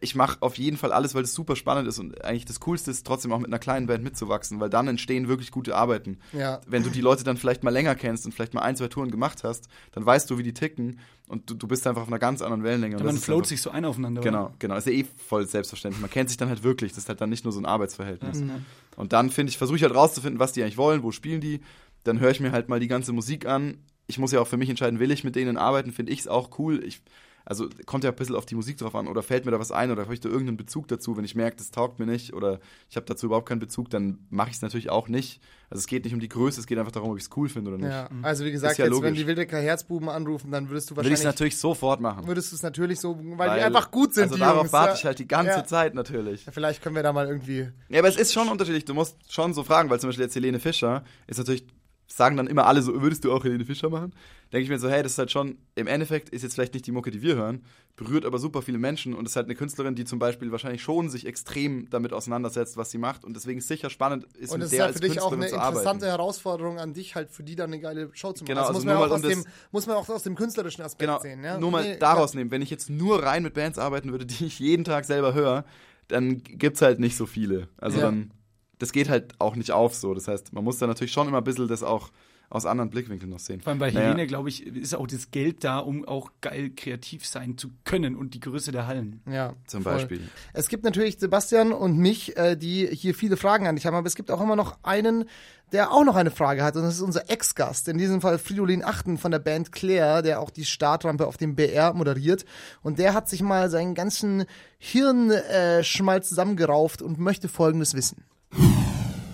Ich 0.00 0.14
mache 0.14 0.38
auf 0.40 0.58
jeden 0.58 0.76
Fall 0.76 0.92
alles, 0.92 1.14
weil 1.14 1.24
es 1.24 1.34
super 1.34 1.56
spannend 1.56 1.88
ist 1.88 1.98
und 1.98 2.24
eigentlich 2.24 2.44
das 2.44 2.60
Coolste 2.60 2.90
ist, 2.90 3.06
trotzdem 3.06 3.32
auch 3.32 3.38
mit 3.38 3.48
einer 3.48 3.58
kleinen 3.58 3.86
Band 3.86 4.04
mitzuwachsen, 4.04 4.60
weil 4.60 4.70
dann 4.70 4.88
entstehen 4.88 5.28
wirklich 5.28 5.50
gute 5.50 5.76
Arbeiten. 5.76 6.18
Ja. 6.32 6.60
Wenn 6.66 6.82
du 6.82 6.90
die 6.90 7.00
Leute 7.00 7.24
dann 7.24 7.36
vielleicht 7.36 7.62
mal 7.62 7.70
länger 7.70 7.94
kennst 7.94 8.26
und 8.26 8.32
vielleicht 8.32 8.54
mal 8.54 8.62
ein, 8.62 8.76
zwei 8.76 8.88
Touren 8.88 9.10
gemacht 9.10 9.44
hast, 9.44 9.68
dann 9.92 10.04
weißt 10.04 10.30
du, 10.30 10.38
wie 10.38 10.42
die 10.42 10.54
ticken 10.54 11.00
und 11.30 11.48
du, 11.48 11.54
du 11.54 11.68
bist 11.68 11.86
einfach 11.86 12.02
auf 12.02 12.08
einer 12.08 12.18
ganz 12.18 12.42
anderen 12.42 12.64
Wellenlänge. 12.64 12.96
Und 12.96 13.04
man 13.04 13.16
float 13.16 13.46
sich 13.46 13.62
so 13.62 13.70
ein 13.70 13.84
aufeinander. 13.84 14.20
Genau, 14.20 14.52
genau. 14.58 14.74
Ist 14.74 14.88
ja 14.88 14.92
eh 14.92 15.04
voll 15.04 15.46
selbstverständlich. 15.46 16.00
Man 16.00 16.10
kennt 16.10 16.28
sich 16.28 16.36
dann 16.36 16.48
halt 16.48 16.64
wirklich. 16.64 16.90
Das 16.90 17.04
ist 17.04 17.08
halt 17.08 17.20
dann 17.20 17.30
nicht 17.30 17.44
nur 17.44 17.52
so 17.52 17.60
ein 17.60 17.66
Arbeitsverhältnis. 17.66 18.40
Mhm. 18.40 18.64
Und 18.96 19.12
dann 19.12 19.30
finde 19.30 19.50
ich, 19.50 19.56
versuche 19.56 19.76
ich 19.76 19.84
halt 19.84 19.94
rauszufinden, 19.94 20.40
was 20.40 20.52
die 20.52 20.62
eigentlich 20.62 20.76
wollen, 20.76 21.04
wo 21.04 21.12
spielen 21.12 21.40
die. 21.40 21.60
Dann 22.02 22.18
höre 22.18 22.32
ich 22.32 22.40
mir 22.40 22.50
halt 22.50 22.68
mal 22.68 22.80
die 22.80 22.88
ganze 22.88 23.12
Musik 23.12 23.46
an. 23.46 23.78
Ich 24.08 24.18
muss 24.18 24.32
ja 24.32 24.40
auch 24.40 24.48
für 24.48 24.56
mich 24.56 24.68
entscheiden, 24.68 24.98
will 24.98 25.12
ich 25.12 25.22
mit 25.22 25.36
denen 25.36 25.56
arbeiten, 25.56 25.92
finde 25.92 26.10
ich 26.10 26.18
es 26.18 26.26
auch 26.26 26.58
cool. 26.58 26.82
Ich, 26.84 27.00
also 27.44 27.68
kommt 27.86 28.04
ja 28.04 28.10
ein 28.10 28.16
bisschen 28.16 28.36
auf 28.36 28.46
die 28.46 28.54
Musik 28.54 28.76
drauf 28.78 28.94
an 28.94 29.08
oder 29.08 29.22
fällt 29.22 29.44
mir 29.44 29.50
da 29.50 29.58
was 29.58 29.72
ein 29.72 29.90
oder 29.90 30.02
habe 30.02 30.14
ich 30.14 30.20
da 30.20 30.28
irgendeinen 30.28 30.56
Bezug 30.56 30.88
dazu, 30.88 31.16
wenn 31.16 31.24
ich 31.24 31.34
merke, 31.34 31.56
das 31.56 31.70
taugt 31.70 31.98
mir 31.98 32.06
nicht 32.06 32.32
oder 32.34 32.60
ich 32.88 32.96
habe 32.96 33.06
dazu 33.06 33.26
überhaupt 33.26 33.48
keinen 33.48 33.58
Bezug, 33.60 33.90
dann 33.90 34.18
mache 34.30 34.50
ich 34.50 34.56
es 34.56 34.62
natürlich 34.62 34.90
auch 34.90 35.08
nicht. 35.08 35.40
Also 35.70 35.80
es 35.80 35.86
geht 35.86 36.04
nicht 36.04 36.14
um 36.14 36.20
die 36.20 36.28
Größe, 36.28 36.58
es 36.60 36.66
geht 36.66 36.78
einfach 36.78 36.90
darum, 36.92 37.10
ob 37.10 37.16
ich 37.16 37.22
es 37.24 37.30
cool 37.36 37.48
finde 37.48 37.70
oder 37.70 37.78
nicht. 37.78 37.90
Ja, 37.92 38.08
also 38.22 38.44
wie 38.44 38.50
gesagt, 38.50 38.78
ja 38.78 38.86
jetzt, 38.86 39.02
wenn 39.02 39.14
die 39.14 39.26
Wildecker 39.26 39.58
Herzbuben 39.58 40.08
anrufen, 40.08 40.50
dann 40.50 40.68
würdest 40.68 40.90
du 40.90 40.96
Würde 40.96 41.08
ich 41.08 41.14
es 41.14 41.20
wahrscheinlich, 41.20 41.34
natürlich 41.36 41.58
sofort 41.58 42.00
machen. 42.00 42.26
würdest 42.26 42.50
du 42.50 42.56
es 42.56 42.62
natürlich 42.62 42.98
so, 43.00 43.16
weil, 43.36 43.56
die 43.58 43.64
einfach 43.64 43.90
gut 43.90 44.14
sind, 44.14 44.24
Also 44.24 44.34
die 44.34 44.40
darauf 44.40 44.62
Jungs. 44.62 44.72
warte 44.72 44.92
ja. 44.92 44.98
ich 44.98 45.04
halt 45.04 45.18
die 45.20 45.28
ganze 45.28 45.52
Ja. 45.52 45.64
Zeit 45.64 45.94
natürlich. 45.94 46.46
Vielleicht 46.50 46.82
können 46.82 46.96
wir 46.96 47.02
da 47.04 47.12
mal 47.12 47.26
irgendwie, 47.28 47.68
Ja, 47.88 48.00
aber 48.00 48.08
es 48.08 48.16
ist 48.16 48.32
schon 48.32 48.48
unterschiedlich. 48.48 48.84
Du 48.84 48.94
musst 48.94 49.16
schon 49.32 49.54
so 49.54 49.62
fragen, 49.62 49.88
weil 49.90 50.00
zum 50.00 50.08
Beispiel 50.08 50.24
jetzt 50.24 50.34
Helene 50.34 50.58
Fischer 50.58 51.04
ist 51.28 51.38
natürlich, 51.38 51.64
sagen 52.12 52.36
dann 52.36 52.46
immer 52.46 52.66
alle 52.66 52.82
so, 52.82 53.00
würdest 53.00 53.24
du 53.24 53.32
auch 53.32 53.44
Helene 53.44 53.64
Fischer 53.64 53.88
machen? 53.88 54.12
Denke 54.52 54.64
ich 54.64 54.68
mir 54.68 54.78
so, 54.78 54.90
hey, 54.90 55.02
das 55.02 55.12
ist 55.12 55.18
halt 55.18 55.30
schon, 55.30 55.58
im 55.76 55.86
Endeffekt 55.86 56.28
ist 56.30 56.42
jetzt 56.42 56.54
vielleicht 56.54 56.74
nicht 56.74 56.86
die 56.86 56.92
Mucke, 56.92 57.12
die 57.12 57.22
wir 57.22 57.36
hören, 57.36 57.62
berührt 57.94 58.24
aber 58.24 58.38
super 58.38 58.62
viele 58.62 58.78
Menschen 58.78 59.14
und 59.14 59.26
ist 59.26 59.36
halt 59.36 59.46
eine 59.46 59.54
Künstlerin, 59.54 59.94
die 59.94 60.04
zum 60.04 60.18
Beispiel 60.18 60.50
wahrscheinlich 60.50 60.82
schon 60.82 61.08
sich 61.08 61.24
extrem 61.26 61.88
damit 61.88 62.12
auseinandersetzt, 62.12 62.76
was 62.76 62.90
sie 62.90 62.98
macht 62.98 63.24
und 63.24 63.34
deswegen 63.34 63.60
sicher 63.60 63.90
spannend 63.90 64.24
ist, 64.34 64.50
und 64.50 64.58
mit 64.58 64.66
es 64.66 64.72
ist 64.72 64.72
der 64.72 64.78
ja 64.78 64.84
als 64.86 64.96
für 64.96 65.02
dich 65.08 65.20
auch 65.20 65.32
eine 65.32 65.48
interessante 65.48 66.06
Herausforderung 66.06 66.78
an 66.78 66.94
dich, 66.94 67.14
halt 67.14 67.30
für 67.30 67.44
die 67.44 67.54
dann 67.54 67.72
eine 67.72 67.80
geile 67.80 68.10
Show 68.12 68.32
zu 68.32 68.42
machen. 68.44 68.48
Genau, 68.48 68.60
das 68.62 68.68
also 68.68 68.78
muss, 68.80 68.84
man 68.86 68.96
auch 68.96 69.10
aus 69.10 69.22
dem, 69.22 69.44
muss 69.70 69.86
man 69.86 69.96
auch 69.96 70.08
aus 70.08 70.22
dem 70.24 70.34
künstlerischen 70.34 70.82
Aspekt 70.82 71.08
Genau, 71.08 71.20
sehen. 71.20 71.44
Ja? 71.44 71.58
nur 71.58 71.70
mal 71.70 71.84
Nee, 71.84 71.96
daraus 71.98 72.34
nehmen. 72.34 72.50
Wenn 72.50 72.62
ich 72.62 72.70
jetzt 72.70 72.90
nur 72.90 73.22
rein 73.22 73.44
mit 73.44 73.54
Bands 73.54 73.78
arbeiten 73.78 74.10
würde, 74.10 74.26
die 74.26 74.46
ich 74.46 74.58
jeden 74.58 74.84
Tag 74.84 75.04
selber 75.04 75.32
höre, 75.32 75.64
dann 76.08 76.42
gibt's 76.42 76.82
halt 76.82 76.98
nicht 76.98 77.16
so 77.16 77.26
viele. 77.26 77.68
Also 77.76 77.98
Ja. 77.98 78.06
dann, 78.06 78.32
das 78.80 78.92
geht 78.92 79.08
halt 79.08 79.34
auch 79.38 79.54
nicht 79.54 79.70
auf 79.70 79.94
so. 79.94 80.14
Das 80.14 80.26
heißt, 80.26 80.52
man 80.52 80.64
muss 80.64 80.78
da 80.78 80.88
natürlich 80.88 81.12
schon 81.12 81.28
immer 81.28 81.38
ein 81.38 81.44
bisschen 81.44 81.68
das 81.68 81.84
auch 81.84 82.10
aus 82.48 82.66
anderen 82.66 82.90
Blickwinkeln 82.90 83.30
noch 83.30 83.38
sehen. 83.38 83.60
Vor 83.60 83.70
allem 83.70 83.78
bei 83.78 83.92
Naja. 83.92 84.06
Helene, 84.08 84.26
glaube 84.26 84.48
ich, 84.48 84.66
ist 84.66 84.94
auch 84.96 85.06
das 85.06 85.30
Geld 85.30 85.62
da, 85.62 85.78
um 85.78 86.04
auch 86.04 86.32
geil 86.40 86.70
kreativ 86.74 87.24
sein 87.24 87.56
zu 87.56 87.70
können 87.84 88.16
und 88.16 88.34
die 88.34 88.40
Größe 88.40 88.72
der 88.72 88.88
Hallen. 88.88 89.22
Ja, 89.30 89.54
Zum 89.66 89.82
voll. 89.84 89.92
Beispiel. 89.92 90.28
Es 90.52 90.68
gibt 90.68 90.82
natürlich 90.82 91.20
Sebastian 91.20 91.72
und 91.72 91.96
mich, 91.96 92.36
äh, 92.36 92.56
die 92.56 92.88
hier 92.88 93.14
viele 93.14 93.36
Fragen 93.36 93.68
an 93.68 93.76
dich 93.76 93.86
haben, 93.86 93.94
aber 93.94 94.08
es 94.08 94.16
gibt 94.16 94.32
auch 94.32 94.40
immer 94.40 94.56
noch 94.56 94.78
einen, 94.82 95.26
der 95.70 95.92
auch 95.92 96.02
noch 96.02 96.16
eine 96.16 96.32
Frage 96.32 96.64
hat 96.64 96.74
und 96.74 96.82
das 96.82 96.94
ist 96.94 97.02
unser 97.02 97.30
Ex-Gast, 97.30 97.86
in 97.86 97.98
diesem 97.98 98.20
Fall 98.20 98.38
Fridolin 98.38 98.82
Achten 98.84 99.16
von 99.16 99.30
der 99.30 99.38
Band 99.38 99.70
Claire, 99.70 100.20
der 100.20 100.40
auch 100.40 100.50
die 100.50 100.64
Startrampe 100.64 101.28
auf 101.28 101.36
dem 101.36 101.54
BR 101.54 101.92
moderiert 101.94 102.44
und 102.82 102.98
der 102.98 103.14
hat 103.14 103.28
sich 103.28 103.42
mal 103.42 103.70
seinen 103.70 103.94
ganzen 103.94 104.44
Hirnschmalz 104.78 106.26
äh, 106.26 106.28
zusammengerauft 106.28 107.00
und 107.00 107.20
möchte 107.20 107.48
Folgendes 107.48 107.94
wissen. 107.94 108.24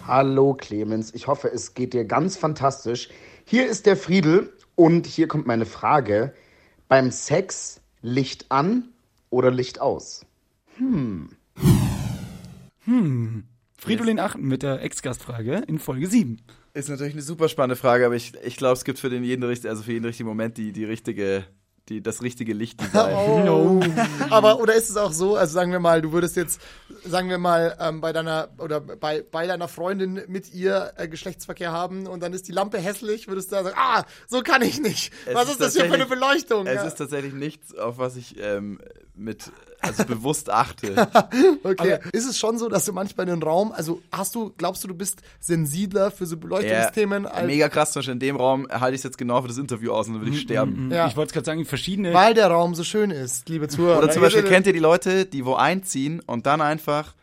Hallo 0.06 0.54
Clemens, 0.54 1.12
ich 1.14 1.26
hoffe, 1.26 1.50
es 1.52 1.74
geht 1.74 1.92
dir 1.92 2.04
ganz 2.04 2.36
fantastisch. 2.36 3.08
Hier 3.44 3.66
ist 3.66 3.86
der 3.86 3.96
Friedel 3.96 4.52
und 4.76 5.04
hier 5.04 5.26
kommt 5.26 5.48
meine 5.48 5.66
Frage. 5.66 6.32
Beim 6.86 7.10
Sex 7.10 7.80
Licht 8.02 8.46
an 8.50 8.90
oder 9.30 9.50
Licht 9.50 9.80
aus? 9.80 10.24
Fridolin 13.76 14.20
Achten 14.20 14.46
mit 14.46 14.62
der 14.62 14.80
Ex-Gastfrage 14.80 15.64
in 15.66 15.80
Folge 15.80 16.06
7. 16.06 16.40
Ist 16.72 16.88
natürlich 16.88 17.14
eine 17.14 17.22
super 17.22 17.48
spannende 17.48 17.74
Frage, 17.74 18.06
aber 18.06 18.14
ich, 18.14 18.32
ich 18.44 18.56
glaube, 18.56 18.74
es 18.74 18.84
gibt 18.84 19.00
für 19.00 19.10
den 19.10 19.24
jeden 19.24 19.42
also 19.42 19.82
für 19.82 19.92
jeden 19.92 20.04
richtigen 20.04 20.28
Moment 20.28 20.56
die, 20.56 20.70
die 20.70 20.84
richtige, 20.84 21.44
die, 21.88 22.02
das 22.02 22.22
richtige 22.22 22.52
Lichtdesign. 22.52 23.16
Oh. 23.46 23.80
Aber 24.30 24.60
oder 24.60 24.74
ist 24.74 24.90
es 24.90 24.96
auch 24.96 25.12
so, 25.12 25.36
also 25.36 25.52
sagen 25.52 25.70
wir 25.70 25.78
mal, 25.78 26.02
du 26.02 26.12
würdest 26.12 26.36
jetzt, 26.36 26.60
sagen 27.04 27.28
wir 27.28 27.38
mal, 27.38 27.76
ähm, 27.80 28.00
bei 28.00 28.12
deiner 28.12 28.48
oder 28.58 28.80
bei, 28.80 29.22
bei 29.22 29.46
deiner 29.46 29.68
Freundin 29.68 30.22
mit 30.26 30.52
ihr 30.52 30.92
äh, 30.96 31.08
Geschlechtsverkehr 31.08 31.70
haben 31.70 32.06
und 32.06 32.22
dann 32.22 32.32
ist 32.32 32.48
die 32.48 32.52
Lampe 32.52 32.78
hässlich, 32.78 33.28
würdest 33.28 33.52
du 33.52 33.56
da 33.56 33.62
sagen, 33.64 33.76
ah, 33.78 34.04
so 34.26 34.42
kann 34.42 34.62
ich 34.62 34.80
nicht. 34.80 35.12
Es 35.26 35.34
Was 35.34 35.44
ist 35.44 35.50
ist 35.52 35.60
das 35.60 35.72
hier 35.74 35.86
für 35.86 35.94
eine 35.94 36.06
Beleuchtung? 36.06 36.66
Es 36.66 36.74
ja. 36.74 36.84
ist 36.84 36.96
tatsächlich 36.96 37.34
nichts, 37.34 37.74
auf 37.74 37.98
was 37.98 38.16
ich 38.16 38.36
ähm, 38.40 38.80
mit, 39.16 39.50
also 39.80 40.04
bewusst 40.04 40.50
achte. 40.50 41.08
okay. 41.62 41.98
ist 42.12 42.28
es 42.28 42.38
schon 42.38 42.58
so, 42.58 42.68
dass 42.68 42.84
du 42.84 42.92
manchmal 42.92 43.28
in 43.28 43.40
den 43.40 43.42
Raum, 43.42 43.72
also 43.72 44.02
hast 44.12 44.34
du, 44.34 44.52
glaubst 44.56 44.84
du, 44.84 44.88
du 44.88 44.94
bist 44.94 45.22
sensibler 45.40 46.10
für 46.10 46.26
so 46.26 46.36
Beleuchtungsthemen 46.36 47.24
Ja, 47.24 47.30
als 47.30 47.46
mega 47.46 47.68
krass, 47.68 47.92
zum 47.92 48.00
Beispiel 48.00 48.14
in 48.14 48.20
dem 48.20 48.36
Raum 48.36 48.66
halte 48.70 48.94
ich 48.94 49.00
es 49.00 49.04
jetzt 49.04 49.18
genau 49.18 49.40
für 49.42 49.48
das 49.48 49.58
Interview 49.58 49.92
aus 49.92 50.08
und 50.08 50.14
dann 50.14 50.22
würde 50.22 50.36
ich 50.36 50.42
sterben. 50.42 50.90
Ja. 50.90 51.08
Ich 51.08 51.16
wollte 51.16 51.28
es 51.28 51.32
gerade 51.32 51.46
sagen, 51.46 51.64
verschiedene. 51.64 52.12
weil 52.12 52.34
der 52.34 52.48
Raum 52.48 52.74
so 52.74 52.84
schön 52.84 53.10
ist, 53.10 53.48
liebe 53.48 53.68
Zuhörer. 53.68 53.98
Oder 53.98 54.10
zum 54.10 54.22
Beispiel 54.22 54.42
kennt 54.42 54.66
ihr 54.66 54.72
die 54.72 54.78
Leute, 54.78 55.24
die 55.24 55.44
wo 55.44 55.54
einziehen 55.54 56.20
und 56.20 56.46
dann 56.46 56.60
einfach 56.60 57.14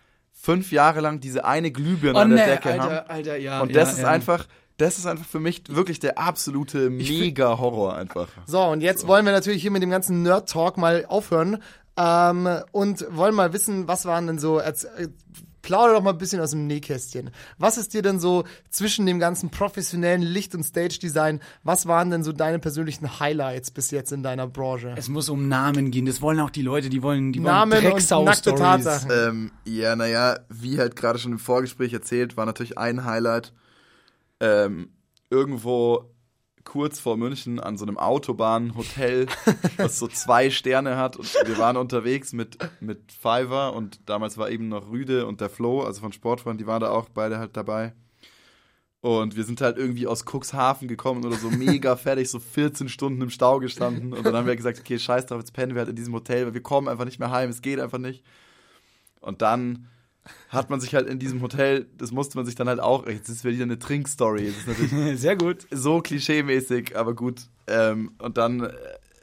fünf 0.44 0.72
Jahre 0.72 1.00
lang 1.00 1.20
diese 1.22 1.46
eine 1.46 1.72
Glühbirne 1.72 2.18
oh 2.18 2.22
an 2.22 2.30
der 2.32 2.46
ne, 2.46 2.52
Decke 2.54 2.74
haben. 2.74 2.82
Alter, 2.82 3.10
Alter, 3.10 3.38
ja. 3.38 3.62
Und 3.62 3.72
ja, 3.72 3.80
das 3.80 3.94
ist 3.94 4.00
ja. 4.00 4.10
einfach, 4.10 4.46
das 4.78 4.98
ist 4.98 5.06
einfach 5.06 5.26
für 5.26 5.40
mich 5.40 5.64
wirklich 5.70 6.00
der 6.00 6.18
absolute 6.18 6.90
mega 6.90 7.58
Horror 7.58 7.96
einfach. 7.96 8.28
So, 8.46 8.62
und 8.62 8.82
jetzt 8.82 9.08
wollen 9.08 9.26
wir 9.26 9.32
natürlich 9.32 9.62
hier 9.62 9.72
mit 9.72 9.82
dem 9.82 9.90
ganzen 9.90 10.22
Nerd-Talk 10.24 10.78
mal 10.78 11.06
aufhören 11.08 11.60
ähm, 11.98 12.50
und 12.72 13.06
wollen 13.10 13.36
mal 13.36 13.54
wissen, 13.54 13.88
was 13.88 14.06
waren 14.06 14.28
denn 14.28 14.40
so, 14.40 14.60
äh, 14.60 14.74
plauder 15.64 15.94
doch 15.94 16.04
mal 16.04 16.12
ein 16.12 16.18
bisschen 16.18 16.42
aus 16.42 16.52
dem 16.52 16.68
Nähkästchen. 16.68 17.32
Was 17.58 17.78
ist 17.78 17.94
dir 17.94 18.04
denn 18.04 18.20
so 18.20 18.44
zwischen 18.70 19.06
dem 19.06 19.18
ganzen 19.18 19.50
professionellen 19.50 20.22
Licht- 20.22 20.54
und 20.54 20.64
Stage-Design, 20.64 21.40
was 21.64 21.88
waren 21.88 22.12
denn 22.12 22.24
so 22.24 22.34
deine 22.34 22.60
persönlichen 22.60 23.20
Highlights 23.20 23.72
bis 23.72 23.90
jetzt 23.90 24.12
in 24.12 24.22
deiner 24.22 24.46
Branche? 24.46 24.94
Es 24.98 25.08
muss 25.08 25.30
um 25.30 25.48
Namen 25.48 25.90
gehen. 25.90 26.06
Das 26.06 26.22
wollen 26.22 26.40
auch 26.42 26.50
die 26.52 26.62
Leute, 26.62 26.90
die 26.90 27.02
wollen, 27.02 27.32
die 27.32 27.40
wollen 27.40 27.54
Namen 27.54 27.78
und 27.78 27.84
Drecksau 27.86 28.24
nackte 28.24 28.52
Stories. 28.52 28.60
Tatsachen. 28.60 29.12
Ähm, 29.12 29.52
ja, 29.66 29.96
naja, 29.96 30.40
wie 30.50 30.78
halt 30.78 30.96
gerade 30.96 31.18
schon 31.18 31.32
im 31.32 31.40
Vorgespräch 31.40 31.94
erzählt, 31.94 32.38
war 32.38 32.46
natürlich 32.46 32.78
ein 32.78 33.06
Highlight 33.06 33.54
ähm, 34.42 34.90
irgendwo 35.30 36.13
kurz 36.66 37.00
vor 37.00 37.18
München 37.18 37.60
an 37.60 37.78
so 37.78 37.86
einem 37.86 37.98
Autobahnhotel, 37.98 39.28
was 39.78 40.00
so 40.00 40.08
zwei 40.08 40.50
Sterne 40.50 40.98
hat. 40.98 41.18
Und 41.18 41.34
wir 41.46 41.58
waren 41.58 41.78
unterwegs 41.78 42.34
mit, 42.34 42.58
mit 42.80 43.12
Fiverr 43.12 43.74
und 43.74 44.00
damals 44.08 44.38
war 44.38 44.50
eben 44.50 44.70
noch 44.70 44.90
Rüde 44.90 45.26
und 45.26 45.42
der 45.42 45.50
Flo, 45.50 45.84
also 45.84 46.02
von 46.02 46.14
Sportfreund, 46.14 46.60
die 46.60 46.68
waren 46.68 46.82
da 46.82 46.90
auch 46.90 47.10
beide 47.10 47.38
halt 47.38 47.56
dabei. 47.58 47.94
Und 49.02 49.36
wir 49.36 49.44
sind 49.44 49.60
halt 49.60 49.78
irgendwie 49.78 50.08
aus 50.08 50.24
Cuxhaven 50.24 50.88
gekommen 50.88 51.26
oder 51.26 51.36
so 51.36 51.50
mega 51.50 51.96
fertig, 51.98 52.30
so 52.30 52.40
14 52.40 52.88
Stunden 52.88 53.22
im 53.22 53.30
Stau 53.30 53.60
gestanden. 53.60 54.14
Und 54.14 54.26
dann 54.26 54.34
haben 54.34 54.48
wir 54.48 54.56
gesagt, 54.56 54.80
okay, 54.80 54.98
scheiß 54.98 55.26
drauf, 55.26 55.40
jetzt 55.40 55.52
pennen 55.52 55.76
wir 55.76 55.80
halt 55.80 55.90
in 55.90 55.98
diesem 55.98 56.14
Hotel, 56.14 56.46
weil 56.46 56.54
wir 56.54 56.64
kommen 56.64 56.88
einfach 56.88 57.04
nicht 57.04 57.20
mehr 57.20 57.30
heim, 57.30 57.50
es 57.50 57.62
geht 57.62 57.82
einfach 57.82 57.98
nicht. 57.98 58.24
Und 59.20 59.42
dann 59.42 59.90
hat 60.50 60.70
man 60.70 60.80
sich 60.80 60.96
halt 60.96 61.08
in 61.08 61.20
diesem 61.20 61.42
Hotel, 61.42 61.88
das 61.98 62.12
musste 62.12 62.38
man 62.38 62.46
sich 62.46 62.56
dann 62.56 62.68
halt 62.68 62.80
auch, 62.80 63.08
jetzt 63.08 63.30
ist 63.30 63.44
wieder 63.44 63.64
eine 63.64 63.80
Trinkstory, 63.80 64.48
das 64.48 64.58
ist 64.58 64.68
natürlich 64.68 65.20
Sehr 65.20 65.36
gut. 65.36 65.68
so 65.72 66.02
klischee-mäßig, 66.02 66.96
aber 66.96 67.14
gut. 67.14 67.48
Ähm, 67.68 68.12
und 68.20 68.38
dann 68.38 68.62
äh, 68.62 68.72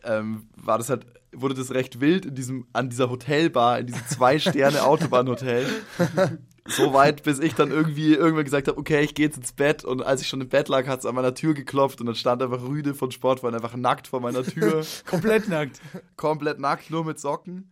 ähm, 0.04 0.48
war 0.56 0.78
das 0.78 0.90
halt, 0.90 1.06
wurde 1.32 1.54
das 1.54 1.72
recht 1.72 2.00
wild 2.00 2.26
in 2.26 2.34
diesem, 2.34 2.66
an 2.72 2.90
dieser 2.90 3.10
Hotelbar, 3.10 3.78
in 3.78 3.86
diesem 3.86 4.06
Zwei-Sterne-Autobahnhotel. 4.08 5.66
so 6.66 6.92
weit, 6.92 7.22
bis 7.22 7.38
ich 7.38 7.54
dann 7.54 7.70
irgendwie 7.70 8.14
irgendwann 8.14 8.44
gesagt 8.44 8.68
habe, 8.68 8.78
okay, 8.78 9.02
ich 9.02 9.14
gehe 9.14 9.26
jetzt 9.26 9.36
ins 9.36 9.52
Bett. 9.52 9.84
Und 9.84 10.02
als 10.02 10.20
ich 10.20 10.28
schon 10.28 10.40
im 10.40 10.48
Bett 10.48 10.68
lag, 10.68 10.86
hat 10.86 11.00
es 11.00 11.06
an 11.06 11.14
meiner 11.14 11.34
Tür 11.34 11.54
geklopft 11.54 12.00
und 12.00 12.06
dann 12.06 12.14
stand 12.14 12.42
einfach 12.42 12.62
Rüde 12.62 12.94
von 12.94 13.10
Sportfreund 13.10 13.54
einfach 13.54 13.76
nackt 13.76 14.08
vor 14.08 14.20
meiner 14.20 14.44
Tür. 14.44 14.84
Komplett 15.06 15.48
nackt. 15.48 15.80
komplett 16.16 16.58
nackt, 16.58 16.90
nur 16.90 17.04
mit 17.04 17.18
Socken. 17.18 17.70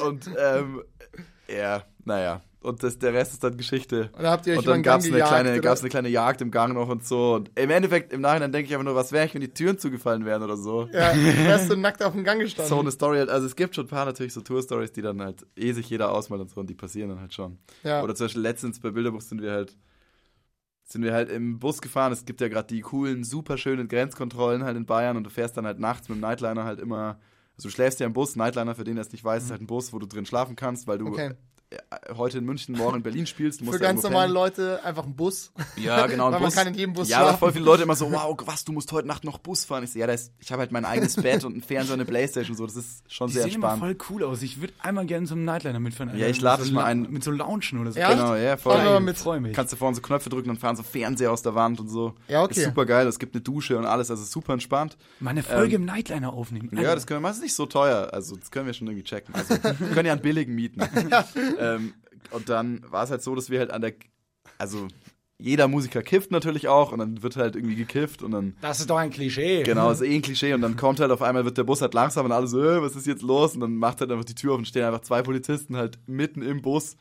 und 0.00 0.30
ähm, 0.38 0.82
ja, 1.48 1.82
naja. 2.04 2.40
Und 2.64 2.82
das, 2.82 2.98
der 2.98 3.12
Rest 3.12 3.34
ist 3.34 3.44
dann 3.44 3.58
Geschichte. 3.58 4.08
Und 4.16 4.22
da 4.22 4.30
habt 4.30 4.46
ihr 4.46 4.54
euch 4.54 4.60
und 4.60 4.66
dann 4.66 4.82
Gang 4.82 5.02
gab's 5.02 5.04
eine 5.04 5.22
kleine, 5.22 5.60
gab's 5.60 5.80
eine 5.82 5.90
kleine 5.90 6.08
Jagd 6.08 6.40
im 6.40 6.50
Gang 6.50 6.72
noch 6.72 6.88
und 6.88 7.04
so. 7.06 7.34
Und 7.34 7.50
im 7.56 7.68
Endeffekt, 7.68 8.10
im 8.14 8.22
Nachhinein 8.22 8.52
denke 8.52 8.68
ich 8.68 8.72
einfach 8.72 8.86
nur, 8.86 8.94
was 8.94 9.12
wäre 9.12 9.26
ich, 9.26 9.34
wenn 9.34 9.42
die 9.42 9.52
Türen 9.52 9.78
zugefallen 9.78 10.24
wären 10.24 10.42
oder 10.42 10.56
so. 10.56 10.88
Ja, 10.90 11.12
wärst 11.14 11.70
du 11.70 11.76
nackt 11.76 12.02
auf 12.02 12.14
dem 12.14 12.24
Gang 12.24 12.40
gestanden. 12.40 12.70
So 12.70 12.80
eine 12.80 12.90
Story 12.90 13.18
halt, 13.18 13.28
also 13.28 13.46
es 13.46 13.54
gibt 13.54 13.74
schon 13.74 13.84
ein 13.84 13.88
paar 13.88 14.06
natürlich 14.06 14.32
so 14.32 14.40
Tour-Stories, 14.40 14.92
die 14.92 15.02
dann 15.02 15.20
halt 15.20 15.44
eh 15.56 15.72
sich 15.72 15.90
jeder 15.90 16.10
ausmalt 16.10 16.40
und 16.40 16.50
so 16.50 16.58
und 16.58 16.70
die 16.70 16.74
passieren 16.74 17.10
dann 17.10 17.20
halt 17.20 17.34
schon. 17.34 17.58
Ja. 17.82 18.02
Oder 18.02 18.14
zum 18.14 18.24
Beispiel 18.24 18.42
letztens 18.42 18.80
bei 18.80 18.90
Bilderbuch 18.90 19.20
sind 19.20 19.42
wir 19.42 19.52
halt, 19.52 19.76
sind 20.84 21.02
wir 21.02 21.12
halt 21.12 21.30
im 21.30 21.58
Bus 21.58 21.82
gefahren. 21.82 22.12
Es 22.12 22.24
gibt 22.24 22.40
ja 22.40 22.48
gerade 22.48 22.68
die 22.68 22.80
coolen, 22.80 23.24
super 23.24 23.58
schönen 23.58 23.88
Grenzkontrollen 23.88 24.64
halt 24.64 24.78
in 24.78 24.86
Bayern 24.86 25.18
und 25.18 25.24
du 25.24 25.30
fährst 25.30 25.58
dann 25.58 25.66
halt 25.66 25.80
nachts 25.80 26.08
mit 26.08 26.16
dem 26.16 26.22
Nightliner 26.22 26.64
halt 26.64 26.80
immer, 26.80 27.18
also 27.56 27.68
du 27.68 27.72
schläfst 27.72 28.00
ja 28.00 28.06
im 28.06 28.12
Bus, 28.12 28.36
Nightliner, 28.36 28.74
für 28.74 28.84
den 28.84 28.96
der 28.96 29.04
es 29.04 29.12
nicht 29.12 29.24
weiß, 29.24 29.44
ist 29.44 29.50
halt 29.50 29.60
ein 29.60 29.66
Bus, 29.66 29.92
wo 29.92 29.98
du 29.98 30.06
drin 30.06 30.26
schlafen 30.26 30.56
kannst, 30.56 30.86
weil 30.86 30.98
du 30.98 31.08
Okay. 31.08 31.34
Äh, 31.74 32.14
heute 32.16 32.38
in 32.38 32.44
München, 32.44 32.76
morgen 32.76 32.96
in 32.98 33.02
Berlin 33.02 33.26
spielst. 33.26 33.60
Du 33.60 33.64
musst 33.64 33.78
Für 33.78 33.84
ja 33.84 33.90
ganz 33.90 34.02
normale 34.02 34.24
pennen. 34.26 34.34
Leute 34.34 34.84
einfach 34.84 35.04
ein 35.04 35.14
Bus. 35.14 35.52
Ja, 35.76 36.06
genau. 36.06 36.26
ein 36.28 36.32
Weil 36.32 36.40
man 36.40 36.48
Bus. 36.48 36.54
kann 36.54 36.66
in 36.68 36.74
jedem 36.74 36.92
Bus 36.94 37.08
Ja, 37.08 37.20
aber 37.20 37.38
voll 37.38 37.52
viele 37.52 37.64
Leute 37.64 37.82
immer 37.82 37.96
so, 37.96 38.10
wow, 38.10 38.36
was, 38.44 38.64
du 38.64 38.72
musst 38.72 38.90
heute 38.92 39.06
Nacht 39.08 39.24
noch 39.24 39.38
Bus 39.38 39.64
fahren. 39.64 39.84
Ich 39.84 39.92
so, 39.92 39.98
ja, 39.98 40.06
das, 40.06 40.30
ich 40.40 40.50
habe 40.52 40.60
halt 40.60 40.72
mein 40.72 40.84
eigenes 40.84 41.16
Bett 41.16 41.44
und 41.44 41.52
einen 41.52 41.62
Fernseher 41.62 41.94
und 41.94 42.00
eine 42.00 42.08
Playstation 42.08 42.52
und 42.52 42.58
so. 42.58 42.66
Das 42.66 42.76
ist 42.76 43.02
schon 43.12 43.28
Die 43.28 43.34
sehr 43.34 43.42
sehen 43.44 43.54
immer 43.56 43.76
spannend. 43.76 44.02
voll 44.02 44.16
cool 44.16 44.24
aus. 44.24 44.42
Ich 44.42 44.60
würde 44.60 44.72
einmal 44.80 45.06
gerne 45.06 45.26
so 45.26 45.34
einem 45.34 45.44
Nightliner 45.44 45.80
mitfahren. 45.80 46.10
Alter. 46.10 46.20
Ja, 46.22 46.28
ich 46.28 46.40
lade 46.40 46.62
so 46.62 46.66
dich 46.66 46.74
mal 46.74 46.82
La- 46.82 46.86
ein. 46.88 47.10
Mit 47.10 47.24
so 47.24 47.30
Launchen 47.30 47.78
oder 47.80 47.92
so. 47.92 47.98
Ja? 47.98 48.10
Genau, 48.12 48.34
ja, 48.34 48.56
voll. 48.56 48.72
Fahren 48.74 48.84
wir 48.84 48.92
mal 48.92 49.00
mit. 49.00 49.16
Freu 49.16 49.40
mich. 49.40 49.52
Kannst 49.54 49.72
du 49.72 49.76
vorne 49.76 49.94
so 49.96 50.02
Knöpfe 50.02 50.28
drücken 50.30 50.50
und 50.50 50.58
fahren 50.58 50.76
so 50.76 50.82
Fernseher 50.82 51.32
aus 51.32 51.42
der 51.42 51.54
Wand 51.54 51.80
und 51.80 51.88
so. 51.88 52.14
Ja, 52.28 52.42
okay. 52.42 52.58
Ist 52.60 52.64
super 52.66 52.86
geil. 52.86 53.06
Es 53.06 53.18
gibt 53.18 53.34
eine 53.34 53.42
Dusche 53.42 53.78
und 53.78 53.84
alles, 53.86 54.10
also 54.10 54.24
super 54.24 54.52
entspannt. 54.52 54.96
Mal 55.20 55.30
eine 55.30 55.42
Folge 55.42 55.76
im 55.76 55.84
Nightliner 55.84 56.32
aufnehmen. 56.32 56.70
Ähm, 56.72 56.82
Ja, 56.82 56.94
das 56.94 57.06
können 57.06 57.22
wir, 57.22 57.28
das 57.28 57.36
ist 57.38 57.42
nicht 57.42 57.54
so 57.54 57.66
teuer. 57.66 58.08
Also, 58.12 58.36
das 58.36 58.50
können 58.50 58.66
wir 58.66 58.72
schon 58.74 58.86
irgendwie 58.88 59.04
checken. 59.04 59.34
Also, 59.34 59.50
wir 59.62 59.72
können 59.90 60.06
ja 60.06 60.12
einen 60.12 60.22
billigen 60.22 60.54
mieten. 60.54 60.80
ähm, 61.64 61.94
und 62.30 62.48
dann 62.48 62.82
war 62.90 63.04
es 63.04 63.10
halt 63.10 63.22
so, 63.22 63.34
dass 63.34 63.50
wir 63.50 63.58
halt 63.58 63.70
an 63.70 63.82
der, 63.82 63.94
also, 64.58 64.88
jeder 65.38 65.68
Musiker 65.68 66.02
kifft 66.02 66.30
natürlich 66.30 66.68
auch 66.68 66.92
und 66.92 67.00
dann 67.00 67.22
wird 67.22 67.36
halt 67.36 67.56
irgendwie 67.56 67.74
gekifft 67.74 68.22
und 68.22 68.30
dann 68.30 68.56
Das 68.60 68.80
ist 68.80 68.88
doch 68.88 68.96
ein 68.96 69.10
Klischee. 69.10 69.62
Genau, 69.64 69.90
ist 69.90 70.00
eh 70.02 70.14
ein 70.14 70.22
Klischee. 70.22 70.54
Und 70.54 70.62
dann 70.62 70.76
kommt 70.76 71.00
halt 71.00 71.10
auf 71.10 71.22
einmal, 71.22 71.44
wird 71.44 71.58
der 71.58 71.64
Bus 71.64 71.80
halt 71.82 71.92
langsam 71.92 72.24
und 72.24 72.32
alle 72.32 72.46
so, 72.46 72.62
äh, 72.62 72.80
was 72.80 72.96
ist 72.96 73.06
jetzt 73.06 73.22
los? 73.22 73.54
Und 73.54 73.60
dann 73.60 73.76
macht 73.76 74.00
halt 74.00 74.10
einfach 74.10 74.24
die 74.24 74.34
Tür 74.34 74.52
auf 74.52 74.58
und 74.58 74.66
stehen 74.66 74.84
einfach 74.84 75.00
zwei 75.00 75.22
Polizisten 75.22 75.76
halt 75.76 75.98
mitten 76.06 76.40
im 76.42 76.62
Bus. 76.62 76.96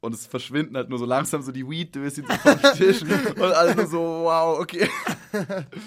Und 0.00 0.14
es 0.14 0.26
verschwinden 0.26 0.76
halt 0.76 0.88
nur 0.88 0.98
so 0.98 1.04
langsam 1.04 1.42
so 1.42 1.52
die 1.52 1.68
Weed, 1.68 1.94
du 1.94 2.00
bist 2.00 2.16
jetzt 2.16 2.28
so 2.30 2.36
vom 2.36 2.60
Tisch. 2.76 3.02
Und 3.02 3.42
alle 3.42 3.86
so, 3.86 3.98
wow, 3.98 4.58
okay. 4.58 4.88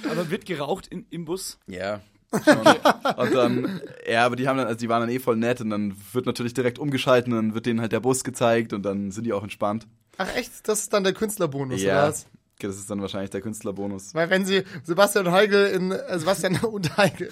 Aber 0.09 0.29
wird 0.29 0.45
geraucht 0.45 0.87
in, 0.87 1.05
im 1.09 1.25
Bus? 1.25 1.59
Ja. 1.67 2.01
Und 2.31 3.33
dann, 3.33 3.81
ja, 4.09 4.25
aber 4.25 4.35
die 4.35 4.47
haben 4.47 4.57
dann, 4.57 4.67
also 4.67 4.77
die 4.79 4.89
waren 4.89 5.01
dann 5.01 5.09
eh 5.09 5.19
voll 5.19 5.35
nett 5.35 5.61
und 5.61 5.69
dann 5.69 5.95
wird 6.13 6.25
natürlich 6.25 6.53
direkt 6.53 6.77
umgeschalten 6.77 7.33
und 7.33 7.39
dann 7.39 7.53
wird 7.55 7.65
denen 7.65 7.81
halt 7.81 7.91
der 7.91 7.99
Bus 7.99 8.23
gezeigt 8.23 8.73
und 8.73 8.83
dann 8.83 9.11
sind 9.11 9.25
die 9.25 9.33
auch 9.33 9.43
entspannt. 9.43 9.87
Ach 10.17 10.35
echt? 10.35 10.67
Das 10.67 10.81
ist 10.81 10.93
dann 10.93 11.03
der 11.03 11.13
Künstlerbonus, 11.13 11.81
ja. 11.81 11.99
oder 11.99 12.09
was? 12.09 12.27
Das 12.61 12.75
ist 12.75 12.89
dann 12.89 13.01
wahrscheinlich 13.01 13.29
der 13.29 13.39
Künstlerbonus. 13.39 14.13
Weil 14.13 14.29
wenn 14.29 14.45
sie 14.45 14.63
Sebastian 14.83 15.31
Heigel 15.31 15.67
in 15.67 15.91
äh, 15.91 16.19
Sebastian 16.19 16.57
und 16.61 16.97
Heigel, 16.97 17.29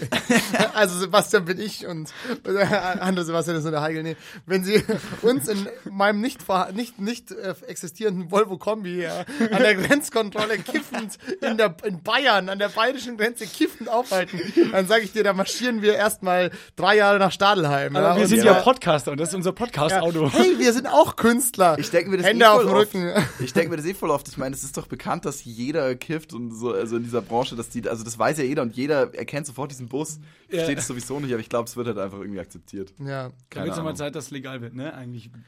also 0.74 0.98
Sebastian 0.98 1.44
bin 1.46 1.60
ich 1.60 1.86
und 1.86 2.12
äh, 2.46 2.63
andere 2.63 3.26
Sebastian 3.26 3.58
ist 3.58 3.63
nur 3.63 3.72
der 3.72 3.82
Heigel, 3.82 4.04
nee. 4.04 4.16
Wenn 4.46 4.63
sie 4.63 4.82
uns 5.22 5.50
in 5.50 5.68
meinem 5.92 6.22
nicht 6.22 6.40
nicht 6.74 7.00
nicht 7.00 7.32
äh, 7.32 7.56
existierenden 7.68 8.32
Volvo 8.32 8.58
Kombi 8.58 9.04
äh, 9.04 9.10
an 9.52 9.62
der 9.62 9.76
Grenzkontrolle 9.76 10.60
kiffend 10.60 11.18
in 11.42 11.58
der 11.58 11.76
in 11.84 12.02
Bayern 12.02 12.48
an 12.48 12.60
der 12.60 12.70
bayerischen 12.70 13.18
Grenze 13.18 13.46
kiffend 13.48 13.90
aufhalten, 13.90 14.40
dann 14.72 14.88
sage 14.88 15.04
ich 15.04 15.12
dir, 15.12 15.24
da 15.26 15.34
marschieren 15.34 15.82
wir 15.82 15.96
erstmal 15.96 16.52
drei 16.78 16.96
Jahre 16.96 17.20
nach 17.20 17.34
Stadelheim. 17.34 17.96
Aber 17.98 18.16
wir 18.16 18.22
und 18.24 18.28
sind 18.30 18.42
zwar- 18.44 18.54
ja 18.56 18.62
Podcaster 18.62 19.12
und 19.12 19.20
das 19.20 19.30
ist 19.30 19.36
unser 19.36 19.52
Podcast-Auto. 19.52 20.32
Hey, 20.32 20.58
wir 20.58 20.72
sind 20.72 20.88
auch 20.88 21.18
Künstler. 21.18 21.78
Ich 21.80 21.90
denke 21.90 22.12
mir 22.12 22.18
das 22.18 22.28
Hände 22.28 22.46
eh 22.46 22.48
auf 22.48 22.62
voll 22.62 22.66
dem 22.66 22.74
oft. 22.78 22.94
Rücken. 22.96 23.13
Ich 23.44 23.52
denke 23.54 23.72
mir 23.72 23.78
das 23.78 23.86
eh 23.86 23.94
voll 23.94 24.10
oft. 24.12 24.28
Ich 24.30 24.38
meine, 24.38 24.56
es 24.56 24.63
ist 24.63 24.78
doch 24.78 24.88
bekannt, 24.88 25.17
dass 25.26 25.44
jeder 25.46 25.96
kifft 25.96 26.34
und 26.34 26.52
so, 26.52 26.72
also 26.74 26.98
in 26.98 27.04
dieser 27.04 27.22
Branche, 27.22 27.56
dass 27.56 27.70
die, 27.70 27.88
also 27.88 28.04
das 28.04 28.18
weiß 28.18 28.38
ja 28.38 28.44
jeder 28.44 28.62
und 28.62 28.76
jeder 28.76 29.14
erkennt 29.16 29.46
sofort 29.48 29.72
diesen 29.72 29.88
Bus. 29.88 30.20
Ja. 30.50 30.58
Versteht 30.58 30.78
es 30.80 30.88
sowieso 30.88 31.20
nicht, 31.20 31.32
aber 31.32 31.40
ich 31.42 31.50
glaube, 31.50 31.68
es 31.68 31.76
wird 31.76 31.88
halt 31.88 31.98
einfach 31.98 32.20
irgendwie 32.20 32.40
akzeptiert. 32.40 32.94
Ja. 33.00 33.30
Da 33.30 33.34
Keine 33.50 33.66
wird 33.68 33.78
es 33.78 33.84
mal. 33.84 33.96
Zeit, 33.96 34.16
dass 34.16 34.26
es 34.26 34.32
legal 34.32 34.62
wird, 34.62 34.74
ne? 34.76 34.94
Eigentlich. 34.94 35.30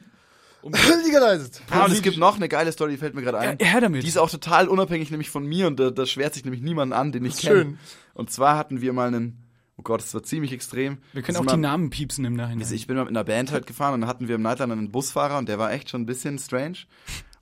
Um, 0.62 0.72
Legalized. 0.74 1.62
Ah, 1.70 1.86
und 1.86 1.92
es 1.92 2.02
gibt 2.02 2.18
noch 2.18 2.36
eine 2.36 2.46
geile 2.46 2.70
Story, 2.70 2.90
die 2.90 2.98
fällt 2.98 3.14
mir 3.14 3.22
gerade 3.22 3.38
ein. 3.38 3.56
Ja, 3.58 3.66
her 3.66 3.80
damit. 3.80 4.02
Die 4.02 4.08
ist 4.08 4.18
auch 4.18 4.28
total 4.28 4.68
unabhängig 4.68 5.10
nämlich 5.10 5.30
von 5.30 5.46
mir 5.46 5.66
und 5.66 5.80
da, 5.80 5.90
da 5.90 6.04
schwert 6.04 6.34
sich 6.34 6.44
nämlich 6.44 6.60
niemand 6.60 6.92
an, 6.92 7.12
den 7.12 7.24
ich 7.24 7.38
kenne. 7.38 7.54
schön. 7.62 7.78
Und 8.12 8.30
zwar 8.30 8.58
hatten 8.58 8.82
wir 8.82 8.92
mal 8.92 9.06
einen, 9.08 9.42
oh 9.78 9.82
Gott, 9.82 10.02
das 10.02 10.12
war 10.12 10.22
ziemlich 10.22 10.52
extrem. 10.52 10.98
wir 11.14 11.22
können 11.22 11.36
Das 11.36 11.40
auch 11.40 11.46
ist 11.46 11.52
die 11.52 11.56
mal- 11.56 11.68
Namen 11.70 11.88
piepsen 11.88 12.26
im 12.26 12.34
Nachhinein. 12.34 12.60
Also 12.60 12.74
ich 12.74 12.86
bin 12.86 12.96
mal 12.96 13.04
mit 13.04 13.08
einer 13.16 13.24
Band 13.24 13.52
halt 13.52 13.66
gefahren 13.66 13.94
und 13.94 14.02
dann 14.02 14.10
hatten 14.10 14.28
wir 14.28 14.34
im 14.34 14.42
Nightliner 14.42 14.74
einen 14.74 14.90
Busfahrer 14.92 15.38
und 15.38 15.48
der 15.48 15.58
war 15.58 15.72
echt 15.72 15.88
schon 15.88 16.02
ein 16.02 16.06
bisschen 16.06 16.38
strange. 16.38 16.76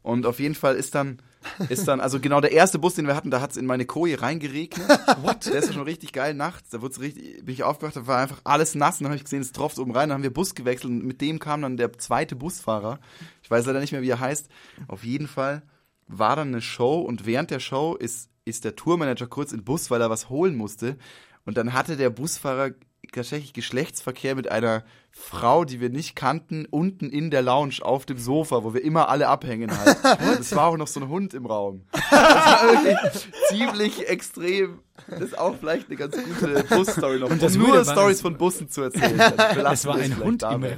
Und 0.03 0.25
auf 0.25 0.39
jeden 0.39 0.55
Fall 0.55 0.77
ist 0.77 0.95
dann, 0.95 1.19
ist 1.69 1.89
dann, 1.89 2.01
also 2.01 2.21
genau 2.21 2.41
der 2.41 2.53
erste 2.53 2.79
Bus, 2.79 2.95
den 2.95 3.07
wir 3.07 3.17
hatten, 3.17 3.31
da 3.31 3.41
hat 3.41 3.53
es 3.53 3.57
in 3.57 3.67
meine 3.67 3.87
Koje 3.87 4.21
reingeregnet. 4.21 4.89
What? 5.23 5.47
Der 5.47 5.57
ist 5.57 5.75
schon 5.75 5.83
richtig 5.83 6.13
geil 6.13 6.35
nachts. 6.35 6.71
Da 6.71 6.81
wurd's 6.83 7.01
richtig, 7.01 7.45
bin 7.45 7.55
ich 7.55 7.63
aufgewacht, 7.63 7.97
da 7.97 8.07
war 8.07 8.19
einfach 8.19 8.41
alles 8.45 8.75
nass 8.75 8.99
und 8.99 9.05
dann 9.05 9.11
habe 9.11 9.17
ich 9.17 9.25
gesehen, 9.25 9.43
es 9.43 9.53
tropft 9.53 9.79
oben 9.79 9.93
rein. 9.93 10.09
Dann 10.09 10.17
haben 10.17 10.23
wir 10.23 10.33
Bus 10.33 10.55
gewechselt 10.55 10.91
und 10.91 11.05
mit 11.05 11.21
dem 11.21 11.39
kam 11.39 11.63
dann 11.63 11.77
der 11.77 11.93
zweite 11.99 12.37
Busfahrer. 12.37 13.01
Ich 13.43 13.51
weiß 13.51 13.67
leider 13.67 13.81
nicht 13.81 13.93
mehr, 13.93 14.03
wie 14.03 14.11
er 14.11 14.21
heißt. 14.21 14.49
Auf 14.87 15.05
jeden 15.05 15.29
Fall 15.29 15.63
war 16.07 16.37
dann 16.37 16.49
eine 16.49 16.63
Show 16.63 17.01
und 17.01 17.27
während 17.27 17.51
der 17.51 17.61
Show 17.61 17.95
ist, 17.95 18.31
ist 18.45 18.65
der 18.65 18.77
Tourmanager 18.77 19.27
kurz 19.27 19.53
in 19.53 19.65
Bus, 19.65 19.91
weil 19.91 20.01
er 20.01 20.11
was 20.11 20.29
holen 20.29 20.57
musste. 20.57 20.97
Und 21.45 21.57
dann 21.57 21.73
hatte 21.73 21.97
der 21.97 22.11
Busfahrer 22.11 22.73
tatsächlich 23.13 23.53
Geschlechtsverkehr 23.53 24.35
mit 24.35 24.51
einer 24.51 24.85
Frau, 25.11 25.65
die 25.65 25.81
wir 25.81 25.91
nicht 25.91 26.15
kannten, 26.17 26.67
unten 26.67 27.11
in 27.11 27.31
der 27.31 27.43
Lounge 27.43 27.77
auf 27.83 28.07
dem 28.07 28.19
Sofa, 28.19 28.65
wo 28.65 28.75
wir 28.75 28.85
immer 28.85 29.09
alle 29.09 29.29
abhängen 29.29 29.71
halt. 29.77 29.97
Es 30.41 30.55
war 30.55 30.67
auch 30.67 30.77
noch 30.77 30.87
so 30.87 31.01
ein 31.01 31.09
Hund 31.09 31.35
im 31.35 31.47
Raum. 31.47 31.85
Das 31.93 32.13
war 32.13 32.85
wirklich 32.85 33.29
ziemlich 33.49 34.09
extrem. 34.09 34.81
Das 35.11 35.21
ist 35.21 35.39
auch 35.39 35.57
vielleicht 35.59 35.89
eine 35.89 35.97
ganz 35.97 36.17
gute 36.17 36.65
Bus-Story 36.65 37.19
noch. 37.19 37.31
Und 37.31 37.43
das 37.43 37.57
um 37.57 37.63
nur 37.63 37.85
Stories 37.85 38.17
es- 38.17 38.21
von 38.23 38.37
Bussen 38.37 38.69
zu 38.69 38.83
erzählen. 38.83 39.19
Es 39.73 39.87
war 39.87 39.97
ein 39.97 40.19
Hund 40.19 40.43
im. 40.43 40.49
Raum. 40.49 40.65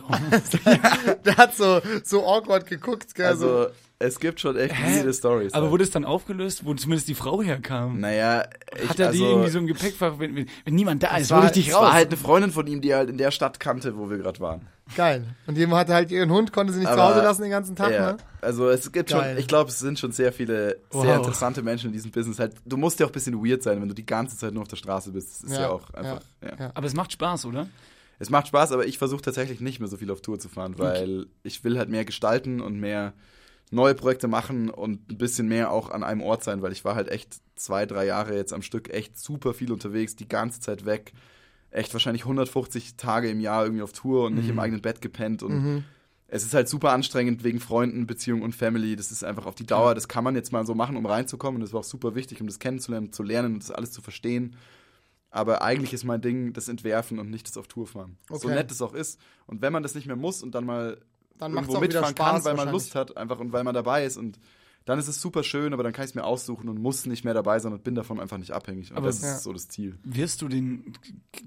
Der 1.25 1.37
hat 1.37 1.55
so, 1.57 1.81
so 2.05 2.27
awkward 2.27 2.67
geguckt, 2.67 3.15
gell, 3.15 3.37
so. 3.37 3.47
Also, 3.49 3.67
es 4.03 4.19
gibt 4.19 4.41
schon 4.41 4.57
echt 4.57 4.75
viele 4.75 5.13
Stories. 5.13 5.53
Aber 5.53 5.71
wurde 5.71 5.85
es 5.85 5.91
dann 5.91 6.05
aufgelöst, 6.07 6.65
wo 6.65 6.73
zumindest 6.75 7.09
die 7.09 7.15
Frau 7.15 7.43
herkam? 7.43 8.01
naja, 8.01 8.45
ich, 8.83 8.89
Hat 8.89 8.99
er 8.99 9.13
die 9.13 9.19
also, 9.23 9.27
irgendwie 9.31 9.51
so 9.51 9.59
im 9.59 9.67
Gepäckfach, 9.67 10.15
wenn, 10.19 10.35
wenn, 10.37 10.47
wenn 10.65 10.75
niemand 10.75 11.03
da 11.03 11.17
ist, 11.19 11.31
war- 11.31 11.41
hol 11.41 11.47
ich 11.47 11.53
dich 11.53 11.69
Es 11.69 11.75
raus. 11.75 11.83
war 11.83 11.93
halt 11.93 12.09
eine 12.09 12.17
Freundin 12.17 12.51
von 12.51 12.67
ihm, 12.67 12.81
die 12.81 12.89
er 12.91 12.99
halt 12.99 13.11
in 13.11 13.19
der 13.19 13.31
Stadt 13.31 13.61
kannte, 13.61 13.99
wo 13.99 14.09
wir 14.09 14.17
gerade 14.19 14.41
waren. 14.41 14.67
Geil. 14.97 15.25
Und 15.47 15.57
jemand 15.57 15.81
hatte 15.81 15.95
halt 15.95 16.11
ihren 16.11 16.31
Hund, 16.31 16.53
konnte 16.53 16.73
sie 16.73 16.81
nicht 16.81 16.89
zu 16.89 16.95
Aber- 16.95 17.15
Hause 17.15 17.23
lassen 17.23 17.43
den 17.43 17.51
ganzen 17.51 17.77
Tag, 17.77 17.93
ja, 17.93 18.13
ne? 18.13 18.17
Also 18.41 18.69
es 18.71 18.91
gibt 18.93 19.11
Geil. 19.11 19.31
schon, 19.35 19.39
ich 19.39 19.47
glaube, 19.47 19.71
es 19.71 19.79
sind 19.79 19.99
schon 19.99 20.13
sehr 20.13 20.33
viele 20.33 20.79
Wow. 20.91 21.03
sehr 21.05 21.17
interessante 21.17 21.63
Menschen 21.63 21.89
in 21.89 21.93
diesem 21.93 22.11
Business. 22.11 22.39
Halt, 22.39 22.55
du 22.65 22.77
musst 22.77 22.99
ja 23.01 23.07
auch 23.07 23.11
ein 23.11 23.13
bisschen 23.13 23.45
weird 23.45 23.63
sein, 23.63 23.81
wenn 23.81 23.89
du 23.89 23.95
die 23.95 24.07
ganze 24.07 24.37
Zeit 24.37 24.53
nur 24.53 24.63
auf 24.63 24.69
der 24.69 24.77
Straße 24.77 25.13
bist. 25.13 25.31
Das 25.43 25.51
ist 25.51 25.57
ja, 25.57 25.63
Ja, 25.63 25.71
auch 25.71 25.91
einfach. 25.95 26.21
Ja. 26.43 26.57
ja. 26.59 26.71
Aber 26.75 26.87
es 26.87 26.95
macht 26.95 27.13
Spaß, 27.13 27.45
oder? 27.47 27.69
Es 28.19 28.29
macht 28.31 28.49
Spaß, 28.49 28.73
aber 28.73 28.87
ich 28.87 28.99
versuche 28.99 29.23
tatsächlich 29.23 29.61
nicht 29.61 29.81
mehr 29.81 29.89
so 29.89 29.97
viel 29.97 30.11
auf 30.11 30.21
Tour 30.21 30.39
zu 30.39 30.49
fahren, 30.49 30.75
weil 30.79 31.27
ich 31.43 31.65
will 31.65 31.79
halt 31.79 31.89
mehr 31.89 32.05
gestalten 32.05 32.61
und 32.61 32.79
mehr 32.79 33.15
neue 33.71 33.95
Projekte 33.95 34.27
machen 34.29 34.69
und 34.69 35.11
ein 35.11 35.17
bisschen 35.17 35.47
mehr 35.49 35.71
auch 35.71 35.91
an 35.91 36.03
einem 36.03 36.21
Ort 36.23 36.43
sein, 36.45 36.61
weil 36.61 36.73
ich 36.73 36.85
war 36.85 36.97
halt 36.97 37.09
echt 37.09 37.37
zwei, 37.55 37.87
drei 37.87 38.05
Jahre 38.05 38.35
jetzt 38.35 38.53
am 38.53 38.63
Stück 38.63 38.93
echt 38.93 39.19
super 39.19 39.55
viel 39.55 39.71
unterwegs, 39.73 40.17
die 40.17 40.29
ganze 40.29 40.61
Zeit 40.61 40.85
weg. 40.85 41.13
Echt 41.71 41.93
wahrscheinlich 41.93 42.23
150 42.23 42.97
Tage 42.97 43.31
im 43.31 43.41
Jahr 43.41 43.65
irgendwie 43.65 43.83
auf 43.83 43.93
Tour 43.93 44.27
und 44.27 44.35
nicht 44.35 44.49
im 44.49 44.59
eigenen 44.59 44.83
Bett 44.83 45.01
gepennt 45.01 45.43
und 45.43 45.85
es 46.33 46.45
ist 46.45 46.55
halt 46.55 46.69
super 46.69 46.93
anstrengend 46.93 47.43
wegen 47.43 47.59
Freunden, 47.59 48.07
Beziehungen 48.07 48.43
und 48.43 48.55
Family. 48.55 48.95
Das 48.95 49.11
ist 49.11 49.25
einfach 49.25 49.47
auf 49.47 49.57
die 49.57 49.67
Dauer, 49.67 49.95
das 49.97 50.07
kann 50.07 50.23
man 50.23 50.37
jetzt 50.37 50.53
mal 50.53 50.65
so 50.65 50.77
machen, 50.77 50.97
um 50.97 51.05
reinzukommen. 51.05 51.57
Und 51.57 51.63
das 51.63 51.73
war 51.73 51.81
auch 51.81 51.85
super 51.85 52.15
wichtig, 52.15 52.41
um 52.41 52.47
das 52.47 52.61
kennenzulernen, 52.61 53.13
zu 53.13 53.25
lernen 53.25 53.55
und 53.55 53.63
das 53.65 53.73
alles 53.73 53.91
zu 53.91 54.01
verstehen. 54.01 54.55
Aber 55.31 55.63
eigentlich 55.63 55.93
ist 55.93 56.05
mein 56.05 56.21
Ding 56.21 56.53
das 56.53 56.69
Entwerfen 56.69 57.19
und 57.19 57.31
nicht 57.31 57.49
das 57.49 57.57
auf 57.57 57.67
Tour 57.67 57.87
fahren. 57.89 58.17
So 58.29 58.47
Okay. 58.47 58.55
nett 58.55 58.71
es 58.71 58.81
auch 58.83 58.95
ist. 58.95 59.21
Und 59.47 59.61
wenn 59.63 59.73
man 59.73 59.83
das 59.83 59.95
nicht 59.97 60.07
mehr 60.07 60.17
muss 60.17 60.43
und 60.43 60.55
dann 60.55 60.65
mal 60.67 60.99
Dann 61.39 61.53
irgendwo 61.53 61.81
mitfahren 61.81 62.11
Spaß 62.11 62.43
kann, 62.43 62.45
weil 62.45 62.55
man. 62.57 62.71
Lust 62.73 62.95
hat, 62.95 63.17
einfach 63.17 63.39
und 63.41 63.53
weil 63.53 63.65
man 63.65 63.75
dabei 63.75 64.05
ist 64.05 64.17
und 64.17 64.39
dann 64.91 64.99
ist 64.99 65.09
es 65.09 65.21
super 65.21 65.43
schön, 65.43 65.73
aber 65.73 65.83
dann 65.83 65.93
kann 65.93 66.05
ich 66.05 66.11
es 66.11 66.15
mir 66.15 66.25
aussuchen 66.25 66.69
und 66.69 66.79
muss 66.81 67.07
nicht 67.07 67.25
mehr 67.25 67.33
dabei 67.35 67.59
sein 67.59 67.73
und 67.73 67.83
bin 67.85 67.95
davon 67.95 68.21
einfach 68.21 68.39
nicht 68.39 68.53
abhängig. 68.53 68.91
Und 68.91 68.99
Aber- 68.99 69.07
das 69.07 69.17
ist 69.17 69.23
Ja. 69.23 69.39
so 69.39 69.53
das 69.53 69.69
Ziel. 69.69 69.99
Wirst 70.05 70.43
du 70.43 70.49
den 70.49 70.93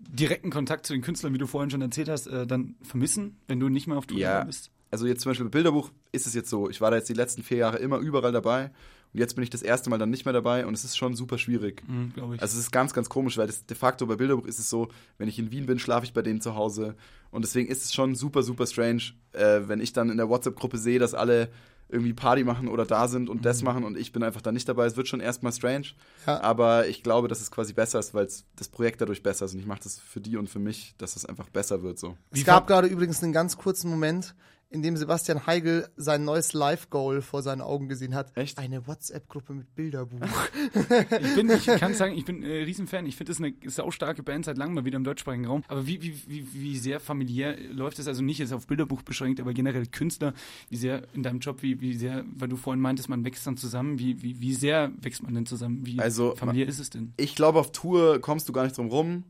direkten 0.10 0.50
Kontakt 0.50 0.86
zu 0.86 0.94
den 0.94 1.02
Künstlern, 1.02 1.34
wie 1.34 1.38
du 1.38 1.48
vorhin 1.48 1.70
schon 1.70 1.82
erzählt 1.82 2.10
hast, 2.10 2.28
äh, 2.28 2.46
dann 2.48 2.76
vermissen, 2.82 3.38
wenn 3.48 3.60
du 3.60 3.70
nicht 3.70 3.88
mehr 3.88 3.98
auf 3.98 4.06
Tour 4.08 4.18
Ja. 4.18 4.44
bist? 4.44 4.72
Also 4.92 5.08
jetzt 5.08 5.22
zum 5.22 5.32
Beispiel 5.32 5.50
Bilderbuch 5.50 5.90
ist 6.12 6.28
es 6.28 6.34
jetzt 6.36 6.50
so, 6.50 6.70
ich 6.70 6.80
war 6.80 6.92
da 6.92 6.98
jetzt 6.98 7.10
die 7.10 7.14
letzten 7.14 7.42
vier 7.42 7.58
Jahre 7.58 7.78
immer 7.80 7.98
überall 7.98 8.32
dabei 8.32 8.66
und 9.12 9.20
jetzt 9.20 9.34
bin 9.34 9.44
ich 9.44 9.50
das 9.50 9.64
erste 9.64 9.90
Mal 9.90 9.98
dann 9.98 10.12
nicht 10.12 10.26
mehr 10.26 10.34
dabei 10.34 10.68
und 10.68 10.76
es 10.76 10.84
ist 10.84 10.96
schon 10.98 11.16
super 11.16 11.40
schwierig. 11.40 11.82
Mhm, 11.88 12.14
Glaube 12.14 12.36
ich. 12.36 12.42
Also 12.44 12.54
es 12.60 12.66
ist 12.66 12.72
ganz, 12.72 12.94
ganz 12.94 13.10
komisch, 13.10 13.38
weil 13.40 13.48
de 13.48 13.76
facto 13.76 14.06
bei 14.06 14.16
Bilderbuch 14.18 14.46
ist 14.46 14.60
es 14.60 14.70
so, 14.70 14.90
wenn 15.18 15.28
ich 15.28 15.40
in 15.40 15.52
Wien 15.52 15.66
bin, 15.66 15.80
schlafe 15.80 16.06
ich 16.06 16.14
bei 16.14 16.22
denen 16.22 16.42
zu 16.42 16.54
Hause. 16.54 16.96
Und 17.32 17.44
deswegen 17.44 17.68
ist 17.72 17.84
es 17.86 17.92
schon 17.94 18.14
super, 18.14 18.44
super 18.44 18.68
strange, 18.68 19.02
äh, 19.32 19.62
wenn 19.66 19.80
ich 19.82 19.94
dann 19.94 20.12
in 20.12 20.18
der 20.18 20.30
WhatsApp-Gruppe 20.30 20.78
sehe, 20.78 21.00
dass 21.00 21.16
alle 21.16 21.50
irgendwie 21.94 22.14
Party 22.14 22.44
machen 22.44 22.68
oder 22.68 22.86
da 22.86 23.08
sind 23.08 23.30
und 23.30 23.46
das 23.46 23.62
machen 23.62 23.84
und 23.84 23.98
ich 23.98 24.12
bin 24.12 24.24
einfach 24.24 24.42
da 24.42 24.52
nicht 24.52 24.68
dabei. 24.68 24.86
Es 24.86 24.98
wird 24.98 25.08
schon 25.08 25.20
erstmal 25.20 25.54
strange. 25.54 25.88
Ja. 26.26 26.42
Aber 26.42 26.88
ich 26.88 27.04
glaube, 27.04 27.28
dass 27.28 27.40
es 27.40 27.52
quasi 27.52 27.74
besser 27.74 28.00
ist, 28.00 28.14
weil 28.14 28.28
das 28.56 28.68
Projekt 28.68 29.00
dadurch 29.00 29.24
besser 29.24 29.46
ist. 29.46 29.54
Und 29.54 29.60
ich 29.60 29.66
mache 29.66 29.82
das 29.84 30.00
für 30.00 30.20
die 30.20 30.36
und 30.36 30.50
für 30.50 30.60
mich, 30.60 30.96
dass 30.98 31.16
es 31.16 31.26
einfach 31.26 31.50
besser 31.50 31.84
wird 31.84 32.00
so. 32.00 32.18
Es 32.32 32.44
gab 32.44 32.68
gerade 32.68 32.88
übrigens 32.88 33.24
einen 33.24 33.32
ganz 33.32 33.58
kurzen 33.58 33.90
Moment, 33.90 34.36
in 34.74 34.82
dem 34.82 34.98
Sebastian 34.98 35.46
Heigel 35.46 35.88
sein 35.96 36.26
neues 36.26 36.54
Live-Goal 36.54 37.22
vor 37.22 37.44
seinen 37.44 37.62
Augen 37.62 37.88
gesehen 37.88 38.16
hat. 38.16 38.36
Echt? 38.36 38.58
Eine 38.58 38.88
WhatsApp-Gruppe 38.88 39.54
mit 39.54 39.76
Bilderbuch. 39.76 40.20
Ich, 41.22 41.36
bin, 41.36 41.50
ich 41.50 41.66
kann 41.66 41.94
sagen, 41.94 42.18
ich 42.18 42.26
bin 42.26 42.44
äh, 42.44 42.64
Riesenfan. 42.64 43.06
Ich 43.06 43.16
finde 43.16 43.32
das 43.32 43.40
eine 43.40 43.54
saustarke 43.70 44.24
Band 44.24 44.46
seit 44.46 44.58
langem 44.58 44.74
mal 44.76 44.86
wieder 44.86 44.98
im 44.98 45.04
deutschsprachigen 45.04 45.46
Raum. 45.46 45.64
Aber 45.68 45.86
wie, 45.86 46.02
wie, 46.02 46.18
wie, 46.28 46.48
wie 46.54 46.78
sehr 46.78 47.00
familiär 47.00 47.56
läuft 47.72 48.00
es? 48.00 48.08
Also 48.08 48.24
nicht 48.24 48.40
jetzt 48.40 48.52
auf 48.52 48.66
Bilderbuch 48.68 49.04
beschränkt, 49.04 49.40
aber 49.40 49.54
generell 49.54 49.86
Künstler, 49.86 50.34
wie 50.70 50.78
sehr 50.78 51.04
in 51.14 51.22
deinem 51.22 51.40
Job, 51.40 51.62
wie, 51.62 51.80
wie 51.80 51.94
sehr, 51.96 52.26
weil 52.36 52.48
du 52.48 52.56
vorhin 52.56 52.82
meintest, 52.82 53.10
man 53.10 53.24
wächst 53.24 53.46
dann 53.46 53.58
zusammen, 53.58 54.00
wie, 54.00 54.22
wie, 54.24 54.42
wie 54.42 54.54
sehr 54.54 54.92
wächst 55.02 55.22
man 55.22 55.36
denn 55.36 55.46
zusammen? 55.46 55.86
Wie 55.86 56.00
Also, 56.00 56.36
familiär 56.36 56.68
ist 56.68 56.80
es 56.80 56.90
denn? 56.90 57.14
ich 57.18 57.36
glaube, 57.36 57.60
auf 57.60 57.72
Tour 57.72 58.20
kommst 58.20 58.50
du 58.50 58.54
gar 58.54 58.64
nicht 58.64 58.78
drum 58.78 58.88
rum, 58.88 59.24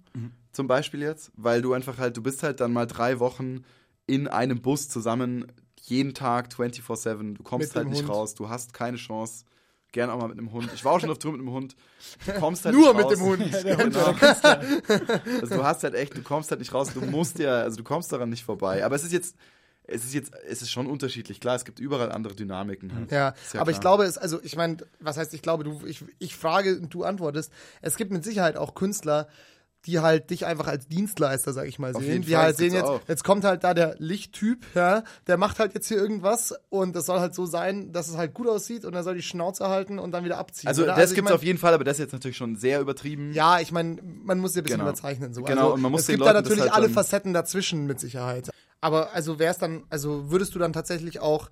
zum 0.53 0.67
Beispiel 0.67 1.01
jetzt, 1.01 1.31
weil 1.35 1.61
du 1.61 1.73
einfach 1.73 1.97
halt, 1.97 2.15
du 2.15 2.21
bist 2.23 2.43
halt 2.43 2.59
dann 2.61 2.71
mal 2.71 2.85
drei 2.85 3.19
Wochen 3.19 3.63
in 4.05 4.27
einem 4.27 4.61
Bus 4.61 4.89
zusammen, 4.89 5.51
jeden 5.81 6.13
Tag 6.13 6.49
24-7, 6.53 7.35
du 7.35 7.43
kommst 7.43 7.69
Mit 7.69 7.75
halt 7.75 7.89
nicht 7.89 8.03
Hund. 8.03 8.09
raus, 8.09 8.35
du 8.35 8.49
hast 8.49 8.73
keine 8.73 8.97
Chance. 8.97 9.45
Gerne 9.91 10.11
auch 10.11 10.17
mal 10.19 10.27
mit 10.27 10.39
einem 10.39 10.51
Hund. 10.51 10.71
Ich 10.73 10.83
war 10.83 10.93
auch 10.93 10.99
schon 10.99 11.11
auf 11.11 11.19
Tour 11.19 11.33
mit 11.33 11.41
einem 11.41 11.51
Hund. 11.51 11.75
Du 12.25 12.31
kommst 12.39 12.65
halt 12.65 12.73
Nur 12.73 12.95
nicht 12.95 12.97
mit 12.97 13.05
raus. 13.05 13.13
dem 13.13 13.21
Hund. 13.21 13.43
Genau. 13.63 14.15
Also 15.41 15.55
du 15.55 15.63
hast 15.63 15.83
halt 15.83 15.93
echt, 15.93 16.17
du 16.17 16.23
kommst 16.23 16.49
halt 16.49 16.59
nicht 16.59 16.73
raus, 16.73 16.93
du 16.93 17.01
musst 17.01 17.37
ja, 17.37 17.57
also 17.61 17.77
du 17.77 17.83
kommst 17.83 18.11
daran 18.11 18.29
nicht 18.29 18.43
vorbei. 18.43 18.83
Aber 18.83 18.95
es 18.95 19.03
ist 19.03 19.13
jetzt, 19.13 19.35
es 19.83 20.03
ist 20.03 20.13
jetzt, 20.15 20.31
es 20.47 20.63
ist 20.63 20.71
schon 20.71 20.87
unterschiedlich. 20.87 21.39
Klar, 21.39 21.55
es 21.55 21.63
gibt 21.63 21.79
überall 21.79 22.11
andere 22.11 22.33
Dynamiken. 22.33 22.95
Halt. 22.95 23.11
Ja, 23.11 23.35
ja 23.53 23.61
aber 23.61 23.69
ich 23.69 23.79
klar. 23.79 23.97
glaube, 23.97 24.05
es, 24.05 24.17
also 24.17 24.39
ich 24.41 24.55
meine, 24.55 24.77
was 24.99 25.17
heißt, 25.17 25.33
ich 25.33 25.43
glaube, 25.43 25.63
du, 25.63 25.81
ich, 25.85 26.03
ich 26.17 26.35
frage 26.35 26.79
und 26.79 26.91
du 26.93 27.03
antwortest. 27.03 27.51
Es 27.81 27.95
gibt 27.95 28.11
mit 28.11 28.23
Sicherheit 28.23 28.57
auch 28.57 28.73
Künstler, 28.73 29.27
die 29.85 29.99
halt 29.99 30.29
dich 30.29 30.45
einfach 30.45 30.67
als 30.67 30.87
Dienstleister, 30.87 31.51
sag 31.53 31.67
ich 31.67 31.77
mal, 31.79 31.93
Auf 31.93 32.01
sehen. 32.01 32.21
Die 32.21 32.33
Fall, 32.33 32.43
halt 32.43 32.57
sehen 32.57 32.73
jetzt, 32.73 32.85
auch. 32.85 33.01
jetzt 33.07 33.23
kommt 33.23 33.43
halt 33.43 33.63
da 33.63 33.73
der 33.73 33.95
Lichttyp, 33.99 34.65
ja, 34.75 35.03
der 35.27 35.37
macht 35.37 35.59
halt 35.59 35.73
jetzt 35.73 35.87
hier 35.87 35.97
irgendwas 35.97 36.53
und 36.69 36.95
das 36.95 37.05
soll 37.05 37.19
halt 37.19 37.35
so 37.35 37.45
sein, 37.45 37.91
dass 37.91 38.07
es 38.07 38.15
halt 38.15 38.33
gut 38.33 38.47
aussieht 38.47 38.85
und 38.85 38.93
er 38.93 39.03
soll 39.03 39.15
die 39.15 39.21
Schnauze 39.21 39.67
halten 39.67 39.99
und 39.99 40.11
dann 40.11 40.23
wieder 40.23 40.37
abziehen. 40.37 40.67
Also 40.67 40.83
oder? 40.83 40.95
das 40.95 41.11
ich 41.11 41.15
gibt's 41.15 41.29
mein, 41.29 41.35
auf 41.35 41.43
jeden 41.43 41.59
Fall, 41.59 41.73
aber 41.73 41.83
das 41.83 41.97
ist 41.97 42.05
jetzt 42.05 42.13
natürlich 42.13 42.37
schon 42.37 42.55
sehr 42.55 42.79
übertrieben. 42.79 43.33
Ja, 43.33 43.59
ich 43.59 43.71
meine, 43.71 43.97
man 44.01 44.39
muss 44.39 44.55
ja 44.55 44.61
ein 44.61 44.63
bisschen 44.63 44.79
Genau. 44.79 44.89
überzeichnen. 44.89 45.33
So. 45.33 45.43
Genau, 45.43 45.61
also, 45.61 45.73
und 45.73 45.81
man 45.81 45.91
muss 45.91 46.01
es 46.01 46.07
gibt 46.07 46.21
da 46.21 46.25
Leuten 46.25 46.35
das 46.35 46.43
natürlich 46.43 46.61
halt 46.63 46.73
alle 46.73 46.89
Facetten 46.89 47.33
dazwischen 47.33 47.85
mit 47.85 47.99
Sicherheit. 47.99 48.49
Aber 48.81 49.13
also 49.13 49.39
wär's 49.39 49.57
dann, 49.59 49.83
also 49.89 50.31
würdest 50.31 50.55
du 50.55 50.59
dann 50.59 50.73
tatsächlich 50.73 51.19
auch 51.19 51.49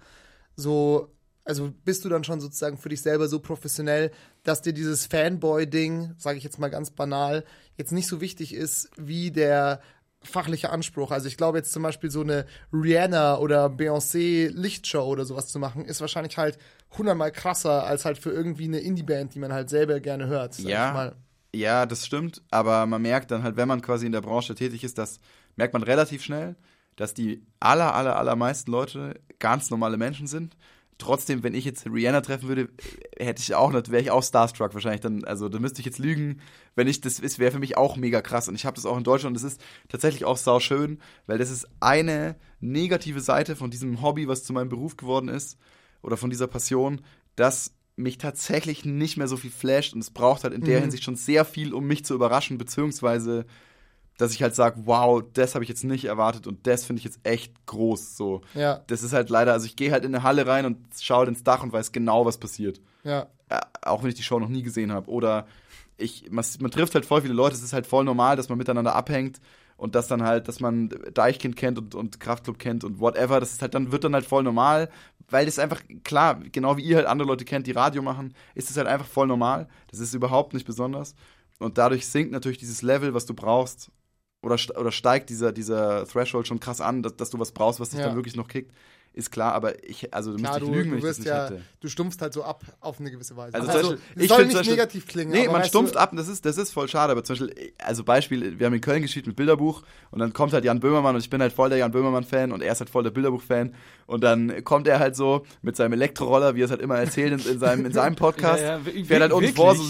so, 0.56 1.10
also 1.44 1.72
bist 1.86 2.06
du 2.06 2.10
dann 2.10 2.24
schon 2.24 2.40
sozusagen 2.40 2.78
für 2.78 2.90
dich 2.90 3.02
selber 3.02 3.28
so 3.28 3.40
professionell, 3.40 4.12
dass 4.44 4.62
dir 4.62 4.74
dieses 4.74 5.06
Fanboy-Ding, 5.08 6.14
sage 6.18 6.38
ich 6.38 6.44
jetzt 6.44 6.60
mal 6.60 6.70
ganz 6.70 6.92
banal, 6.92 7.44
jetzt 7.78 7.92
nicht 7.92 8.08
so 8.08 8.22
wichtig 8.22 8.54
ist 8.54 8.90
wie 8.98 9.32
der 9.32 9.82
fachliche 10.24 10.70
Anspruch. 10.70 11.12
Also 11.12 11.28
ich 11.28 11.38
glaube 11.38 11.58
jetzt 11.58 11.72
zum 11.72 11.84
Beispiel 11.84 12.12
so 12.12 12.22
eine 12.22 12.46
Rihanna 12.72 13.38
oder 13.40 13.66
Beyoncé 13.68 14.50
Lichtshow 14.50 15.04
oder 15.04 15.26
sowas 15.26 15.48
zu 15.48 15.58
machen, 15.58 15.86
ist 15.86 16.00
wahrscheinlich 16.00 16.38
halt 16.38 16.58
hundertmal 16.98 17.32
krasser 17.32 17.86
als 17.86 18.06
halt 18.06 18.18
für 18.18 18.32
irgendwie 18.32 18.66
eine 18.66 18.80
Indie-Band, 18.80 19.34
die 19.34 19.40
man 19.40 19.52
halt 19.52 19.70
selber 19.70 20.00
gerne 20.00 20.28
hört. 20.28 20.60
Ja, 20.60 21.14
ja, 21.54 21.86
das 21.86 22.06
stimmt, 22.06 22.42
aber 22.50 22.86
man 22.86 23.02
merkt 23.02 23.32
dann 23.32 23.44
halt, 23.44 23.58
wenn 23.58 23.68
man 23.68 23.82
quasi 23.82 24.06
in 24.06 24.12
der 24.14 24.22
Branche 24.22 24.56
tätig 24.56 24.84
ist, 24.84 24.98
das 24.98 25.20
merkt 25.58 25.74
man 25.74 25.84
relativ 25.84 26.24
schnell, 26.24 26.56
dass 26.96 27.14
die 27.14 27.44
aller, 27.60 27.94
aller, 27.94 28.16
allermeisten 28.16 28.72
Leute 28.72 29.20
ganz 29.40 29.70
normale 29.70 29.98
Menschen 29.98 30.28
sind. 30.28 30.56
Trotzdem, 31.02 31.42
wenn 31.42 31.56
ich 31.56 31.66
jetzt 31.66 31.88
Rihanna 31.88 32.22
treffen 32.22 32.48
würde, 32.48 32.70
hätte 33.18 33.42
ich 33.42 33.56
auch, 33.56 33.74
wäre 33.74 34.02
ich 34.04 34.12
auch 34.12 34.22
starstruck 34.22 34.76
wahrscheinlich 34.76 35.02
dann, 35.02 35.24
also 35.24 35.50
da 35.50 35.58
müsste 35.58 35.80
ich 35.80 35.86
jetzt 35.88 35.98
lügen, 35.98 36.42
wenn 36.76 36.88
ich 36.88 37.02
das 37.02 37.20
ist, 37.20 37.40
wäre 37.40 37.52
für 37.52 37.58
mich 37.58 37.76
auch 37.76 37.98
mega 37.98 38.22
krass 38.22 38.48
und 38.48 38.54
ich 38.54 38.68
habe 38.68 38.76
das 38.76 38.86
auch 38.86 38.96
in 38.96 39.04
Deutschland 39.04 39.36
und 39.36 39.44
das 39.44 39.52
ist 39.52 39.62
tatsächlich 39.90 40.26
auch 40.26 40.38
sau 40.38 40.60
schön, 40.60 41.00
weil 41.26 41.40
das 41.40 41.50
ist 41.50 41.68
eine 41.80 42.36
negative 42.60 43.20
Seite 43.20 43.56
von 43.56 43.72
diesem 43.72 44.04
Hobby, 44.04 44.28
was 44.28 44.44
zu 44.44 44.54
meinem 44.54 44.70
Beruf 44.70 44.96
geworden 44.96 45.28
ist 45.28 45.58
oder 46.04 46.18
von 46.18 46.30
dieser 46.30 46.46
Passion, 46.46 47.02
dass 47.36 47.74
mich 47.96 48.20
tatsächlich 48.20 48.86
nicht 48.86 49.18
mehr 49.18 49.28
so 49.28 49.38
viel 49.38 49.50
flasht 49.50 49.96
und 49.96 50.02
es 50.02 50.12
braucht 50.12 50.44
halt 50.44 50.54
in 50.54 50.62
der 50.62 50.82
Hinsicht 50.82 51.04
schon 51.04 51.16
sehr 51.16 51.46
viel, 51.46 51.74
um 51.74 51.88
mich 51.88 52.06
zu 52.06 52.14
überraschen, 52.14 52.60
beziehungsweise 52.60 53.48
dass 54.22 54.34
ich 54.34 54.44
halt 54.44 54.54
sage, 54.56 54.82
wow, 54.86 55.24
das 55.34 55.56
habe 55.56 55.64
ich 55.64 55.70
jetzt 55.70 55.84
nicht 55.84 56.06
erwartet 56.06 56.46
und 56.48 56.68
das 56.68 56.86
finde 56.86 57.00
ich 57.00 57.04
jetzt 57.06 57.20
echt 57.24 57.54
groß. 57.66 58.16
So, 58.18 58.42
Ja. 58.54 58.82
das 58.88 59.02
ist 59.04 59.14
halt 59.14 59.30
leider, 59.30 59.52
also 59.54 59.66
ich 59.66 59.76
gehe 59.76 59.92
halt 59.92 60.06
in 60.06 60.14
eine 60.14 60.24
Halle 60.24 60.46
rein 60.46 60.66
und 60.66 60.78
schaue 61.00 61.26
ins 61.28 61.44
Dach 61.44 61.64
und 61.64 61.74
weiß 61.74 61.92
genau, 61.92 62.26
was 62.26 62.38
passiert. 62.38 62.80
Ja. 63.04 63.28
Äh, 63.50 63.60
auch 63.82 64.04
wenn 64.04 64.10
ich 64.10 64.16
die 64.16 64.24
Show 64.24 64.40
noch 64.40 64.48
nie 64.50 64.62
gesehen 64.64 64.92
habe. 64.92 65.10
Oder 65.10 65.48
ich, 65.98 66.30
man, 66.32 66.46
man 66.60 66.72
trifft 66.72 66.94
halt 66.96 67.06
voll 67.06 67.22
viele 67.22 67.34
Leute, 67.34 67.56
es 67.56 67.64
ist 67.64 67.74
halt 67.74 67.88
voll 67.88 68.04
normal, 68.04 68.36
dass 68.36 68.48
man 68.50 68.58
miteinander 68.58 68.96
abhängt 68.96 69.42
und 69.76 69.96
dass 69.96 70.08
dann 70.08 70.22
halt, 70.24 70.48
dass 70.48 70.60
man 70.60 70.90
Deichkind 71.14 71.56
kennt 71.56 71.80
und, 71.80 71.96
und 71.96 72.20
Kraftclub 72.20 72.60
kennt 72.60 72.84
und 72.84 73.00
whatever, 73.00 73.40
das 73.40 73.54
ist 73.54 73.62
halt 73.64 73.74
dann, 73.74 73.92
wird 73.92 74.04
dann 74.04 74.14
halt 74.14 74.26
voll 74.26 74.44
normal, 74.44 74.90
weil 75.30 75.46
das 75.48 75.58
einfach, 75.60 75.82
klar, 76.04 76.40
genau 76.52 76.78
wie 76.78 76.84
ihr 76.84 76.98
halt 76.98 77.08
andere 77.08 77.28
Leute 77.28 77.46
kennt, 77.46 77.66
die 77.66 77.72
Radio 77.72 78.02
machen, 78.04 78.36
ist 78.54 78.70
es 78.70 78.78
halt 78.78 78.88
einfach 78.88 79.08
voll 79.08 79.26
normal. 79.28 79.68
Das 79.90 80.00
ist 80.00 80.14
überhaupt 80.14 80.54
nicht 80.54 80.66
besonders. 80.68 81.16
Und 81.58 81.78
dadurch 81.80 82.06
sinkt 82.08 82.32
natürlich 82.32 82.58
dieses 82.60 82.82
Level, 82.84 83.14
was 83.16 83.26
du 83.26 83.34
brauchst, 83.34 83.90
oder, 84.42 84.58
oder 84.80 84.92
steigt 84.92 85.30
dieser, 85.30 85.52
dieser 85.52 86.06
Threshold 86.08 86.48
schon 86.48 86.60
krass 86.60 86.82
an, 86.82 87.04
dass, 87.04 87.16
dass 87.16 87.30
du 87.30 87.40
was 87.40 87.52
brauchst, 87.52 87.80
was 87.80 87.90
dich 87.90 88.00
Ja. 88.00 88.08
dann 88.08 88.16
wirklich 88.16 88.36
noch 88.36 88.48
kickt. 88.48 88.72
Ist 89.14 89.30
klar, 89.30 89.52
aber 89.54 89.84
ich, 89.84 90.14
also 90.14 90.34
Klar, 90.36 90.54
müsste 90.54 90.64
ich 90.64 90.70
du, 90.72 90.74
lügen, 90.78 90.92
wenn 90.94 91.02
du 91.02 91.10
ich 91.10 91.18
das 91.18 91.26
ja, 91.26 91.44
hätte. 91.48 91.62
du 91.82 91.90
stumpfst 91.90 92.22
halt 92.22 92.32
so 92.32 92.46
ab 92.46 92.64
auf 92.80 92.98
eine 93.02 93.12
gewisse 93.12 93.36
Weise. 93.36 93.54
Also, 93.56 93.70
Also, 93.70 93.90
Beispiel, 93.90 94.28
soll 94.30 94.46
nicht 94.46 94.54
Beispiel- 94.56 94.72
negativ 94.72 95.06
klingen. 95.06 95.32
Nee, 95.34 95.50
man 95.50 95.66
stumpft 95.66 95.96
du, 95.96 96.00
ab 96.00 96.12
und 96.14 96.18
das 96.18 96.30
ist, 96.30 96.46
das 96.46 96.58
ist 96.58 96.72
voll 96.72 96.88
schade. 96.88 97.12
Aber 97.12 97.22
zum 97.26 97.34
Beispiel, 97.38 97.74
also 97.84 98.06
Beispiel, 98.06 98.58
wir 98.58 98.66
haben 98.68 98.74
in 98.74 98.80
Köln 98.80 99.02
gespielt 99.02 99.28
mit 99.28 99.36
Bilderbuch 99.36 99.84
und 100.12 100.20
dann 100.20 100.32
kommt 100.32 100.54
halt 100.54 100.64
Jan 100.64 100.80
Böhmermann 100.80 101.16
und 101.16 101.20
ich 101.22 101.30
bin 101.30 101.42
halt 101.42 101.52
voll 101.52 101.68
der 101.68 101.80
Jan 101.80 101.92
Böhmermann-Fan 101.92 102.54
und 102.54 102.62
er 102.64 102.72
ist 102.72 102.80
halt 102.80 102.90
voll 102.90 103.04
der 103.04 103.12
Bilderbuch-Fan. 103.12 103.76
Und 104.08 104.24
dann 104.24 104.64
kommt 104.64 104.88
er 104.88 105.00
halt 105.00 105.18
so 105.18 105.46
mit 105.62 105.76
seinem 105.76 105.92
Elektroroller, 105.92 106.56
wie 106.56 106.62
er 106.62 106.66
es 106.66 106.72
halt 106.72 106.82
immer 106.82 106.98
erzählt 106.98 107.34
in, 107.46 107.52
in, 107.52 107.60
seinem, 107.60 107.86
in 107.88 107.92
seinem 107.92 108.16
Podcast, 108.16 108.64
Ja, 108.64 108.78
ja, 108.78 109.04
fährt 109.04 109.22
halt 109.24 109.32
wirklich? 109.34 109.54
vor, 109.56 109.76
so 109.76 109.84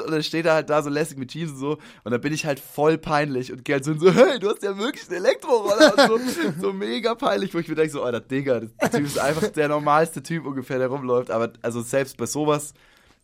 und 0.00 0.10
dann 0.10 0.22
steht 0.22 0.46
er 0.46 0.54
halt 0.54 0.70
da 0.70 0.82
so 0.82 0.90
lässig 0.90 1.18
mit 1.18 1.30
Jeans 1.30 1.52
und 1.52 1.58
so 1.58 1.78
und 2.04 2.10
dann 2.12 2.20
bin 2.20 2.32
ich 2.32 2.46
halt 2.46 2.60
voll 2.60 2.98
peinlich 2.98 3.52
und 3.52 3.64
gehe 3.64 3.74
halt 3.76 3.84
so, 3.84 3.94
so 3.98 4.12
hey, 4.12 4.38
du 4.38 4.48
hast 4.50 4.62
ja 4.62 4.76
wirklich 4.78 5.08
einen 5.08 5.24
Elektroroller 5.24 5.94
und 6.12 6.28
so, 6.30 6.52
so 6.60 6.72
mega 6.72 7.14
peinlich, 7.14 7.54
wo 7.54 7.58
ich 7.58 7.68
mir 7.68 7.74
denke 7.74 7.92
so, 7.92 8.02
Alter, 8.02 8.20
Digga, 8.20 8.60
der 8.60 8.90
Typ 8.90 9.04
ist 9.06 9.18
einfach 9.18 9.48
der 9.48 9.68
normalste 9.68 10.22
Typ 10.22 10.46
ungefähr, 10.46 10.78
der 10.78 10.88
rumläuft, 10.88 11.30
aber 11.30 11.52
also 11.62 11.80
selbst 11.82 12.16
bei 12.16 12.26
sowas 12.26 12.74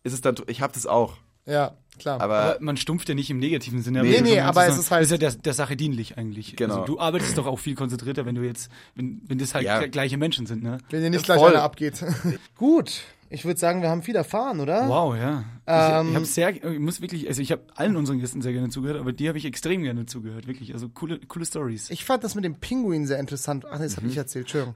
ist 0.04 0.12
es 0.12 0.20
dann, 0.20 0.36
ich 0.46 0.60
hab 0.62 0.72
das 0.72 0.86
auch, 0.86 1.14
Ja, 1.46 1.74
klar. 1.98 2.20
aber 2.20 2.36
Aber 2.38 2.56
man 2.60 2.76
stumpft 2.76 3.08
ja 3.08 3.14
nicht 3.16 3.30
im 3.30 3.38
negativen 3.38 3.82
Sinne. 3.82 4.02
Nee, 4.02 4.20
nee, 4.20 4.38
aber 4.40 4.66
es 4.68 4.78
ist 4.78 4.90
halt- 4.90 5.02
ist 5.04 5.10
ja 5.10 5.16
der, 5.18 5.32
der 5.32 5.52
Sache 5.54 5.76
dienlich 5.76 6.16
eigentlich. 6.18 6.54
Genau. 6.56 6.74
Also 6.82 6.86
du 6.94 7.00
arbeitest 7.00 7.36
doch 7.38 7.46
auch 7.46 7.58
viel 7.58 7.74
konzentrierter, 7.74 8.24
wenn 8.26 8.34
du 8.36 8.42
jetzt, 8.42 8.70
wenn, 8.94 9.20
wenn 9.26 9.38
das 9.38 9.54
halt 9.54 9.64
Ja. 9.64 9.78
gle- 9.80 9.88
gleiche 9.88 10.16
Menschen 10.16 10.46
sind, 10.46 10.62
ne? 10.62 10.78
Wenn 10.90 11.02
dir 11.02 11.10
nicht 11.10 11.24
gleich 11.24 11.38
voll. 11.40 11.52
einer 11.52 11.62
abgeht. 11.62 12.04
Gut, 12.56 13.00
ich 13.30 13.44
würde 13.44 13.58
sagen, 13.58 13.82
wir 13.82 13.88
haben 13.90 14.02
viel 14.02 14.16
erfahren, 14.16 14.60
oder? 14.60 14.88
Wow, 14.88 15.16
ja. 15.16 15.44
Ähm, 15.68 16.06
ich 16.06 16.10
ich 16.10 16.14
habe 16.16 16.24
sehr, 16.26 16.72
ich 16.74 16.78
muss 16.78 17.00
wirklich, 17.00 17.26
also 17.26 17.42
ich 17.42 17.50
habe 17.50 17.62
allen 17.74 17.96
unseren 17.96 18.20
Gästen 18.20 18.40
sehr 18.40 18.52
gerne 18.52 18.68
zugehört, 18.68 19.00
aber 19.00 19.12
dir 19.12 19.28
habe 19.30 19.38
ich 19.38 19.44
extrem 19.44 19.82
gerne 19.82 20.06
zugehört, 20.06 20.46
wirklich. 20.46 20.72
Also 20.74 20.88
coole, 20.88 21.18
coole 21.26 21.44
Stories. 21.44 21.90
Ich 21.90 22.04
fand 22.04 22.22
das 22.22 22.36
mit 22.36 22.44
dem 22.44 22.54
Pinguin 22.54 23.04
sehr 23.06 23.18
interessant. 23.18 23.64
Ach, 23.68 23.78
nee, 23.78 23.84
das 23.84 23.96
habe 23.96 24.06
ich 24.06 24.16
erzählt, 24.16 24.44
Entschuldigung. 24.44 24.74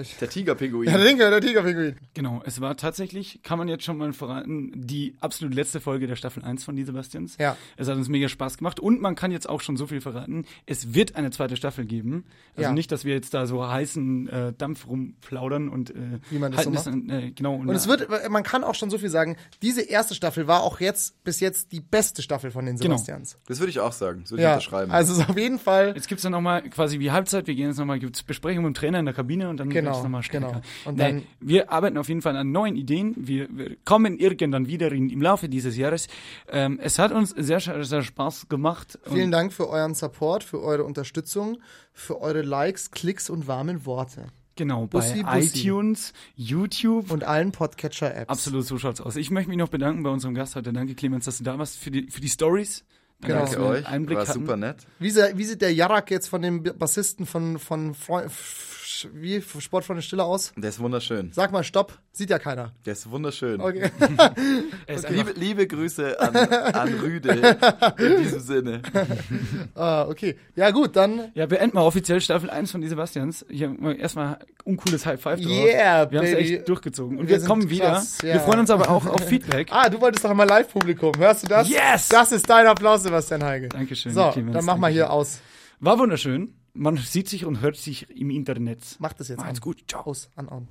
Ich 0.00 0.16
der 0.16 0.28
Tigerpinguin. 0.28 0.88
ja, 0.90 0.98
der 0.98 1.30
der 1.30 1.40
Tigerpinguin. 1.40 1.96
Genau, 2.14 2.42
es 2.44 2.60
war 2.60 2.76
tatsächlich, 2.76 3.40
kann 3.44 3.56
man 3.58 3.68
jetzt 3.68 3.84
schon 3.84 3.98
mal 3.98 4.12
verraten, 4.12 4.72
die 4.74 5.14
absolut 5.20 5.54
letzte 5.54 5.80
Folge 5.80 6.08
der 6.08 6.16
Staffel 6.16 6.42
1 6.42 6.64
von 6.64 6.74
Die 6.74 6.82
Sebastians. 6.84 7.36
Ja. 7.38 7.56
Es 7.76 7.86
hat 7.88 7.96
uns 7.96 8.08
mega 8.08 8.28
Spaß 8.28 8.58
gemacht 8.58 8.80
und 8.80 9.00
man 9.00 9.14
kann 9.14 9.30
jetzt 9.30 9.48
auch 9.48 9.60
schon 9.60 9.76
so 9.76 9.86
viel 9.86 10.00
verraten, 10.00 10.44
es 10.66 10.92
wird 10.92 11.14
eine 11.14 11.30
zweite 11.30 11.56
Staffel 11.56 11.84
geben. 11.84 12.24
Also 12.56 12.62
Ja. 12.70 12.72
nicht, 12.72 12.90
dass 12.90 13.04
wir 13.04 13.14
jetzt 13.14 13.32
da 13.34 13.46
so 13.46 13.64
heißen 13.66 14.28
äh, 14.28 14.52
Dampf 14.58 14.88
rumplaudern 14.88 15.68
und 15.68 15.90
äh, 15.90 16.18
Wie 16.30 16.38
man 16.38 16.50
das 16.50 16.64
so 16.64 16.70
macht. 16.70 16.86
an, 16.88 17.08
äh, 17.08 17.30
genau. 17.30 17.54
Und 17.54 17.68
es 17.70 17.86
wird, 17.86 18.01
man 18.30 18.42
kann 18.42 18.64
auch 18.64 18.74
schon 18.74 18.90
so 18.90 18.98
viel 18.98 19.08
sagen, 19.10 19.36
diese 19.62 19.82
erste 19.82 20.14
Staffel 20.14 20.46
war 20.46 20.62
auch 20.62 20.80
jetzt 20.80 21.22
bis 21.24 21.40
jetzt 21.40 21.72
die 21.72 21.80
beste 21.80 22.22
Staffel 22.22 22.50
von 22.50 22.66
den 22.66 22.76
Genau. 22.76 22.96
Sebastians. 22.96 23.38
Das 23.46 23.58
würde 23.60 23.70
ich 23.70 23.80
auch 23.80 23.92
sagen, 23.92 24.22
das 24.22 24.30
würde 24.32 24.42
ich 24.42 24.44
Ja, 24.44 24.52
unterschreiben. 24.54 24.90
also 24.92 25.12
es 25.12 25.18
ist 25.20 25.28
auf 25.30 25.36
jeden 25.38 25.58
Fall 25.58 25.92
Jetzt 25.94 26.08
gibt's 26.08 26.22
dann 26.22 26.32
nochmal 26.32 26.62
quasi 26.70 26.98
wie 26.98 27.10
Halbzeit, 27.10 27.46
wir 27.46 27.54
gehen 27.54 27.68
jetzt 27.68 27.78
nochmal, 27.78 27.98
gibt's 27.98 28.22
Besprechungen 28.22 28.66
mit 28.68 28.76
dem 28.76 28.80
Trainer 28.80 28.98
in 28.98 29.04
der 29.06 29.14
Kabine 29.14 29.48
und 29.48 29.58
dann 29.58 29.70
Genau, 29.70 29.90
wird's 29.92 30.02
nochmal 30.02 30.22
stärker. 30.22 30.46
genau. 30.48 30.60
Und 30.84 30.98
dann- 30.98 31.16
dann, 31.18 31.26
wir 31.40 31.70
arbeiten 31.70 31.98
auf 31.98 32.08
jeden 32.08 32.22
Fall 32.22 32.36
an 32.36 32.52
neuen 32.52 32.76
Ideen. 32.76 33.14
Wir, 33.16 33.48
wir 33.50 33.76
kommen 33.84 34.18
irgendwann 34.18 34.66
wieder 34.66 34.90
in, 34.92 35.10
im 35.10 35.20
Laufe 35.22 35.48
dieses 35.48 35.76
Jahres. 35.76 36.08
Ähm, 36.48 36.78
es 36.82 36.98
hat 36.98 37.12
uns 37.12 37.30
sehr, 37.30 37.60
sehr 37.60 38.02
Spaß 38.02 38.48
gemacht. 38.48 38.98
Vielen 39.04 39.26
und 39.26 39.30
Dank 39.32 39.52
für 39.52 39.68
euren 39.68 39.94
Support, 39.94 40.44
für 40.44 40.60
eure 40.62 40.84
Unterstützung, 40.84 41.58
für 41.92 42.20
eure 42.20 42.42
Likes, 42.42 42.90
Klicks 42.90 43.28
und 43.30 43.46
warmen 43.46 43.84
Worte. 43.86 44.26
Genau, 44.56 44.82
bei 44.86 44.98
Bussi, 44.98 45.22
Bussi. 45.22 45.60
iTunes, 45.68 46.12
YouTube. 46.36 47.10
Und 47.10 47.24
allen 47.24 47.52
Podcatcher-Apps. 47.52 48.28
Absolut, 48.28 48.66
so 48.66 48.78
schaut's 48.78 49.00
aus. 49.00 49.16
Ich 49.16 49.30
möchte 49.30 49.48
mich 49.48 49.58
noch 49.58 49.68
bedanken 49.68 50.02
bei 50.02 50.10
unserem 50.10 50.34
Gast 50.34 50.56
heute. 50.56 50.72
Danke, 50.72 50.94
Clemens, 50.94 51.24
dass 51.24 51.38
du 51.38 51.44
da 51.44 51.58
warst 51.58 51.78
für 51.78 51.90
die, 51.90 52.10
für 52.10 52.20
die 52.20 52.28
Stories. 52.28 52.84
Danke, 53.20 53.34
Genau. 53.34 53.40
dass 53.46 53.56
wir 53.56 53.64
euch, 53.64 53.86
Einblick 53.86 54.18
war 54.18 54.26
hatten. 54.26 54.40
super 54.40 54.56
nett. 54.56 54.78
Wie, 54.98 55.14
wie 55.14 55.44
sieht 55.44 55.62
der 55.62 55.72
Jarak 55.72 56.10
jetzt 56.10 56.26
von 56.28 56.42
dem 56.42 56.62
Bassisten 56.62 57.24
von, 57.24 57.58
von 57.58 57.94
Freu 57.94 58.28
Wie 59.12 59.42
Sportfreunde 59.42 60.02
Stille 60.02 60.24
aus? 60.24 60.52
Der 60.56 60.70
ist 60.70 60.80
wunderschön. 60.80 61.32
Sag 61.32 61.52
mal 61.52 61.64
Stopp, 61.64 61.98
sieht 62.12 62.30
ja 62.30 62.38
keiner. 62.38 62.72
Der 62.84 62.92
ist 62.92 63.10
wunderschön. 63.10 63.60
Okay. 63.60 63.90
Ist 64.86 65.08
Liebe, 65.08 65.30
einfach, 65.30 65.34
liebe 65.36 65.66
Grüße 65.66 66.20
an, 66.20 66.36
an 66.36 66.94
Rüde 67.02 67.56
in 67.98 68.22
diesem 68.22 68.40
Sinne. 68.40 68.82
ah, 69.74 70.06
okay. 70.08 70.36
Ja 70.56 70.70
gut, 70.70 70.96
dann 70.96 71.30
ja, 71.34 71.46
beenden 71.46 71.76
wir 71.76 71.84
offiziell 71.84 72.20
Staffel 72.20 72.50
1 72.50 72.70
von 72.70 72.80
Die 72.80 72.88
Sebastians. 72.88 73.46
Hier 73.48 73.70
mal 73.70 73.96
erstmal 73.96 74.38
uncooles 74.64 75.06
High 75.06 75.20
Five 75.20 75.40
drauf. 75.40 75.50
Yeah, 75.50 76.10
Wir 76.10 76.18
haben 76.18 76.26
es 76.26 76.34
echt 76.34 76.68
durchgezogen. 76.68 77.18
Und 77.18 77.28
Wir 77.28 77.40
wir, 77.40 77.46
kommen 77.46 77.70
wieder. 77.70 77.92
krass, 77.92 78.18
ja. 78.22 78.34
Wir 78.34 78.40
freuen 78.40 78.60
uns 78.60 78.70
aber 78.70 78.90
auch 78.90 79.06
auf 79.06 79.26
Feedback. 79.26 79.68
Ah, 79.70 79.88
du 79.88 80.00
wolltest 80.00 80.24
doch 80.24 80.30
einmal 80.30 80.48
Live-Publikum. 80.48 81.12
Hörst 81.18 81.44
du 81.44 81.48
das? 81.48 81.68
Yes! 81.68 82.08
Das 82.08 82.32
ist 82.32 82.48
dein 82.48 82.66
Applaus, 82.66 83.02
Sebastian 83.02 83.42
Heige. 83.44 83.68
Dankeschön. 83.68 84.12
So, 84.12 84.30
Clemens, 84.30 84.54
dann 84.54 84.64
mach 84.64 84.76
mal 84.76 84.90
hier 84.90 85.10
aus. 85.10 85.40
War 85.80 85.98
wunderschön. 85.98 86.54
Man 86.74 86.96
sieht 86.96 87.28
sich 87.28 87.44
und 87.44 87.60
hört 87.60 87.76
sich 87.76 88.08
im 88.10 88.30
Internet. 88.30 88.80
Mach 88.98 89.12
das 89.12 89.28
jetzt 89.28 89.40
Macht's 89.40 89.60
gut. 89.60 89.84
Ciao. 89.88 90.02
Aus, 90.04 90.30
an, 90.36 90.48
an. 90.48 90.68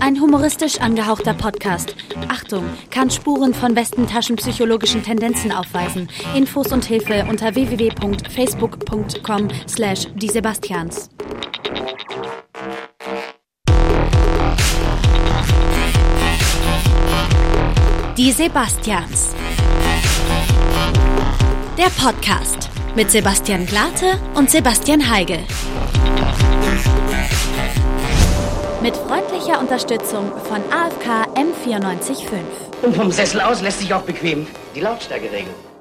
Ein 0.00 0.20
humoristisch 0.20 0.80
angehauchter 0.80 1.32
Podcast. 1.32 1.94
Achtung, 2.28 2.64
kann 2.90 3.08
Spuren 3.08 3.54
von 3.54 3.76
westentaschenpsychologischen 3.76 5.04
Tendenzen 5.04 5.52
aufweisen. 5.52 6.08
Infos 6.34 6.72
und 6.72 6.84
Hilfe 6.84 7.24
unter 7.30 7.54
www.facebook.com 7.54 9.48
slash 9.68 10.08
die 10.16 10.28
Sebastians. 10.28 11.08
Die 18.18 18.32
Sebastians. 18.32 19.34
Der 21.78 21.90
Podcast 22.00 22.70
mit 22.94 23.10
Sebastian 23.10 23.66
Glate 23.66 24.18
und 24.34 24.50
Sebastian 24.50 25.10
Heigel. 25.10 25.38
Mit 28.82 28.96
freundlicher 28.96 29.58
Unterstützung 29.60 30.32
von 30.44 30.60
AFK 30.72 31.28
M945. 31.34 32.42
Und 32.82 32.96
vom 32.96 33.10
Sessel 33.10 33.40
aus 33.40 33.62
lässt 33.62 33.80
sich 33.80 33.94
auch 33.94 34.02
bequem 34.02 34.46
die 34.74 34.80
Lautstärke 34.80 35.30
regeln. 35.30 35.71